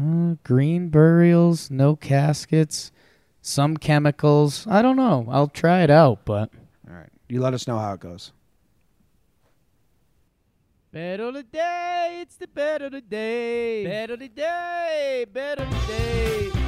Uh, 0.00 0.36
green 0.44 0.88
burials, 0.88 1.70
no 1.70 1.94
caskets, 1.94 2.90
some 3.46 3.76
chemicals. 3.76 4.66
I 4.68 4.82
don't 4.82 4.96
know. 4.96 5.26
I'll 5.30 5.48
try 5.48 5.82
it 5.82 5.90
out, 5.90 6.24
but. 6.24 6.50
All 6.88 6.94
right, 6.94 7.10
you 7.28 7.40
let 7.40 7.54
us 7.54 7.66
know 7.66 7.78
how 7.78 7.94
it 7.94 8.00
goes. 8.00 8.32
Better 10.92 11.30
the 11.30 11.42
day, 11.42 12.18
it's 12.22 12.36
the 12.36 12.48
better 12.48 12.88
the 12.88 13.00
day. 13.00 13.84
Better 13.84 14.16
the 14.16 14.28
day, 14.28 15.26
better 15.32 15.64
the 15.64 15.86
day. 15.86 16.65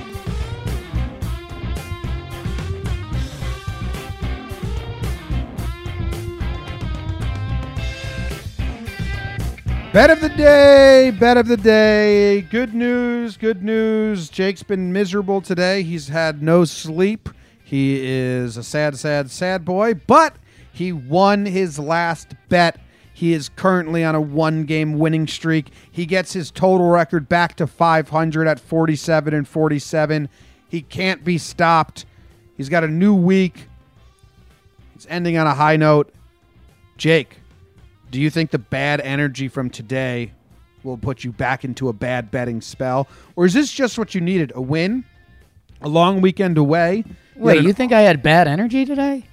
Bet 9.91 10.11
of 10.11 10.21
the 10.21 10.29
day, 10.29 11.11
bet 11.19 11.39
of 11.39 11.49
the 11.49 11.57
day. 11.57 12.43
Good 12.43 12.75
news, 12.75 13.39
good 13.39 13.63
news. 13.63 14.29
Jake's 14.29 14.63
been 14.63 14.93
miserable 14.93 15.41
today. 15.41 15.83
He's 15.83 16.09
had 16.09 16.43
no 16.43 16.67
sleep. 16.67 17.31
He 17.65 18.07
is 18.07 18.59
a 18.59 18.63
sad, 18.63 18.99
sad, 18.99 19.31
sad 19.31 19.65
boy, 19.65 19.95
but 19.95 20.37
he 20.71 20.93
won 20.93 21.47
his 21.47 21.79
last 21.79 22.35
bet. 22.51 22.79
He 23.15 23.33
is 23.33 23.49
currently 23.49 24.05
on 24.05 24.15
a 24.15 24.21
one 24.21 24.65
game 24.65 24.99
winning 24.99 25.27
streak. 25.27 25.71
He 25.91 26.05
gets 26.05 26.35
his 26.35 26.51
total 26.51 26.91
record 26.91 27.27
back 27.27 27.57
to 27.57 27.67
500 27.67 28.47
at 28.47 28.61
47 28.61 29.33
and 29.33 29.49
47. 29.49 30.29
He 30.69 30.83
can't 30.83 31.25
be 31.25 31.39
stopped. 31.39 32.05
He's 32.59 32.69
got 32.69 32.85
a 32.85 32.89
new 32.89 33.15
week. 33.15 33.69
He's 34.93 35.07
ending 35.09 35.39
on 35.39 35.47
a 35.47 35.55
high 35.55 35.77
note. 35.77 36.13
Jake, 36.99 37.38
do 38.11 38.21
you 38.21 38.31
think 38.31 38.51
the 38.51 38.59
bad 38.59 39.01
energy 39.01 39.49
from 39.49 39.71
today 39.71 40.33
will 40.83 40.97
put 40.97 41.25
you 41.25 41.33
back 41.33 41.65
into 41.65 41.89
a 41.89 41.93
bad 41.93 42.31
betting 42.31 42.61
spell? 42.61 43.09
Or 43.37 43.45
is 43.45 43.55
this 43.55 43.73
just 43.73 43.99
what 43.99 44.15
you 44.15 44.21
needed? 44.21 44.53
A 44.55 44.61
win? 44.61 45.05
A 45.83 45.89
long 45.89 46.21
weekend 46.21 46.59
away? 46.59 47.05
Wait, 47.37 47.63
you 47.63 47.73
think 47.73 47.93
I 47.93 48.01
had 48.01 48.23
bad 48.23 48.49
energy 48.49 48.85
today? 48.85 49.25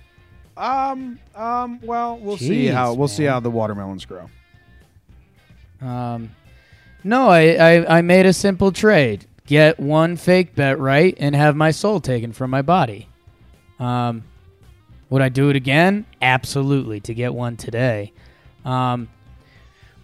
Um, 0.58 1.20
um, 1.36 1.80
well, 1.82 2.18
we'll 2.18 2.38
see 2.38 2.68
how 2.68 2.94
we'll 2.94 3.08
see 3.08 3.26
how 3.26 3.40
the 3.40 3.50
watermelons 3.50 4.06
grow. 4.06 4.30
Um, 5.82 6.32
no, 7.04 7.30
I, 7.30 7.42
I, 7.54 7.98
I 7.98 8.02
made 8.02 8.26
a 8.26 8.34
simple 8.34 8.72
trade. 8.72 9.26
Get 9.46 9.80
one 9.80 10.18
fake 10.18 10.56
bet 10.56 10.80
right 10.80 11.16
and 11.20 11.36
have 11.36 11.56
my 11.56 11.72
soul 11.72 12.00
taken 12.00 12.32
from 12.32 12.50
my 12.50 12.62
body. 12.62 13.08
Um, 13.80 14.24
Would 15.10 15.22
I 15.22 15.30
do 15.30 15.50
it 15.50 15.56
again? 15.56 16.06
Absolutely. 16.22 17.00
To 17.02 17.14
get 17.14 17.34
one 17.34 17.58
today. 17.58 18.14
Um, 18.66 19.08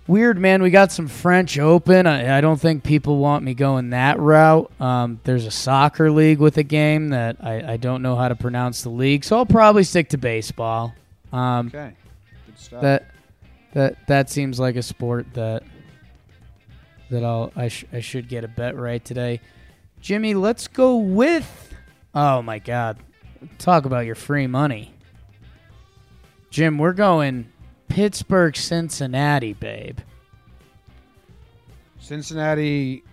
weird, 0.07 0.37
man. 0.37 0.61
We 0.61 0.69
got 0.69 0.91
some 0.91 1.07
French 1.07 1.57
Open. 1.59 2.05
I, 2.07 2.37
I 2.37 2.41
don't 2.41 2.59
think 2.61 2.83
people 2.83 3.17
want 3.17 3.43
me 3.43 3.53
going 3.53 3.89
that 3.89 4.19
route. 4.19 4.71
Um, 4.79 5.19
there's 5.23 5.45
a 5.45 5.51
soccer 5.51 6.11
league 6.11 6.39
with 6.39 6.57
a 6.57 6.63
game 6.63 7.09
that 7.09 7.37
I, 7.41 7.73
I 7.73 7.77
don't 7.77 8.01
know 8.01 8.15
how 8.15 8.27
to 8.27 8.35
pronounce 8.35 8.83
the 8.83 8.89
league, 8.89 9.23
so 9.23 9.37
I'll 9.37 9.45
probably 9.45 9.83
stick 9.83 10.09
to 10.09 10.17
baseball. 10.17 10.93
Um, 11.33 11.67
Okay. 11.67 11.93
Good 12.45 12.59
stuff. 12.59 12.81
that 12.81 13.07
that 13.73 14.07
that 14.07 14.29
seems 14.29 14.59
like 14.59 14.75
a 14.75 14.83
sport 14.83 15.33
that 15.33 15.63
that 17.09 17.23
I'll 17.23 17.51
I, 17.55 17.69
sh- 17.69 17.85
I 17.91 17.99
should 18.01 18.27
get 18.29 18.43
a 18.43 18.47
bet 18.49 18.75
right 18.77 19.03
today. 19.03 19.39
Jimmy, 20.01 20.33
let's 20.33 20.67
go 20.67 20.97
with 20.97 21.73
Oh 22.13 22.41
my 22.41 22.59
god. 22.59 22.97
Talk 23.57 23.85
about 23.85 24.05
your 24.05 24.15
free 24.15 24.45
money. 24.45 24.93
Jim, 26.49 26.77
we're 26.77 26.91
going 26.93 27.47
Pittsburgh 27.91 28.55
Cincinnati, 28.55 29.51
babe. 29.51 29.99
Cincinnati. 31.99 33.03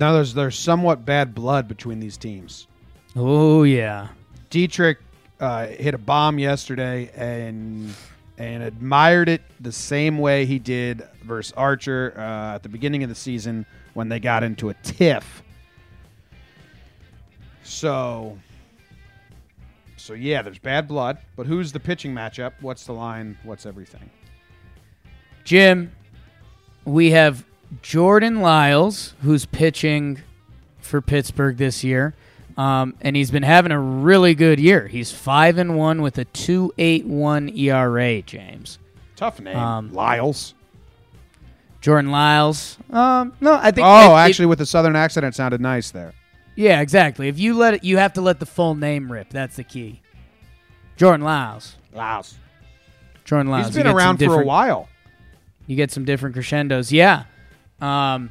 Now 0.00 0.12
there's 0.12 0.34
there's 0.34 0.58
somewhat 0.58 1.04
bad 1.04 1.36
blood 1.36 1.68
between 1.68 2.00
these 2.00 2.16
teams. 2.16 2.66
Oh 3.14 3.62
yeah. 3.62 4.08
Dietrich 4.50 4.98
uh, 5.38 5.68
hit 5.68 5.94
a 5.94 5.98
bomb 5.98 6.40
yesterday 6.40 7.12
and 7.14 7.94
and 8.38 8.64
admired 8.64 9.28
it 9.28 9.42
the 9.60 9.70
same 9.70 10.18
way 10.18 10.46
he 10.46 10.58
did 10.58 11.06
versus 11.22 11.52
Archer 11.56 12.12
uh, 12.16 12.56
at 12.56 12.64
the 12.64 12.68
beginning 12.68 13.04
of 13.04 13.08
the 13.08 13.14
season 13.14 13.64
when 13.94 14.08
they 14.08 14.18
got 14.18 14.42
into 14.42 14.70
a 14.70 14.74
tiff. 14.82 15.44
So, 17.62 18.36
so 20.00 20.14
yeah, 20.14 20.42
there's 20.42 20.58
bad 20.58 20.88
blood. 20.88 21.18
But 21.36 21.46
who's 21.46 21.72
the 21.72 21.80
pitching 21.80 22.14
matchup? 22.14 22.52
What's 22.60 22.84
the 22.84 22.92
line? 22.92 23.38
What's 23.44 23.66
everything? 23.66 24.10
Jim, 25.44 25.92
we 26.84 27.10
have 27.12 27.44
Jordan 27.82 28.40
Lyles, 28.40 29.14
who's 29.22 29.46
pitching 29.46 30.20
for 30.80 31.00
Pittsburgh 31.00 31.56
this 31.56 31.82
year, 31.84 32.14
um, 32.56 32.94
and 33.00 33.16
he's 33.16 33.30
been 33.30 33.42
having 33.42 33.72
a 33.72 33.80
really 33.80 34.34
good 34.34 34.58
year. 34.60 34.86
He's 34.86 35.10
five 35.12 35.58
and 35.58 35.76
one 35.76 36.02
with 36.02 36.18
a 36.18 36.24
two 36.26 36.72
eight 36.78 37.06
one 37.06 37.48
ERA. 37.56 38.22
James 38.22 38.78
Tough 39.16 39.40
name, 39.40 39.56
Um, 39.56 39.92
Lyles. 39.92 40.54
Jordan 41.80 42.10
Lyles. 42.10 42.76
Um, 42.90 43.32
no, 43.40 43.54
I 43.54 43.70
think. 43.70 43.86
Oh, 43.86 44.12
if- 44.14 44.18
actually, 44.28 44.46
with 44.46 44.58
the 44.58 44.66
southern 44.66 44.96
accent, 44.96 45.24
it 45.26 45.34
sounded 45.34 45.60
nice 45.60 45.90
there. 45.90 46.12
Yeah, 46.56 46.80
exactly. 46.80 47.28
If 47.28 47.38
you 47.38 47.54
let 47.54 47.74
it, 47.74 47.84
you 47.84 47.96
have 47.98 48.14
to 48.14 48.20
let 48.20 48.40
the 48.40 48.46
full 48.46 48.74
name 48.74 49.10
rip. 49.10 49.30
That's 49.30 49.56
the 49.56 49.64
key. 49.64 50.00
Jordan 50.96 51.24
Lyles. 51.24 51.76
Lyles. 51.92 52.36
Jordan 53.24 53.50
Lyles. 53.50 53.68
He's 53.68 53.76
been 53.76 53.86
around 53.86 54.18
for 54.18 54.40
a 54.40 54.44
while. 54.44 54.88
You 55.66 55.76
get 55.76 55.90
some 55.90 56.04
different 56.04 56.34
crescendos. 56.34 56.92
Yeah. 56.92 57.24
Um, 57.80 58.30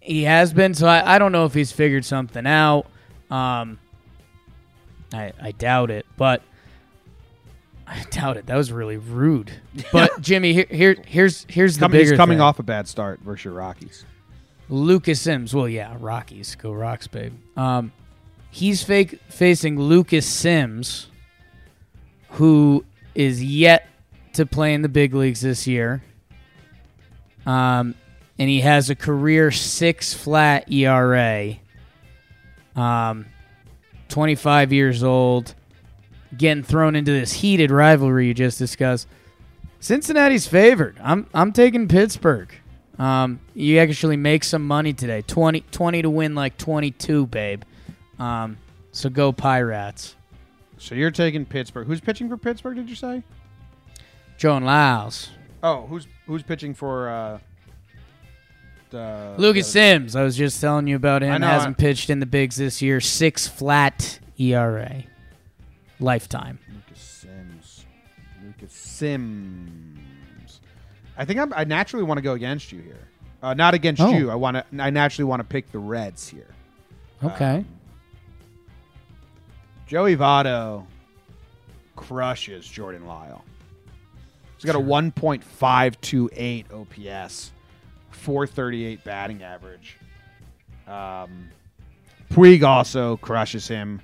he 0.00 0.24
has 0.24 0.52
been, 0.52 0.74
so 0.74 0.86
I, 0.86 1.14
I 1.14 1.18
don't 1.18 1.32
know 1.32 1.44
if 1.44 1.54
he's 1.54 1.70
figured 1.72 2.04
something 2.04 2.46
out. 2.46 2.86
Um, 3.30 3.78
I, 5.12 5.32
I 5.40 5.52
doubt 5.52 5.90
it, 5.90 6.06
but 6.16 6.42
I 7.86 8.02
doubt 8.10 8.36
it. 8.36 8.46
That 8.46 8.56
was 8.56 8.72
really 8.72 8.96
rude. 8.96 9.52
But 9.92 10.10
Jimmy, 10.20 10.52
here, 10.52 10.66
here 10.70 10.96
here's 11.06 11.46
here's 11.48 11.76
the 11.76 11.80
Coming, 11.80 11.98
bigger 12.00 12.10
he's 12.12 12.16
coming 12.16 12.38
thing. 12.38 12.42
off 12.42 12.58
a 12.58 12.62
bad 12.62 12.88
start 12.88 13.20
versus 13.20 13.44
your 13.44 13.54
Rockies. 13.54 14.04
Lucas 14.68 15.20
Sims. 15.20 15.54
Well, 15.54 15.68
yeah, 15.68 15.96
Rockies 15.98 16.54
go 16.54 16.72
Rocks, 16.72 17.06
babe. 17.06 17.34
Um, 17.56 17.92
he's 18.50 18.82
fake 18.82 19.20
facing 19.28 19.78
Lucas 19.78 20.26
Sims, 20.26 21.08
who 22.30 22.84
is 23.14 23.42
yet 23.42 23.88
to 24.34 24.46
play 24.46 24.74
in 24.74 24.82
the 24.82 24.88
big 24.88 25.14
leagues 25.14 25.40
this 25.40 25.66
year. 25.66 26.02
Um, 27.46 27.94
and 28.38 28.48
he 28.48 28.60
has 28.62 28.90
a 28.90 28.94
career 28.94 29.50
six 29.50 30.14
flat 30.14 30.70
ERA. 30.72 31.56
Um, 32.74 33.26
25 34.08 34.72
years 34.72 35.02
old, 35.02 35.54
getting 36.36 36.62
thrown 36.62 36.96
into 36.96 37.12
this 37.12 37.32
heated 37.32 37.70
rivalry 37.70 38.26
you 38.26 38.34
just 38.34 38.58
discussed. 38.58 39.06
Cincinnati's 39.80 40.46
favored. 40.48 40.98
I'm 41.02 41.26
I'm 41.34 41.52
taking 41.52 41.88
Pittsburgh. 41.88 42.52
Um, 42.98 43.40
you 43.54 43.78
actually 43.80 44.16
make 44.16 44.44
some 44.44 44.66
money 44.66 44.92
today. 44.92 45.22
20, 45.22 45.60
20 45.72 46.02
to 46.02 46.10
win 46.10 46.34
like 46.34 46.56
22, 46.58 47.26
babe. 47.26 47.62
Um, 48.18 48.56
so 48.92 49.08
go 49.10 49.32
Pirates. 49.32 50.14
So 50.78 50.94
you're 50.94 51.10
taking 51.10 51.44
Pittsburgh. 51.44 51.86
Who's 51.86 52.00
pitching 52.00 52.28
for 52.28 52.36
Pittsburgh? 52.36 52.76
Did 52.76 52.88
you 52.88 52.94
say? 52.94 53.22
Jordan 54.38 54.64
Lyles. 54.66 55.30
Oh, 55.62 55.86
who's 55.86 56.06
who's 56.26 56.42
pitching 56.42 56.74
for 56.74 57.08
uh, 57.08 57.38
the 58.90 59.34
Lucas 59.38 59.66
the- 59.66 59.72
Sims. 59.72 60.16
I 60.16 60.22
was 60.22 60.36
just 60.36 60.60
telling 60.60 60.86
you 60.86 60.96
about 60.96 61.22
him. 61.22 61.40
know, 61.40 61.46
Hasn't 61.46 61.76
I- 61.78 61.80
pitched 61.80 62.10
in 62.10 62.20
the 62.20 62.26
bigs 62.26 62.56
this 62.56 62.82
year. 62.82 63.00
Six 63.00 63.46
flat 63.48 64.18
ERA. 64.38 65.04
Lifetime. 66.00 66.58
Lucas 66.72 67.00
Sims. 67.00 67.86
Lucas 68.44 68.72
Sims. 68.72 69.83
I 71.16 71.24
think 71.24 71.38
I'm, 71.40 71.52
I 71.54 71.64
naturally 71.64 72.04
want 72.04 72.18
to 72.18 72.22
go 72.22 72.32
against 72.34 72.72
you 72.72 72.80
here. 72.80 73.08
Uh, 73.42 73.54
not 73.54 73.74
against 73.74 74.00
Oh. 74.02 74.10
you. 74.10 74.30
I 74.30 74.34
want 74.34 74.56
to. 74.56 74.64
I 74.82 74.90
naturally 74.90 75.24
want 75.28 75.40
to 75.40 75.44
pick 75.44 75.70
the 75.70 75.78
Reds 75.78 76.28
here. 76.28 76.48
Okay. 77.22 77.64
Joey 79.86 80.16
Votto 80.16 80.86
crushes 81.96 82.66
Jordan 82.66 83.06
Lyle. 83.06 83.44
He's 84.56 84.64
got 84.64 84.76
a 84.76 84.82
1.528 84.82 86.64
OPS, 86.72 87.52
438 88.10 89.04
batting 89.04 89.42
average. 89.42 89.98
Um, 90.88 91.50
Puig 92.30 92.62
also 92.62 93.18
crushes 93.18 93.68
him. 93.68 94.00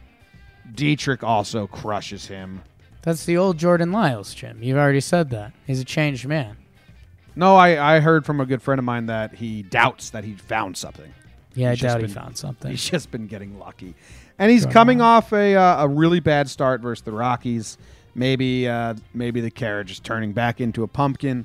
Dietrich 0.75 1.25
also 1.25 1.67
crushes 1.67 2.27
him. 2.27 2.61
That's 3.03 3.25
the 3.25 3.39
old 3.39 3.57
Jordan 3.57 3.91
Lyles, 3.93 4.35
Jim. 4.35 4.63
You've 4.63 4.77
already 4.77 5.01
said 5.01 5.31
that. 5.31 5.53
He's 5.67 5.81
a 5.81 5.85
changed 5.85 6.27
man. 6.29 6.57
No, 7.37 7.57
I, 7.57 7.97
I 7.97 8.01
heard 8.01 8.27
from 8.27 8.41
a 8.41 8.47
good 8.47 8.61
friend 8.63 8.79
of 8.79 8.85
mine 8.85 9.07
that 9.07 9.35
he 9.35 9.63
doubts 9.63 10.11
that 10.11 10.25
he 10.25 10.35
found 10.35 10.77
something. 10.77 11.13
Yeah, 11.55 11.69
I 11.69 11.71
He's 11.71 11.81
just 11.81 11.95
doubt 11.99 12.07
he 12.07 12.13
found 12.13 12.37
something. 12.37 12.71
He's 12.71 12.89
just 12.89 13.11
been 13.11 13.27
getting 13.27 13.59
lucky, 13.59 13.95
and 14.39 14.51
he's 14.51 14.67
coming 14.67 15.01
off 15.01 15.33
a 15.33 15.55
uh, 15.57 15.85
a 15.85 15.89
really 15.89 16.21
bad 16.21 16.49
start 16.49 16.81
versus 16.81 17.03
the 17.03 17.13
Rockies. 17.13 17.77
Maybe 18.15 18.69
uh, 18.69 18.95
maybe 19.15 19.41
the 19.41 19.51
carriage 19.51 19.91
is 19.91 20.01
turning 20.01 20.33
back 20.33 20.61
into 20.61 20.83
a 20.83 20.89
pumpkin. 20.89 21.45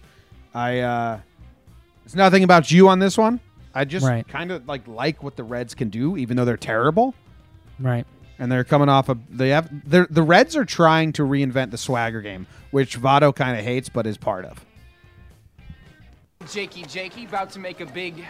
I 0.53 0.79
uh, 0.79 1.19
it's 2.05 2.15
nothing 2.15 2.43
about 2.43 2.71
you 2.71 2.87
on 2.89 2.99
this 2.99 3.17
one. 3.17 3.39
I 3.73 3.83
just 3.85 4.05
Right. 4.05 4.27
kind 4.27 4.51
of 4.51 4.67
like 4.67 4.87
like 4.87 5.21
what 5.23 5.35
the 5.35 5.43
Reds 5.43 5.73
can 5.75 5.89
do, 5.89 6.17
even 6.17 6.37
though 6.37 6.45
they're 6.45 6.55
terrible, 6.57 7.13
Right. 7.79 8.05
and 8.39 8.51
they're 8.51 8.63
coming 8.63 8.89
off 8.89 9.09
a 9.09 9.17
they 9.29 9.49
have 9.49 9.69
they're, 9.89 10.07
the 10.09 10.23
Reds 10.23 10.55
are 10.55 10.65
trying 10.65 11.13
to 11.13 11.23
reinvent 11.23 11.71
the 11.71 11.77
swagger 11.77 12.21
game, 12.21 12.47
which 12.71 12.99
Votto 12.99 13.35
kind 13.35 13.57
of 13.59 13.65
hates 13.65 13.89
but 13.89 14.05
is 14.07 14.17
part 14.17 14.45
of. 14.45 14.63
Jakey, 16.51 16.83
Jakey, 16.83 17.25
about 17.25 17.49
to 17.51 17.59
make 17.59 17.81
a 17.81 17.85
big 17.85 18.23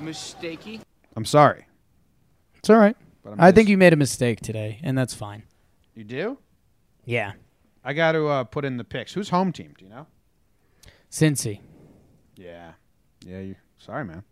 mistakey. 0.00 0.80
I'm 1.16 1.24
sorry, 1.24 1.66
It's 2.56 2.70
all 2.70 2.76
right. 2.78 2.96
but 3.24 3.32
I'm 3.32 3.40
I 3.40 3.52
think 3.52 3.68
you 3.68 3.76
made 3.76 3.92
a 3.92 3.96
mistake 3.96 4.40
today, 4.40 4.78
and 4.82 4.96
that's 4.96 5.14
fine. 5.14 5.42
you 5.94 6.04
do. 6.04 6.38
Yeah. 7.04 7.32
I 7.84 7.92
got 7.94 8.12
to 8.12 8.26
uh, 8.28 8.44
put 8.44 8.64
in 8.64 8.76
the 8.76 8.84
picks. 8.84 9.14
Who's 9.14 9.30
home 9.30 9.52
team? 9.52 9.74
Do 9.78 9.84
you 9.84 9.90
know? 9.90 10.06
Cincy. 11.10 11.60
Yeah, 12.36 12.72
yeah. 13.24 13.40
You 13.40 13.54
sorry, 13.78 14.04
man. 14.04 14.24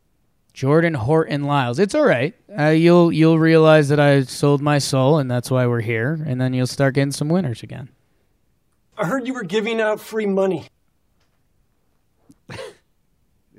Jordan 0.52 0.94
Horton 0.94 1.44
Lyles. 1.44 1.78
It's 1.78 1.94
all 1.94 2.04
right. 2.04 2.34
Uh, 2.58 2.68
you'll 2.68 3.10
you'll 3.12 3.38
realize 3.38 3.88
that 3.88 3.98
I 3.98 4.22
sold 4.22 4.60
my 4.60 4.78
soul, 4.78 5.18
and 5.18 5.30
that's 5.30 5.50
why 5.50 5.66
we're 5.66 5.80
here. 5.80 6.22
And 6.26 6.38
then 6.40 6.52
you'll 6.54 6.66
start 6.66 6.94
getting 6.94 7.12
some 7.12 7.28
winners 7.28 7.62
again. 7.62 7.88
I 8.98 9.06
heard 9.06 9.26
you 9.26 9.32
were 9.34 9.42
giving 9.44 9.80
out 9.80 10.00
free 10.00 10.26
money. 10.26 10.66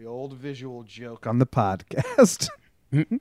Old 0.07 0.33
visual 0.33 0.83
joke 0.83 1.27
on 1.27 1.39
the 1.39 1.45
podcast. 1.45 2.49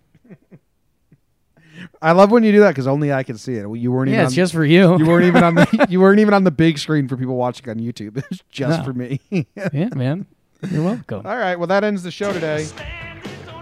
I 2.00 2.12
love 2.12 2.30
when 2.30 2.42
you 2.42 2.52
do 2.52 2.60
that 2.60 2.68
because 2.70 2.86
only 2.86 3.12
I 3.12 3.22
can 3.22 3.36
see 3.36 3.54
it. 3.54 3.68
You 3.76 3.92
weren't 3.92 4.08
even. 4.08 4.14
Yeah, 4.14 4.20
on, 4.20 4.26
it's 4.26 4.34
just 4.34 4.52
for 4.52 4.64
you. 4.64 4.96
You 4.98 5.04
weren't 5.06 5.24
even 5.26 5.42
on 5.42 5.56
the. 5.56 5.86
You 5.90 6.00
weren't 6.00 6.20
even 6.20 6.32
on 6.32 6.44
the 6.44 6.50
big 6.50 6.78
screen 6.78 7.06
for 7.08 7.16
people 7.16 7.36
watching 7.36 7.68
on 7.68 7.76
YouTube. 7.76 8.22
It's 8.30 8.42
just 8.50 8.78
No. 8.78 8.84
for 8.84 8.92
me. 8.92 9.20
yeah, 9.30 9.88
man. 9.94 10.26
You're 10.70 10.82
welcome. 10.84 11.26
All 11.26 11.36
right. 11.36 11.56
Well, 11.56 11.66
that 11.66 11.84
ends 11.84 12.02
the 12.02 12.10
show 12.10 12.32
today. 12.32 12.66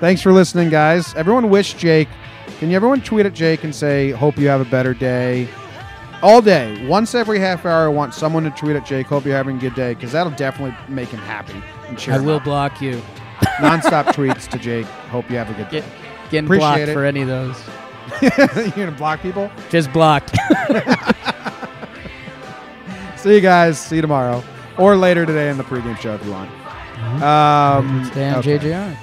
Thanks 0.01 0.21
for 0.23 0.33
listening, 0.33 0.69
guys. 0.71 1.13
Everyone 1.15 1.49
wish 1.51 1.75
Jake. 1.75 2.09
Can 2.59 2.71
you 2.71 2.77
everyone 2.77 3.01
tweet 3.01 3.27
at 3.27 3.35
Jake 3.35 3.65
and 3.65 3.75
say, 3.75 4.11
"Hope 4.11 4.37
you 4.37 4.49
have 4.49 4.61
a 4.61 4.71
better 4.71 4.95
day." 4.95 5.49
All 6.23 6.41
day, 6.41 6.87
once 6.87 7.15
every 7.15 7.39
half 7.39 7.67
hour, 7.67 7.87
I 7.87 7.89
want 7.89 8.15
someone 8.15 8.45
to 8.45 8.51
tweet 8.51 8.77
at 8.77 8.87
Jake. 8.87 9.07
Hope 9.07 9.25
you're 9.25 9.37
having 9.37 9.57
a 9.57 9.61
good 9.61 9.75
day, 9.75 9.93
because 9.95 10.13
that'll 10.13 10.33
definitely 10.33 10.77
make 10.95 11.09
him 11.09 11.21
happy 11.21 11.61
and 11.95 12.03
cheer 12.03 12.15
I 12.15 12.19
will 12.19 12.41
block 12.41 12.83
you. 12.83 13.01
Nonstop 13.59 14.07
tweets 14.07 14.49
to 14.49 14.59
Jake. 14.59 14.87
Hope 14.87 15.31
you 15.31 15.37
have 15.37 15.51
a 15.51 15.55
good 15.55 15.69
day. 15.71 15.81
Get 15.81 15.85
getting 16.31 16.47
Appreciate 16.47 16.61
blocked 16.61 16.89
it. 16.89 16.95
for 16.95 17.05
any 17.05 17.23
of 17.23 17.29
those. 17.29 17.61
You're 18.23 18.71
gonna 18.71 18.93
block 18.93 19.21
people. 19.21 19.51
Just 19.71 19.93
blocked. 19.93 20.37
See 23.17 23.35
you 23.35 23.41
guys. 23.41 23.79
See 23.79 23.97
you 23.97 24.03
tomorrow 24.03 24.43
or 24.77 24.97
later 24.97 25.25
today 25.25 25.49
in 25.51 25.57
the 25.57 25.65
pregame 25.65 25.99
show 25.99 26.15
if 26.15 26.25
you 26.25 26.33
want. 26.33 26.51
Um, 27.23 28.05
Stay 28.07 28.29
on 28.29 28.37
okay. 28.39 28.59
JJR. 28.59 28.97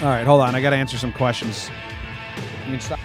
All 0.00 0.08
right, 0.08 0.24
hold 0.24 0.40
on. 0.40 0.54
I 0.54 0.60
got 0.60 0.70
to 0.70 0.76
answer 0.76 0.96
some 0.96 1.12
questions. 1.12 1.70
You 2.66 2.72
can 2.72 2.80
stop. 2.80 3.00